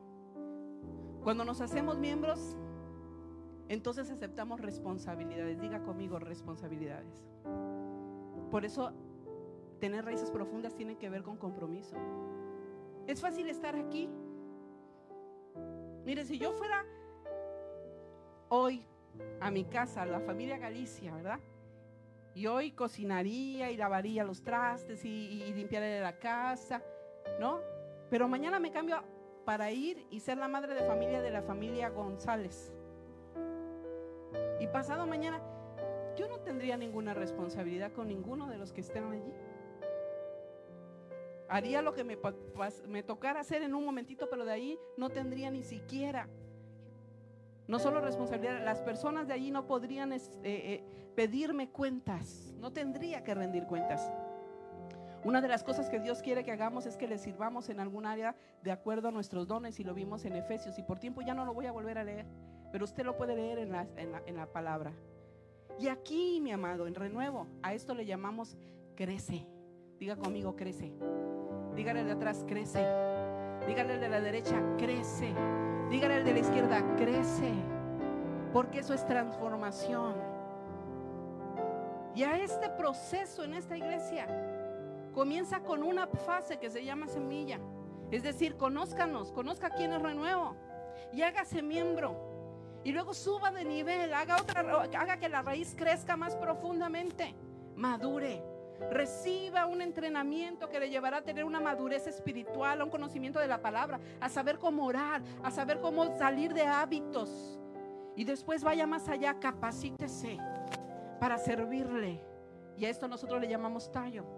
Cuando 1.22 1.44
nos 1.44 1.60
hacemos 1.60 1.98
miembros, 1.98 2.56
entonces 3.68 4.10
aceptamos 4.10 4.60
responsabilidades. 4.60 5.60
Diga 5.60 5.82
conmigo 5.82 6.18
responsabilidades. 6.18 7.12
Por 8.50 8.64
eso 8.64 8.92
tener 9.80 10.04
raíces 10.04 10.30
profundas 10.30 10.74
tiene 10.74 10.96
que 10.96 11.10
ver 11.10 11.22
con 11.22 11.36
compromiso. 11.36 11.96
Es 13.06 13.20
fácil 13.20 13.48
estar 13.48 13.76
aquí. 13.76 14.08
Mire, 16.04 16.24
si 16.24 16.38
yo 16.38 16.52
fuera 16.52 16.84
hoy 18.48 18.84
a 19.40 19.50
mi 19.50 19.64
casa, 19.64 20.02
a 20.02 20.06
la 20.06 20.20
familia 20.20 20.58
Galicia, 20.58 21.14
¿verdad? 21.14 21.40
Y 22.34 22.46
hoy 22.46 22.72
cocinaría 22.72 23.70
y 23.70 23.76
lavaría 23.76 24.24
los 24.24 24.42
trastes 24.42 25.04
y, 25.04 25.08
y 25.08 25.52
limpiaría 25.52 26.00
la 26.00 26.18
casa, 26.18 26.82
¿no? 27.40 27.60
Pero 28.10 28.28
mañana 28.28 28.58
me 28.58 28.70
cambio 28.70 29.02
para 29.48 29.70
ir 29.70 30.06
y 30.10 30.20
ser 30.20 30.36
la 30.36 30.46
madre 30.46 30.74
de 30.74 30.82
familia 30.82 31.22
de 31.22 31.30
la 31.30 31.40
familia 31.40 31.88
González. 31.88 32.70
Y 34.60 34.66
pasado 34.66 35.06
mañana, 35.06 35.40
yo 36.18 36.28
no 36.28 36.40
tendría 36.40 36.76
ninguna 36.76 37.14
responsabilidad 37.14 37.92
con 37.92 38.08
ninguno 38.08 38.46
de 38.48 38.58
los 38.58 38.74
que 38.74 38.82
estén 38.82 39.10
allí. 39.10 39.32
Haría 41.48 41.80
lo 41.80 41.94
que 41.94 42.04
me, 42.04 43.02
tocara 43.02 43.40
hacer 43.40 43.62
en 43.62 43.74
un 43.74 43.86
momentito, 43.86 44.28
pero 44.28 44.44
de 44.44 44.52
ahí 44.52 44.78
no 44.98 45.08
tendría 45.08 45.50
ni 45.50 45.62
siquiera. 45.62 46.28
No 47.68 47.78
solo 47.78 48.02
responsabilidad, 48.02 48.62
las 48.62 48.82
personas 48.82 49.28
de 49.28 49.32
allí 49.32 49.50
no 49.50 49.66
podrían 49.66 50.12
eh, 50.12 50.20
eh, 50.42 50.84
pedirme 51.16 51.70
cuentas, 51.70 52.54
no 52.58 52.70
tendría 52.70 53.24
que 53.24 53.34
rendir 53.34 53.64
cuentas. 53.64 54.12
Una 55.28 55.42
de 55.42 55.48
las 55.48 55.62
cosas 55.62 55.90
que 55.90 56.00
Dios 56.00 56.22
quiere 56.22 56.42
que 56.42 56.52
hagamos 56.52 56.86
es 56.86 56.96
que 56.96 57.06
le 57.06 57.18
sirvamos 57.18 57.68
en 57.68 57.80
algún 57.80 58.06
área 58.06 58.34
de 58.62 58.72
acuerdo 58.72 59.08
a 59.08 59.10
nuestros 59.10 59.46
dones 59.46 59.78
y 59.78 59.84
lo 59.84 59.92
vimos 59.92 60.24
en 60.24 60.34
Efesios 60.34 60.78
y 60.78 60.82
por 60.82 60.98
tiempo 60.98 61.20
ya 61.20 61.34
no 61.34 61.44
lo 61.44 61.52
voy 61.52 61.66
a 61.66 61.72
volver 61.72 61.98
a 61.98 62.02
leer, 62.02 62.24
pero 62.72 62.86
usted 62.86 63.04
lo 63.04 63.14
puede 63.18 63.36
leer 63.36 63.58
en 63.58 63.72
la, 63.72 63.86
en 63.98 64.36
la 64.36 64.46
palabra. 64.46 64.94
Y 65.78 65.88
aquí, 65.88 66.40
mi 66.40 66.50
amado, 66.50 66.86
en 66.86 66.94
renuevo, 66.94 67.46
a 67.62 67.74
esto 67.74 67.94
le 67.94 68.06
llamamos 68.06 68.56
crece. 68.96 69.46
Diga 69.98 70.16
conmigo, 70.16 70.56
crece. 70.56 70.94
Dígale 71.76 72.04
de 72.04 72.12
atrás, 72.12 72.42
crece. 72.48 72.78
Dígale 73.66 73.98
de 73.98 74.08
la 74.08 74.22
derecha, 74.22 74.62
crece. 74.78 75.34
Dígale 75.90 76.24
de 76.24 76.32
la 76.32 76.38
izquierda, 76.38 76.96
crece. 76.96 77.52
Porque 78.54 78.78
eso 78.78 78.94
es 78.94 79.04
transformación. 79.04 80.14
Y 82.14 82.22
a 82.22 82.42
este 82.42 82.70
proceso 82.70 83.44
en 83.44 83.52
esta 83.52 83.76
iglesia 83.76 84.26
comienza 85.18 85.58
con 85.64 85.82
una 85.82 86.06
fase 86.06 86.60
que 86.60 86.70
se 86.70 86.84
llama 86.84 87.08
semilla. 87.08 87.58
Es 88.12 88.22
decir, 88.22 88.56
conózcanos, 88.56 89.32
conozca 89.32 89.70
quién 89.70 89.92
es 89.92 90.00
renuevo 90.00 90.54
y 91.12 91.22
hágase 91.22 91.60
miembro. 91.60 92.80
Y 92.84 92.92
luego 92.92 93.12
suba 93.12 93.50
de 93.50 93.64
nivel, 93.64 94.14
haga, 94.14 94.36
otra, 94.36 94.60
haga 94.60 95.16
que 95.16 95.28
la 95.28 95.42
raíz 95.42 95.74
crezca 95.76 96.16
más 96.16 96.36
profundamente, 96.36 97.34
madure 97.74 98.44
reciba 98.92 99.66
un 99.66 99.82
entrenamiento 99.82 100.68
que 100.68 100.78
le 100.78 100.88
llevará 100.88 101.16
a 101.16 101.22
tener 101.22 101.44
una 101.44 101.58
madurez 101.58 102.06
espiritual, 102.06 102.80
a 102.80 102.84
un 102.84 102.90
conocimiento 102.90 103.40
de 103.40 103.48
la 103.48 103.60
palabra, 103.60 103.98
a 104.20 104.28
saber 104.28 104.60
cómo 104.60 104.86
orar, 104.86 105.20
a 105.42 105.50
saber 105.50 105.80
cómo 105.80 106.16
salir 106.16 106.54
de 106.54 106.62
hábitos. 106.62 107.58
Y 108.14 108.22
después 108.22 108.62
vaya 108.62 108.86
más 108.86 109.08
allá, 109.08 109.40
capacítese 109.40 110.38
para 111.18 111.38
servirle. 111.38 112.22
Y 112.76 112.84
a 112.84 112.88
esto 112.88 113.08
nosotros 113.08 113.40
le 113.40 113.48
llamamos 113.48 113.90
tallo. 113.90 114.37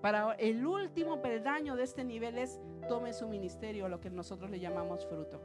Para 0.00 0.32
el 0.34 0.66
último 0.66 1.20
peldaño 1.20 1.76
de 1.76 1.82
este 1.82 2.04
nivel 2.04 2.38
es 2.38 2.58
tome 2.88 3.12
su 3.12 3.28
ministerio, 3.28 3.88
lo 3.88 4.00
que 4.00 4.08
nosotros 4.08 4.50
le 4.50 4.58
llamamos 4.58 5.06
fruto. 5.06 5.40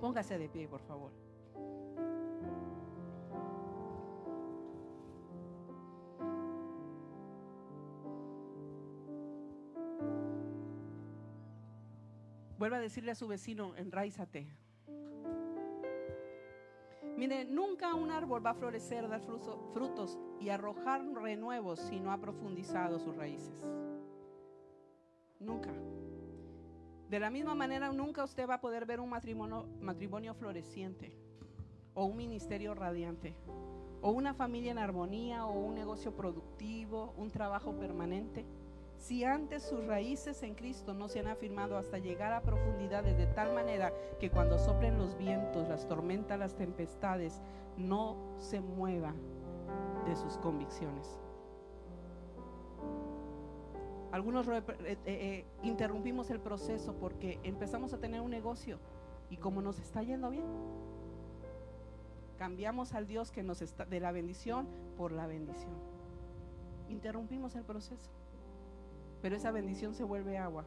Póngase 0.00 0.38
de 0.38 0.48
pie, 0.48 0.66
por 0.66 0.80
favor. 0.80 1.12
Vuelva 12.58 12.78
a 12.78 12.80
decirle 12.80 13.12
a 13.12 13.14
su 13.14 13.28
vecino, 13.28 13.76
enraízate. 13.76 14.48
Mire, 17.18 17.44
nunca 17.46 17.94
un 17.94 18.12
árbol 18.12 18.46
va 18.46 18.50
a 18.50 18.54
florecer, 18.54 19.08
dar 19.08 19.20
frutos 19.20 20.16
y 20.38 20.50
arrojar 20.50 21.04
renuevos 21.14 21.80
si 21.80 21.98
no 21.98 22.12
ha 22.12 22.20
profundizado 22.20 23.00
sus 23.00 23.16
raíces. 23.16 23.60
Nunca. 25.40 25.72
De 27.08 27.18
la 27.18 27.28
misma 27.28 27.56
manera, 27.56 27.90
nunca 27.90 28.22
usted 28.22 28.48
va 28.48 28.54
a 28.54 28.60
poder 28.60 28.86
ver 28.86 29.00
un 29.00 29.10
matrimonio, 29.10 29.66
matrimonio 29.80 30.32
floreciente 30.32 31.12
o 31.92 32.04
un 32.04 32.16
ministerio 32.16 32.72
radiante 32.72 33.34
o 34.00 34.12
una 34.12 34.32
familia 34.32 34.70
en 34.70 34.78
armonía 34.78 35.44
o 35.44 35.58
un 35.58 35.74
negocio 35.74 36.14
productivo, 36.14 37.14
un 37.16 37.32
trabajo 37.32 37.76
permanente 37.76 38.46
si 38.98 39.24
antes 39.24 39.62
sus 39.62 39.86
raíces 39.86 40.42
en 40.42 40.54
Cristo 40.54 40.92
no 40.92 41.08
se 41.08 41.20
han 41.20 41.28
afirmado 41.28 41.78
hasta 41.78 41.98
llegar 41.98 42.32
a 42.32 42.42
profundidades 42.42 43.16
de 43.16 43.26
tal 43.26 43.54
manera 43.54 43.92
que 44.18 44.28
cuando 44.28 44.58
soplen 44.58 44.98
los 44.98 45.16
vientos, 45.16 45.68
las 45.68 45.86
tormentas, 45.86 46.38
las 46.38 46.56
tempestades, 46.56 47.40
no 47.76 48.16
se 48.38 48.60
mueva 48.60 49.14
de 50.04 50.16
sus 50.16 50.36
convicciones. 50.38 51.18
Algunos 54.10 54.48
eh, 54.48 54.62
eh, 54.66 54.98
eh, 55.06 55.44
interrumpimos 55.62 56.30
el 56.30 56.40
proceso 56.40 56.94
porque 56.94 57.38
empezamos 57.44 57.92
a 57.92 57.98
tener 57.98 58.20
un 58.20 58.30
negocio 58.30 58.78
y 59.30 59.36
como 59.36 59.62
nos 59.62 59.78
está 59.78 60.02
yendo 60.02 60.30
bien, 60.30 60.46
cambiamos 62.36 62.94
al 62.94 63.06
Dios 63.06 63.30
que 63.30 63.44
nos 63.44 63.62
está 63.62 63.84
de 63.84 64.00
la 64.00 64.10
bendición 64.10 64.66
por 64.96 65.12
la 65.12 65.26
bendición. 65.26 65.76
Interrumpimos 66.88 67.54
el 67.54 67.64
proceso 67.64 68.17
pero 69.22 69.36
esa 69.36 69.50
bendición 69.50 69.94
se 69.94 70.04
vuelve 70.04 70.38
agua. 70.38 70.64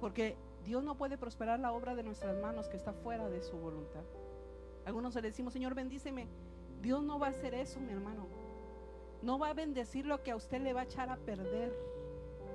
Porque 0.00 0.36
Dios 0.64 0.82
no 0.82 0.96
puede 0.96 1.18
prosperar 1.18 1.60
la 1.60 1.72
obra 1.72 1.94
de 1.94 2.02
nuestras 2.02 2.36
manos 2.40 2.68
que 2.68 2.76
está 2.76 2.92
fuera 2.92 3.28
de 3.28 3.42
su 3.42 3.56
voluntad. 3.56 4.02
Algunos 4.84 5.14
le 5.14 5.22
decimos, 5.22 5.52
Señor, 5.52 5.74
bendíceme. 5.74 6.26
Dios 6.80 7.02
no 7.02 7.18
va 7.18 7.28
a 7.28 7.30
hacer 7.30 7.54
eso, 7.54 7.80
mi 7.80 7.92
hermano. 7.92 8.26
No 9.22 9.38
va 9.38 9.50
a 9.50 9.54
bendecir 9.54 10.04
lo 10.06 10.22
que 10.22 10.32
a 10.32 10.36
usted 10.36 10.60
le 10.60 10.72
va 10.72 10.80
a 10.80 10.84
echar 10.84 11.08
a 11.08 11.16
perder. 11.16 11.72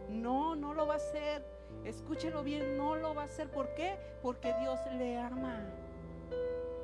No, 0.09 0.55
no 0.55 0.73
lo 0.73 0.85
va 0.87 0.95
a 0.95 0.97
hacer. 0.97 1.45
Escúchelo 1.85 2.43
bien, 2.43 2.77
no 2.77 2.95
lo 2.95 3.15
va 3.15 3.23
a 3.23 3.25
hacer. 3.25 3.49
¿Por 3.49 3.73
qué? 3.75 3.97
Porque 4.21 4.53
Dios 4.59 4.79
le 4.97 5.17
ama. 5.17 5.65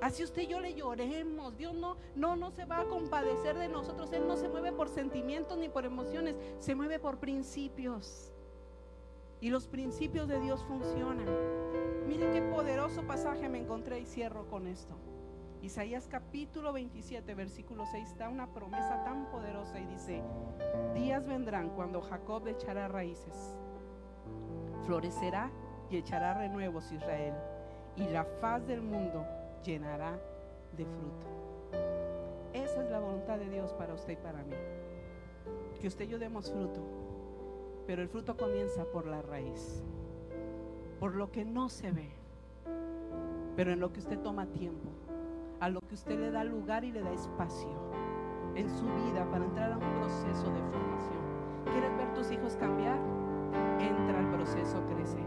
Así 0.04 0.22
usted 0.22 0.41
y 0.41 0.47
yo 0.47 0.60
le 0.60 0.74
lloremos. 0.74 1.56
Dios 1.56 1.74
no, 1.74 1.95
no, 2.14 2.36
no 2.36 2.51
se 2.51 2.66
va 2.66 2.82
a 2.82 2.86
compadecer 2.86 3.58
de 3.58 3.70
nosotros. 3.70 4.12
Él 4.12 4.28
no 4.28 4.36
se 4.36 4.49
mueve 4.49 4.74
por 4.74 4.89
sentimientos 4.89 5.58
ni 5.58 5.70
por 5.70 5.86
emociones. 5.86 6.36
Se 6.60 6.76
mueve 6.76 6.99
por 6.99 7.20
principios. 7.20 8.34
Y 9.39 9.49
los 9.49 9.66
principios 9.66 10.28
de 10.28 10.41
Dios 10.41 10.62
funcionan. 10.66 11.28
Miren 12.06 12.34
qué 12.34 12.41
poderoso 12.41 13.08
pasaje 13.08 13.47
me 13.47 13.60
encontré 13.60 14.01
y 14.01 14.06
cierro 14.06 14.45
con 14.49 14.68
esto. 14.68 14.93
Isaías 15.62 16.10
capítulo 16.10 16.74
27, 16.74 17.34
versículo 17.34 17.86
6, 17.86 18.10
está 18.10 18.28
una 18.28 18.54
promesa 18.54 19.06
tan 19.06 19.32
poderosa 19.32 19.80
y 19.80 19.86
dice, 19.86 20.22
días 20.93 21.26
vendrán 21.26 21.70
cuando 21.70 22.01
Jacob 22.01 22.45
echará 22.49 22.89
raíces, 22.89 23.56
florecerá 24.86 25.49
y 25.89 25.95
echará 25.95 26.34
renuevos 26.34 26.91
Israel, 26.91 27.34
y 27.95 28.04
la 28.10 28.26
faz 28.41 28.68
del 28.68 28.82
mundo 28.82 29.26
llenará 29.64 30.20
de 30.76 30.86
fruto. 30.86 31.28
Esa 32.53 32.84
es 32.84 32.91
la 32.91 32.99
voluntad 32.99 33.38
de 33.38 33.49
Dios 33.49 33.74
para 33.74 33.93
usted 33.93 34.14
y 34.14 34.18
para 34.18 34.43
mí. 34.43 34.55
Que 35.80 35.88
usted 35.88 36.05
y 36.05 36.09
yo 36.09 36.20
demos 36.20 36.51
fruto. 36.51 36.82
Pero 37.88 38.01
el 38.01 38.09
fruto 38.09 38.38
comienza 38.38 38.86
por 38.86 39.05
la 39.05 39.22
raíz. 39.22 39.84
Por 40.99 41.16
lo 41.16 41.32
que 41.32 41.45
no 41.45 41.70
se 41.70 41.91
ve. 41.91 42.09
Pero 43.55 43.74
en 43.74 43.80
lo 43.80 43.91
que 43.91 43.99
usted 43.99 44.20
toma 44.20 44.45
tiempo. 44.47 44.89
A 45.59 45.70
lo 45.70 45.80
que 45.82 45.95
usted 45.95 46.20
le 46.20 46.32
da 46.32 46.43
lugar 46.43 46.84
y 46.84 46.91
le 46.91 47.01
da 47.01 47.11
espacio 47.11 47.70
en 48.55 48.70
su 48.70 48.86
vida 48.86 49.28
para 49.32 49.45
entrar 49.45 49.72
a 49.72 49.78
un 49.78 49.99
proceso 49.99 50.51
de 50.51 50.61
formación. 50.61 51.24
¿Quieres 51.72 51.97
ver 51.97 52.14
tus 52.14 52.32
hijos 52.32 52.55
cambiar? 52.55 52.99
Entra 53.80 54.20
al 54.20 54.30
proceso, 54.32 54.84
crece. 54.88 55.18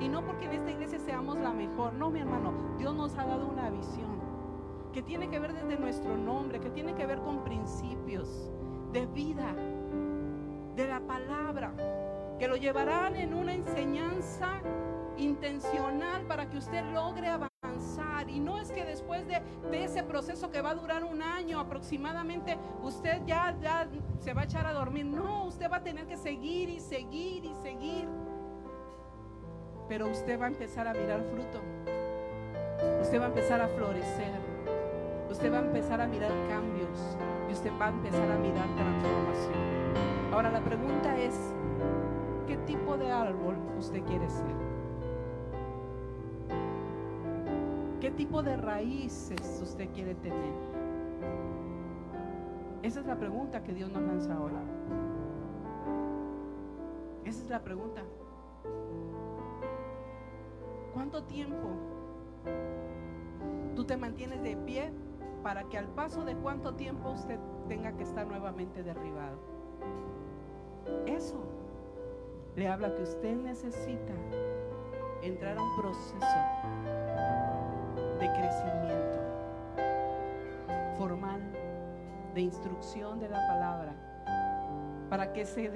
Y 0.00 0.08
no 0.08 0.24
porque 0.24 0.46
en 0.46 0.52
esta 0.52 0.70
iglesia 0.70 0.87
la 1.22 1.52
mejor, 1.52 1.94
no 1.94 2.10
mi 2.10 2.20
hermano, 2.20 2.52
Dios 2.78 2.94
nos 2.94 3.16
ha 3.18 3.24
dado 3.26 3.48
una 3.48 3.70
visión 3.70 4.18
que 4.92 5.02
tiene 5.02 5.28
que 5.28 5.38
ver 5.38 5.52
desde 5.52 5.76
nuestro 5.76 6.16
nombre, 6.16 6.60
que 6.60 6.70
tiene 6.70 6.94
que 6.94 7.06
ver 7.06 7.18
con 7.20 7.42
principios 7.42 8.50
de 8.92 9.06
vida, 9.06 9.54
de 10.76 10.86
la 10.86 11.00
palabra, 11.00 11.72
que 12.38 12.46
lo 12.46 12.56
llevarán 12.56 13.16
en 13.16 13.34
una 13.34 13.52
enseñanza 13.52 14.60
intencional 15.18 16.22
para 16.26 16.48
que 16.48 16.58
usted 16.58 16.84
logre 16.92 17.28
avanzar. 17.28 18.30
Y 18.30 18.38
no 18.38 18.58
es 18.58 18.70
que 18.70 18.84
después 18.84 19.26
de, 19.26 19.42
ese 19.72 20.04
proceso 20.04 20.50
que 20.50 20.62
va 20.62 20.70
a 20.70 20.74
durar 20.74 21.04
un 21.04 21.20
año 21.20 21.58
aproximadamente, 21.58 22.56
usted 22.82 23.22
ya, 23.26 23.56
ya 23.60 23.88
se 24.20 24.32
va 24.34 24.42
a 24.42 24.44
echar 24.44 24.66
a 24.66 24.72
dormir. 24.72 25.04
No, 25.04 25.46
usted 25.46 25.70
va 25.70 25.78
a 25.78 25.82
tener 25.82 26.06
que 26.06 26.16
seguir 26.16 26.68
y 26.70 26.78
seguir 26.78 27.44
y 27.44 27.54
seguir 27.56 28.08
pero 29.88 30.08
usted 30.08 30.38
va 30.38 30.44
a 30.44 30.48
empezar 30.48 30.86
a 30.86 30.92
mirar 30.92 31.22
fruto. 31.22 31.60
Usted 33.00 33.20
va 33.20 33.24
a 33.24 33.28
empezar 33.28 33.60
a 33.60 33.68
florecer. 33.68 34.32
Usted 35.30 35.52
va 35.52 35.58
a 35.58 35.60
empezar 35.60 36.00
a 36.00 36.06
mirar 36.06 36.32
cambios 36.48 37.16
y 37.48 37.52
usted 37.52 37.70
va 37.80 37.86
a 37.86 37.88
empezar 37.90 38.30
a 38.30 38.38
mirar 38.38 38.66
transformación. 38.76 40.32
Ahora 40.32 40.50
la 40.50 40.60
pregunta 40.60 41.18
es, 41.18 41.34
¿qué 42.46 42.56
tipo 42.58 42.96
de 42.96 43.10
árbol 43.10 43.56
usted 43.78 44.02
quiere 44.04 44.28
ser? 44.28 44.68
¿Qué 48.00 48.10
tipo 48.10 48.42
de 48.42 48.56
raíces 48.56 49.60
usted 49.62 49.88
quiere 49.90 50.14
tener? 50.14 50.68
Esa 52.82 53.00
es 53.00 53.06
la 53.06 53.18
pregunta 53.18 53.62
que 53.62 53.72
Dios 53.72 53.90
nos 53.90 54.02
lanza 54.02 54.34
ahora. 54.34 54.60
Esa 57.24 57.42
es 57.42 57.50
la 57.50 57.62
pregunta. 57.62 58.02
¿Cuánto 60.98 61.22
tiempo 61.22 61.68
tú 63.76 63.84
te 63.84 63.96
mantienes 63.96 64.42
de 64.42 64.56
pie 64.56 64.90
para 65.44 65.62
que 65.68 65.78
al 65.78 65.86
paso 65.86 66.24
de 66.24 66.34
cuánto 66.34 66.74
tiempo 66.74 67.10
usted 67.10 67.38
tenga 67.68 67.92
que 67.92 68.02
estar 68.02 68.26
nuevamente 68.26 68.82
derribado? 68.82 69.38
Eso 71.06 71.36
le 72.56 72.66
habla 72.66 72.92
que 72.96 73.04
usted 73.04 73.36
necesita 73.36 74.12
entrar 75.22 75.56
a 75.56 75.62
un 75.62 75.76
proceso 75.76 76.36
de 78.18 78.32
crecimiento 78.32 79.18
formal, 80.98 81.40
de 82.34 82.40
instrucción 82.40 83.20
de 83.20 83.28
la 83.28 83.46
palabra, 83.46 83.94
para 85.08 85.32
que 85.32 85.46
se 85.46 85.70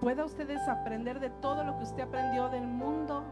pueda 0.00 0.24
usted 0.24 0.46
desaprender 0.46 1.18
de 1.18 1.30
todo 1.30 1.64
lo 1.64 1.76
que 1.76 1.82
usted 1.82 2.04
aprendió 2.04 2.48
del 2.50 2.68
mundo 2.68 3.24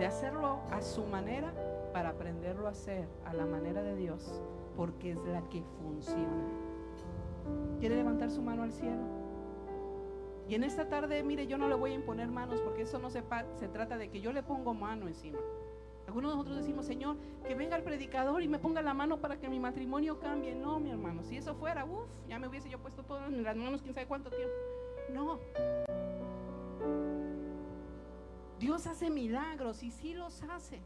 de 0.00 0.06
hacerlo 0.06 0.60
a 0.70 0.80
su 0.80 1.04
manera 1.04 1.52
para 1.92 2.08
aprenderlo 2.08 2.66
a 2.66 2.70
hacer 2.70 3.06
a 3.26 3.34
la 3.34 3.44
manera 3.44 3.82
de 3.82 3.94
Dios, 3.96 4.40
porque 4.74 5.10
es 5.10 5.18
la 5.26 5.42
que 5.50 5.62
funciona. 5.82 6.48
¿Quiere 7.78 7.96
levantar 7.96 8.30
su 8.30 8.40
mano 8.40 8.62
al 8.62 8.72
cielo? 8.72 9.02
Y 10.48 10.54
en 10.54 10.64
esta 10.64 10.88
tarde, 10.88 11.22
mire, 11.22 11.46
yo 11.46 11.58
no 11.58 11.68
le 11.68 11.74
voy 11.74 11.90
a 11.90 11.94
imponer 11.94 12.28
manos 12.28 12.62
porque 12.62 12.82
eso 12.82 12.98
no 12.98 13.10
se, 13.10 13.20
trata 13.20 13.98
de 13.98 14.08
que 14.08 14.22
yo 14.22 14.32
le 14.32 14.42
pongo 14.42 14.72
mano 14.72 15.06
encima. 15.06 15.38
Algunos 16.06 16.30
de 16.30 16.36
nosotros 16.38 16.56
decimos, 16.56 16.86
Señor, 16.86 17.16
que 17.46 17.54
venga 17.54 17.76
el 17.76 17.82
predicador 17.82 18.42
y 18.42 18.48
me 18.48 18.58
ponga 18.58 18.80
la 18.80 18.94
mano 18.94 19.18
para 19.18 19.38
que 19.38 19.50
mi 19.50 19.60
matrimonio 19.60 20.18
cambie. 20.18 20.54
No, 20.54 20.80
mi 20.80 20.90
hermano, 20.90 21.24
si 21.24 21.36
eso 21.36 21.54
fuera, 21.56 21.84
uff, 21.84 22.08
ya 22.26 22.38
me 22.38 22.48
hubiese 22.48 22.70
yo 22.70 22.78
puesto 22.78 23.02
todo 23.02 23.26
en 23.26 23.42
las 23.42 23.54
manos, 23.54 23.82
quién 23.82 23.92
sabe 23.92 24.06
cuánto 24.06 24.30
tiempo. 24.30 24.54
No, 25.12 25.38
Dios 28.60 28.86
hace 28.86 29.08
milagros 29.08 29.82
y 29.82 29.90
sí 29.90 30.12
los 30.12 30.42
hace. 30.42 30.80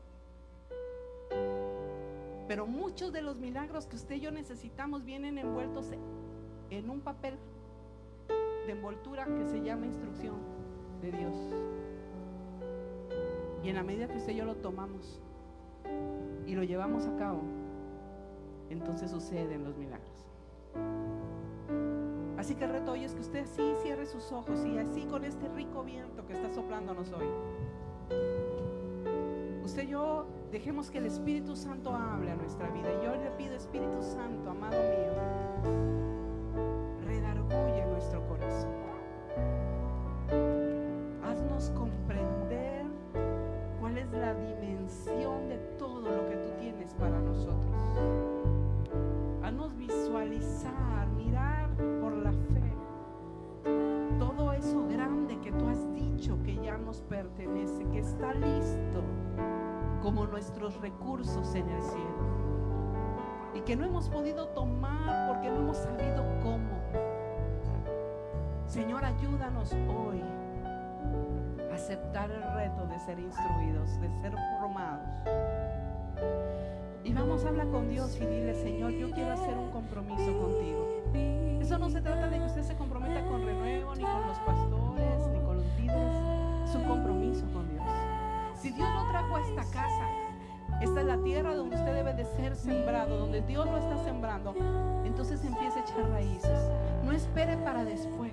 Pero 2.47 2.69
muchos 2.69 3.13
de 3.13 3.21
los 3.21 3.37
milagros 3.37 3.87
que 3.87 3.97
usted 3.97 4.15
y 4.15 4.21
yo 4.21 4.31
necesitamos 4.31 5.05
vienen 5.05 5.39
envueltos 5.39 5.87
en 6.71 6.89
un 6.89 7.01
papel 7.01 7.35
de 8.29 8.73
envoltura 8.73 9.25
que 9.25 9.45
se 9.47 9.61
llama 9.61 9.87
instrucción 9.87 10.37
de 11.03 11.11
Dios. 11.11 11.35
Y 13.65 13.71
en 13.71 13.75
la 13.75 13.83
medida 13.83 14.07
que 14.07 14.19
usted 14.19 14.35
y 14.35 14.37
yo 14.37 14.45
lo 14.45 14.55
tomamos 14.55 15.21
y 16.47 16.55
lo 16.55 16.63
llevamos 16.63 17.07
a 17.07 17.17
cabo, 17.17 17.43
entonces 18.71 19.11
suceden 19.11 19.65
los 19.65 19.77
milagros. 19.77 20.25
Así 22.39 22.55
que 22.55 22.65
el 22.67 22.71
reto 22.71 22.93
hoy 22.93 23.05
es 23.05 23.15
que 23.15 23.21
usted 23.23 23.47
sí 23.47 23.73
cierre 23.83 24.07
sus 24.07 24.31
ojos 24.31 24.65
y 24.65 24.79
así 24.79 25.07
con 25.07 25.25
este 25.25 25.49
rico 25.49 25.83
viento 25.83 26.27
que 26.27 26.35
está 26.35 26.53
soplándonos 26.53 27.11
hoy. 27.13 27.27
Usted 29.65 29.85
y 29.85 29.89
yo 29.89 30.27
dejemos 30.51 30.91
que 30.91 30.99
el 30.99 31.07
Espíritu 31.07 31.57
Santo 31.57 31.95
hable 31.95 32.31
a 32.31 32.37
nuestra 32.37 32.69
vida. 32.71 32.89
Y 33.01 33.05
yo 33.05 33.15
le 33.17 33.31
pido, 33.33 33.55
Espíritu 33.55 34.03
Santo, 34.03 34.51
amado 34.51 34.77
mío, 34.77 35.13
redarguye 37.05 37.87
nuestro 37.87 38.27
corazón. 38.29 38.73
Haznos 41.25 41.71
comprender 41.71 42.85
cuál 43.81 43.99
es 43.99 44.11
la 44.13 44.35
dimensión 44.35 45.49
de 45.49 45.59
todo 45.79 46.11
lo 46.11 46.29
que 46.29 46.37
tú 46.37 46.51
tienes 46.61 46.95
para 46.95 47.19
nosotros. 47.21 47.75
Haznos 49.43 49.77
visualizar, 49.77 51.09
mirar 51.17 51.71
por 52.01 52.13
la 52.13 52.33
fe 52.33 52.64
nos 56.95 57.03
pertenece, 57.03 57.85
que 57.91 57.99
está 57.99 58.33
listo 58.35 59.03
como 60.01 60.27
nuestros 60.27 60.81
recursos 60.81 61.53
en 61.55 61.69
el 61.69 61.83
cielo. 61.83 62.35
Y 63.53 63.61
que 63.63 63.75
no 63.75 63.85
hemos 63.85 64.09
podido 64.09 64.47
tomar 64.49 65.29
porque 65.29 65.51
no 65.51 65.57
hemos 65.57 65.77
sabido 65.77 66.25
cómo. 66.43 66.71
Señor, 68.67 69.05
ayúdanos 69.05 69.73
hoy 69.89 70.23
a 71.71 71.75
aceptar 71.75 72.31
el 72.31 72.43
reto 72.55 72.87
de 72.87 72.99
ser 73.01 73.19
instruidos, 73.19 74.01
de 74.01 74.09
ser 74.21 74.35
formados. 74.61 75.09
Y 77.03 77.13
vamos 77.13 77.45
a 77.45 77.49
hablar 77.49 77.69
con 77.69 77.89
Dios 77.89 78.17
y 78.21 78.25
dile, 78.25 78.55
Señor, 78.55 78.93
yo 78.93 79.11
quiero 79.11 79.33
hacer 79.33 79.57
un 79.59 79.71
compromiso 79.71 80.39
contigo. 80.39 81.05
Eso 81.61 81.79
no 81.79 81.91
se 81.91 82.01
trata 82.01 82.29
de 82.29 82.39
que 82.39 82.45
usted 82.45 82.63
se 82.63 82.77
comprometa 82.77 83.25
con 83.25 83.45
renuevo, 83.45 83.95
ni 83.97 84.03
con 84.03 84.27
los 84.27 84.39
pastores, 84.39 84.84
con 87.43 87.69
Dios. 87.69 87.85
Si 88.55 88.71
Dios 88.71 88.89
lo 88.95 89.11
trajo 89.11 89.37
a 89.37 89.41
esta 89.41 89.63
casa, 89.73 90.09
esta 90.81 91.01
es 91.01 91.07
la 91.07 91.19
tierra 91.19 91.55
donde 91.55 91.77
usted 91.77 91.95
debe 91.95 92.15
de 92.15 92.25
ser 92.25 92.57
sembrado, 92.57 93.19
donde 93.19 93.41
Dios 93.43 93.67
lo 93.67 93.77
está 93.77 93.97
sembrando, 94.05 94.55
entonces 95.05 95.45
empiece 95.45 95.79
a 95.79 95.83
echar 95.83 96.11
raíces. 96.11 96.71
No 97.05 97.13
espere 97.13 97.57
para 97.59 97.85
después. 97.85 98.33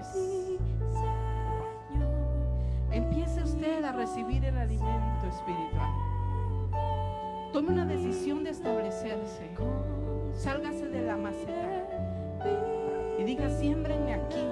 Empiece 2.92 3.44
usted 3.44 3.84
a 3.84 3.92
recibir 3.92 4.44
el 4.44 4.58
alimento 4.58 5.28
espiritual. 5.28 5.92
Tome 7.54 7.70
una 7.70 7.86
decisión 7.86 8.44
de 8.44 8.52
establecerse. 8.52 9.50
Sálgase 10.34 10.88
de 10.88 11.02
la 11.02 11.18
maceta. 11.18 11.88
Y 13.20 13.24
diga, 13.24 13.50
siémbrenme 13.50 14.14
aquí. 14.14 14.46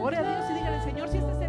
Ore 0.00 0.16
a 0.16 0.22
Dios 0.22 0.50
y 0.50 0.54
dígale, 0.54 0.80
Señor, 0.82 1.08
si 1.08 1.18
este 1.18 1.32
es 1.32 1.40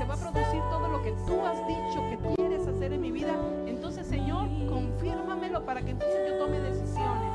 se 0.00 0.06
va 0.06 0.14
a 0.14 0.16
producir 0.16 0.62
todo 0.70 0.88
lo 0.88 1.02
que 1.02 1.12
tú 1.26 1.44
has 1.44 1.58
dicho 1.68 2.00
que 2.08 2.34
quieres 2.36 2.66
hacer 2.66 2.94
en 2.94 3.02
mi 3.02 3.12
vida, 3.12 3.36
entonces 3.66 4.06
Señor, 4.06 4.48
confírmamelo 4.66 5.66
para 5.66 5.82
que 5.82 5.90
entonces 5.90 6.18
yo 6.26 6.38
tome 6.38 6.58
decisiones 6.58 7.34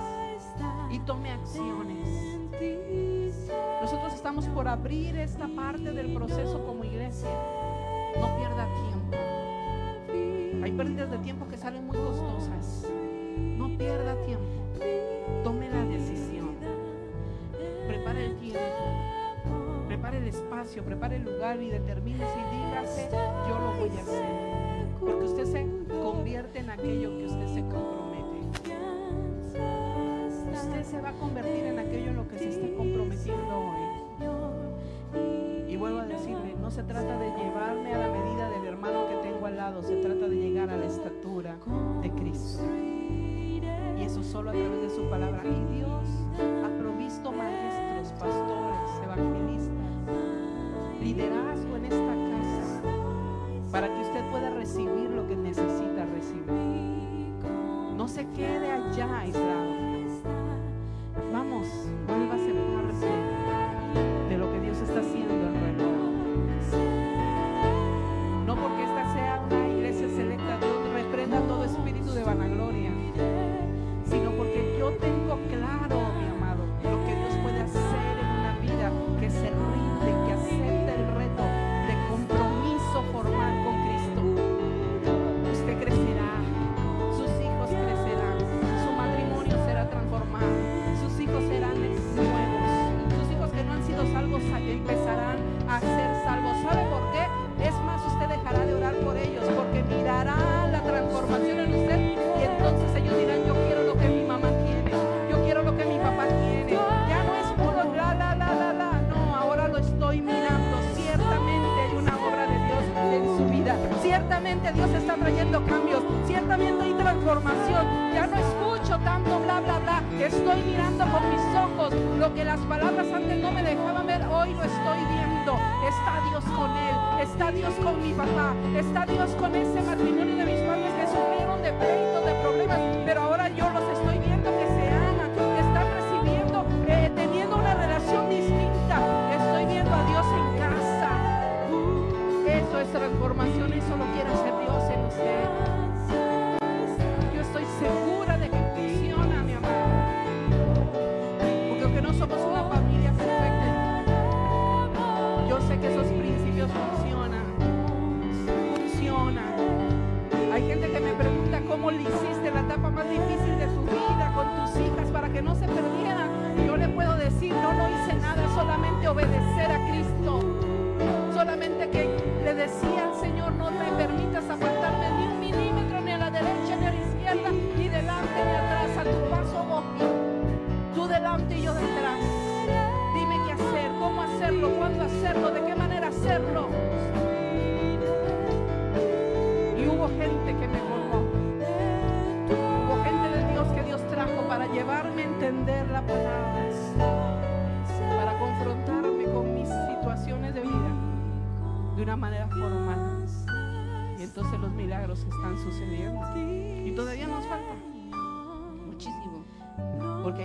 y 0.90 0.98
tome 0.98 1.32
acciones. 1.32 2.10
Nosotros 3.84 4.16
estamos 4.16 4.48
por 4.48 4.68
abrir 4.68 5.16
esta 5.16 5.48
parte 5.48 5.92
del 5.92 6.12
proceso 6.12 6.66
como 6.66 6.84
iglesia. 6.84 7.30
No 8.20 8.36
pierda 8.36 8.68
tiempo. 8.90 10.64
Hay 10.64 10.72
pérdidas 10.72 11.12
de 11.12 11.20
tiempo 11.20 11.48
que 11.48 11.58
salen 11.58 11.86
muy 11.86 11.96
costosas. 11.96 12.90
No 13.38 13.78
pierda 13.78 14.16
tiempo. 14.26 14.64
Tome 15.44 15.70
la 15.70 15.86
decisión. 15.86 16.56
Prepare 17.88 18.26
el 18.26 18.36
tiempo 18.38 19.15
prepare 20.06 20.22
el 20.22 20.28
espacio, 20.28 20.84
prepare 20.84 21.16
el 21.16 21.24
lugar 21.24 21.60
y 21.60 21.72
determine 21.72 22.20
si 22.20 22.40
dígase, 22.56 23.10
yo 23.12 23.60
lo 23.60 23.74
voy 23.80 23.90
a 23.98 24.02
hacer. 24.04 24.24
Porque 25.00 25.26
usted 25.26 25.46
se 25.46 25.66
convierte 26.04 26.60
en 26.60 26.70
aquello 26.70 27.18
que 27.18 27.26
usted 27.26 27.48
se 27.48 27.62
compromete. 27.62 28.42
Usted 30.54 30.84
se 30.84 31.02
va 31.02 31.10
a 31.10 31.14
convertir 31.14 31.66
en 31.66 31.80
aquello 31.80 32.12
en 32.12 32.18
lo 32.18 32.28
que 32.28 32.38
se 32.38 32.50
está 32.50 32.68
comprometiendo 32.78 33.58
hoy. 33.58 33.80
Y 35.74 35.76
vuelvo 35.76 36.02
a 36.02 36.06
decirle, 36.06 36.54
no 36.62 36.70
se 36.70 36.84
trata 36.84 37.18
de 37.18 37.32
llevarme 37.32 37.96
a 37.96 37.98
la 37.98 38.10
medida 38.10 38.52
del 38.52 38.68
hermano 38.68 39.08
que 39.08 39.16
tengo 39.28 39.48
al 39.48 39.58
lado, 39.58 39.82
se 39.82 39.96
trata 39.96 40.28
de 40.28 40.36
llegar 40.36 40.70
a 40.70 40.78
la 40.78 40.86
estatura 40.86 41.56
de 42.04 42.12
Cristo. 42.12 42.64
Y 43.98 44.04
eso 44.04 44.22
solo 44.22 44.52
a 44.52 44.54
través 44.54 44.84
de 44.84 44.90
su 44.92 45.10
palabra. 45.10 45.42
Y 45.44 45.66
Dios 45.78 45.85
necesita 55.36 56.06
recibir. 56.06 57.34
No 57.96 58.08
se 58.08 58.26
quede 58.30 58.72
allá 58.72 59.20
aislado. 59.20 59.75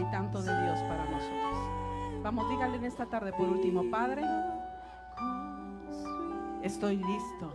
hay 0.00 0.10
tanto 0.10 0.42
de 0.42 0.62
Dios 0.62 0.78
para 0.84 1.04
nosotros. 1.04 2.22
Vamos, 2.22 2.48
dígale 2.48 2.76
en 2.76 2.84
esta 2.84 3.06
tarde 3.06 3.32
por 3.32 3.48
último, 3.48 3.84
Padre, 3.90 4.22
estoy 6.62 6.96
listo. 6.96 7.52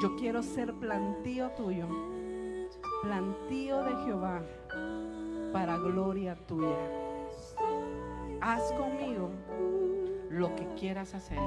Yo 0.00 0.16
quiero 0.16 0.42
ser 0.42 0.72
plantío 0.74 1.50
tuyo, 1.50 1.86
plantío 3.02 3.82
de 3.82 4.04
Jehová, 4.04 4.42
para 5.52 5.76
gloria 5.78 6.36
tuya. 6.46 6.78
Haz 8.40 8.72
conmigo 8.72 9.30
lo 10.30 10.54
que 10.56 10.66
quieras 10.74 11.14
hacer. 11.14 11.38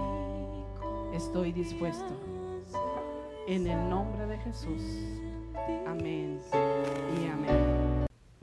Estoy 1.13 1.51
dispuesto. 1.51 2.13
En 3.47 3.67
el 3.67 3.89
nombre 3.89 4.25
de 4.25 4.37
Jesús. 4.39 4.81
Amén 5.85 6.39
y 7.21 7.27
amén. 7.27 7.84